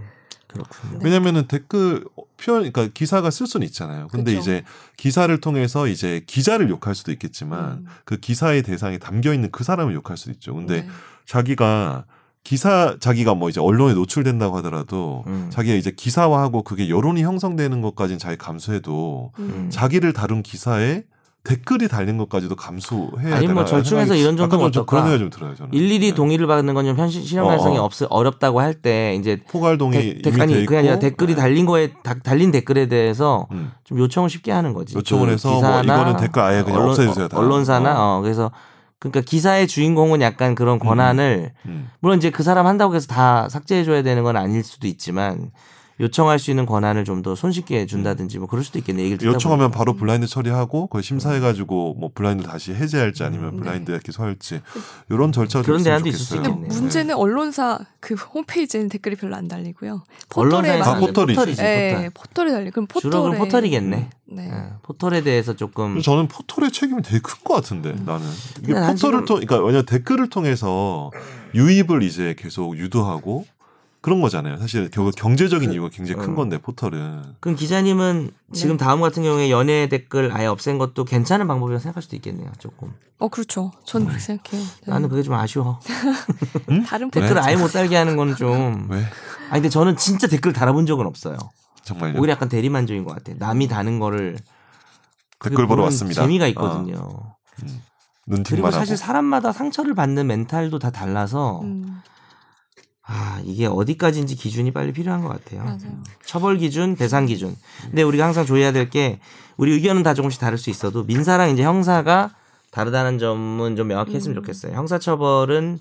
그렇군요. 0.47 0.99
네. 0.99 0.99
왜냐면은 1.03 1.47
댓글 1.47 2.05
표현 2.37 2.71
그러니까 2.71 2.87
기사가 2.93 3.31
쓸 3.31 3.47
수는 3.47 3.65
있잖아요. 3.67 4.07
근데 4.09 4.31
그쵸. 4.35 4.41
이제 4.41 4.63
기사를 4.95 5.35
통해서 5.41 5.87
이제 5.87 6.23
기자를 6.27 6.69
욕할 6.69 6.93
수도 6.93 7.11
있겠지만 7.11 7.71
음. 7.71 7.85
그 8.05 8.17
기사의 8.17 8.61
대상에 8.61 8.99
담겨 8.99 9.33
있는 9.33 9.51
그 9.51 9.63
사람을 9.63 9.93
욕할 9.95 10.17
수도 10.17 10.31
있죠. 10.31 10.53
근데 10.53 10.81
네. 10.83 10.87
자기가 11.25 12.05
기사 12.43 12.95
자기가 12.99 13.33
뭐 13.35 13.49
이제 13.49 13.59
언론에 13.59 13.93
노출된다고 13.93 14.55
하더라도 14.57 15.23
음. 15.27 15.47
자기가 15.49 15.75
이제 15.75 15.91
기사화하고 15.91 16.63
그게 16.63 16.89
여론이 16.89 17.21
형성되는 17.23 17.81
것까지는 17.81 18.19
잘 18.19 18.37
감수해도 18.37 19.31
음. 19.39 19.67
자기를 19.69 20.13
다룬 20.13 20.43
기사에 20.43 21.03
댓글이 21.43 21.87
달린 21.87 22.17
것까지도 22.17 22.57
감수해야 22.57 23.37
아니면 23.37 23.55
뭐 23.55 23.65
절충해서 23.65 24.15
이런 24.15 24.35
정도는 24.35 24.65
어떨까? 24.65 24.85
그런 24.85 25.03
생각이 25.03 25.19
좀 25.19 25.29
들어요. 25.29 25.55
저는 25.55 25.73
일일이 25.73 26.09
네. 26.09 26.13
동의를 26.15 26.45
받는 26.45 26.73
건 26.73 26.85
좀 26.85 26.97
현실 26.97 27.23
실현 27.23 27.45
가능성이 27.45 27.77
어, 27.77 27.83
어. 27.83 27.85
없 27.85 27.93
어렵다고 28.09 28.59
할 28.59 28.73
때 28.73 29.15
이제 29.15 29.41
포괄 29.49 29.77
동의 29.77 29.99
데- 29.99 30.07
이미 30.09 30.21
데- 30.21 30.31
돼 30.31 30.41
아니 30.41 30.65
그게 30.65 30.77
아니라 30.79 30.99
댓글이 30.99 31.35
네. 31.35 31.41
달린 31.41 31.65
거에 31.65 31.93
다- 32.03 32.15
달린 32.21 32.51
댓글에 32.51 32.87
대해서 32.87 33.47
음. 33.51 33.71
좀 33.85 33.97
요청을 33.99 34.29
쉽게 34.29 34.51
하는 34.51 34.73
거지. 34.73 34.95
요청을 34.97 35.27
그 35.27 35.31
해서 35.33 35.49
뭐 35.49 35.57
기사나 35.57 35.81
이거는 35.83 36.17
댓글 36.17 36.41
아예 36.41 36.63
그냥 36.63 36.79
언론, 36.79 36.89
없애주세요, 36.91 37.27
다. 37.29 37.37
언론사나 37.39 37.95
어. 38.17 38.21
그래서 38.21 38.51
그러니까 38.99 39.21
기사의 39.21 39.67
주인공은 39.67 40.21
약간 40.21 40.55
그런 40.55 40.79
권한을 40.79 41.53
음. 41.65 41.89
물론 41.99 42.17
이제 42.17 42.31
그 42.31 42.43
사람 42.43 42.65
한다고 42.65 42.95
해서 42.95 43.07
다 43.07 43.47
삭제해 43.49 43.83
줘야 43.83 44.01
되는 44.01 44.23
건 44.23 44.37
아닐 44.37 44.63
수도 44.63 44.87
있지만 44.87 45.51
요청할 45.99 46.37
수 46.39 46.51
있는 46.51 46.65
권한을 46.65 47.03
좀 47.05 47.17
더 47.23 47.33
손쉽게 47.33 47.87
준다든지 47.87 48.37
뭐 48.37 48.47
그럴 48.47 48.63
수도 48.63 48.77
있겠네. 48.77 49.01
얘기를 49.03 49.33
요청하면 49.33 49.71
보니까. 49.71 49.77
바로 49.77 49.93
블라인드 49.95 50.27
처리하고 50.27 50.85
그걸 50.87 51.01
심사해가지고 51.01 51.95
뭐 51.99 52.11
블라인드 52.13 52.43
다시 52.43 52.73
해제할지 52.73 53.23
아니면 53.23 53.55
음, 53.55 53.57
블라인드 53.59 53.97
기소할지 53.99 54.61
이런 55.09 55.31
절차가 55.31 55.65
그런 55.65 55.79
좀 55.79 55.85
대안도 55.85 56.07
있을 56.09 56.19
수 56.19 56.35
있겠네요. 56.35 56.67
문제는 56.67 57.15
언론사 57.15 57.79
그 57.99 58.13
홈페이지에는 58.13 58.89
댓글이 58.89 59.15
별로 59.15 59.35
안 59.35 59.47
달리고요. 59.47 60.03
언론사에서 60.35 60.83
포털에만 60.83 60.87
아, 60.87 60.99
포털이지. 60.99 61.35
포털이지. 61.35 61.61
네, 61.63 61.93
포털. 61.93 62.11
포털에 62.13 62.51
달리. 62.51 62.69
그럼 62.71 62.85
포털에 62.87 63.11
주로 63.11 63.23
그럼 63.23 63.37
포털이겠네. 63.39 64.09
네. 64.29 64.49
예, 64.51 64.73
포털에 64.83 65.23
대해서 65.23 65.55
조금 65.55 65.99
저는 66.01 66.27
포털의 66.27 66.71
책임이 66.71 67.01
되게 67.01 67.19
큰 67.19 67.37
것 67.43 67.55
같은데 67.55 67.89
음. 67.91 68.03
나는 68.05 68.27
이게 68.61 68.73
포털을 68.73 69.25
통 69.25 69.39
그러니까 69.39 69.57
왜냐 69.65 69.77
면 69.77 69.85
댓글을 69.85 70.29
통해서 70.29 71.09
유입을 71.55 72.03
이제 72.03 72.35
계속 72.37 72.77
유도하고 72.77 73.45
그런 74.01 74.21
거잖아요. 74.21 74.57
사실 74.57 74.89
결국 74.89 75.15
경제적인 75.15 75.71
이유가 75.73 75.89
굉장히 75.89 76.21
큰 76.21 76.29
음. 76.29 76.35
건데 76.35 76.57
포털은 76.59 77.35
그럼 77.39 77.55
기자님은 77.55 78.31
지금 78.53 78.77
네. 78.77 78.85
다음 78.85 79.01
같은 79.01 79.23
경우에 79.23 79.49
연예 79.49 79.87
댓글 79.89 80.31
아예 80.33 80.45
없앤 80.45 80.77
것도 80.77 81.03
괜찮은 81.03 81.47
방법이라고 81.47 81.81
생각할 81.81 82.03
수도 82.03 82.15
있겠네요. 82.15 82.51
조금. 82.59 82.93
어 83.17 83.27
그렇죠. 83.27 83.71
저는 83.85 84.07
그렇게 84.07 84.23
생각해요. 84.23 84.61
네. 84.61 84.91
나는 84.91 85.09
그게 85.09 85.23
좀 85.23 85.33
아쉬워. 85.33 85.79
다른 86.87 87.09
왜? 87.13 87.21
댓글 87.21 87.39
아예 87.39 87.55
못 87.55 87.67
달게 87.69 87.95
하는 87.95 88.15
건 88.15 88.35
좀. 88.35 88.87
왜 88.89 88.99
아니 89.49 89.61
근데 89.61 89.69
저는 89.69 89.97
진짜 89.97 90.27
댓글 90.27 90.53
달아본 90.53 90.85
적은 90.85 91.05
없어요. 91.05 91.37
정말요? 91.83 92.19
오히려 92.19 92.33
약간 92.33 92.49
대리만족인 92.49 93.03
것 93.03 93.15
같아. 93.15 93.33
남이 93.37 93.67
다는 93.67 93.99
거를 93.99 94.37
그게 95.39 95.51
댓글 95.53 95.67
보러 95.67 95.83
왔습니다. 95.83 96.21
재미가 96.21 96.45
어, 96.45 96.47
있거든요. 96.49 97.35
눈팅만 98.27 98.43
그리고 98.43 98.67
하고 98.67 98.77
사실 98.77 98.97
사람마다 98.97 99.51
상처를 99.51 99.95
받는 99.95 100.27
멘탈도 100.27 100.79
다 100.79 100.91
달라서 100.91 101.61
음, 101.61 102.01
아 103.09 103.41
이게 103.45 103.65
어디까지인지 103.65 104.35
기준이 104.35 104.71
빨리 104.71 104.91
필요한 104.91 105.21
것 105.21 105.29
같아요. 105.29 105.63
맞아요. 105.63 106.03
처벌 106.25 106.57
기준, 106.57 106.95
배상 106.95 107.25
기준. 107.25 107.55
근데 107.83 108.03
우리가 108.03 108.25
항상 108.25 108.45
조해야 108.45 108.71
될 108.73 108.89
게 108.89 109.19
우리 109.55 109.71
의견은 109.73 110.03
다 110.03 110.13
조금씩 110.13 110.39
다를 110.39 110.57
수 110.57 110.69
있어도 110.69 111.03
민사랑 111.03 111.49
이제 111.49 111.63
형사가 111.63 112.31
다르다는 112.71 113.17
점은 113.17 113.75
좀 113.75 113.87
명확했으면 113.87 114.35
음. 114.37 114.41
좋겠어요. 114.41 114.75
형사 114.75 114.99
처벌은 114.99 115.79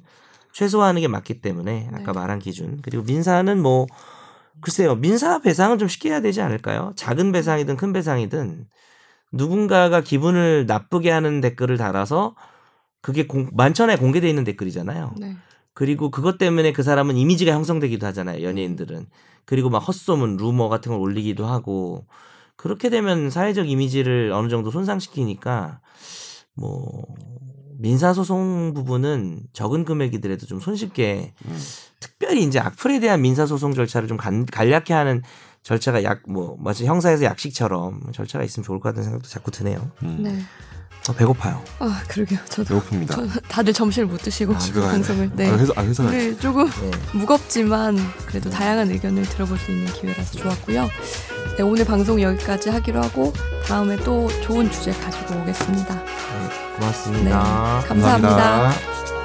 최소화하는 0.52 1.00
게 1.02 1.08
맞기 1.08 1.40
때문에 1.42 1.88
아까 1.92 2.12
네. 2.12 2.12
말한 2.12 2.38
기준. 2.38 2.78
그리고 2.80 3.02
민사는 3.04 3.60
뭐 3.60 3.86
글쎄요. 4.62 4.94
민사 4.94 5.40
배상은 5.40 5.78
좀 5.78 5.88
쉽게 5.88 6.08
해야 6.10 6.20
되지 6.20 6.40
않을까요? 6.40 6.92
작은 6.96 7.32
배상이든 7.32 7.76
큰 7.76 7.92
배상이든 7.92 8.66
누군가가 9.32 10.00
기분을 10.00 10.64
나쁘게 10.66 11.10
하는 11.10 11.40
댓글을 11.40 11.76
달아서 11.76 12.34
그게 13.02 13.26
공, 13.26 13.50
만천하에 13.52 13.96
공개돼 13.96 14.28
있는 14.28 14.44
댓글이잖아요. 14.44 15.14
네. 15.18 15.36
그리고 15.76 16.10
그것 16.10 16.38
때문에 16.38 16.72
그 16.72 16.82
사람은 16.82 17.18
이미지가 17.18 17.52
형성되기도 17.52 18.06
하잖아요. 18.06 18.42
연예인들은. 18.42 19.08
그리고 19.44 19.68
막 19.68 19.80
헛소문, 19.80 20.38
루머 20.38 20.70
같은 20.70 20.90
걸 20.90 20.98
올리기도 20.98 21.44
하고 21.44 22.06
그렇게 22.56 22.88
되면 22.88 23.28
사회적 23.28 23.68
이미지를 23.68 24.32
어느 24.32 24.48
정도 24.48 24.70
손상시키니까 24.70 25.80
뭐 26.54 27.04
민사 27.78 28.14
소송 28.14 28.72
부분은 28.72 29.42
적은 29.52 29.84
금액이더라도 29.84 30.46
좀 30.46 30.60
손쉽게 30.60 31.34
음. 31.44 31.58
특별히 32.00 32.42
이제 32.44 32.58
악플에 32.58 32.98
대한 32.98 33.20
민사 33.20 33.44
소송 33.44 33.74
절차를 33.74 34.08
좀 34.08 34.16
간, 34.16 34.46
간략히 34.46 34.94
하는 34.94 35.20
절차가 35.62 36.04
약 36.04 36.22
뭐 36.26 36.56
마치 36.58 36.86
형사에서 36.86 37.24
약식처럼 37.24 38.12
절차가 38.12 38.46
있으면 38.46 38.64
좋을 38.64 38.80
것 38.80 38.88
같다는 38.88 39.04
생각도 39.04 39.28
자꾸 39.28 39.50
드네요. 39.50 39.90
음. 40.04 40.22
네. 40.22 40.38
어, 41.12 41.14
배고파요. 41.14 41.62
아 41.78 42.02
그러게요. 42.08 42.38
저도 42.48 42.80
배고픕니다. 42.80 43.14
저, 43.14 43.40
다들 43.48 43.72
점심을 43.72 44.06
못 44.08 44.22
드시고 44.22 44.54
아, 44.54 44.58
집에. 44.58 44.80
방송을 44.80 45.30
네. 45.34 45.48
아, 45.50 45.56
회사 45.56 45.72
아, 45.76 45.82
회사. 45.82 46.02
오늘 46.04 46.38
조금 46.38 46.68
네. 46.68 46.90
무겁지만 47.12 47.96
그래도 48.26 48.50
다양한 48.50 48.90
의견을 48.90 49.22
들어볼 49.24 49.58
수 49.58 49.70
있는 49.70 49.92
기회라서 49.92 50.38
좋았고요. 50.38 50.88
네, 51.56 51.62
오늘 51.62 51.84
방송 51.84 52.20
여기까지 52.20 52.70
하기로 52.70 53.02
하고 53.02 53.32
다음에 53.66 53.96
또 53.98 54.28
좋은 54.42 54.70
주제 54.70 54.92
가지고 54.92 55.40
오겠습니다. 55.40 55.94
네, 55.94 56.74
고맙습니다. 56.76 57.82
감사합니다. 57.88 58.28
감사합니다. 58.28 59.15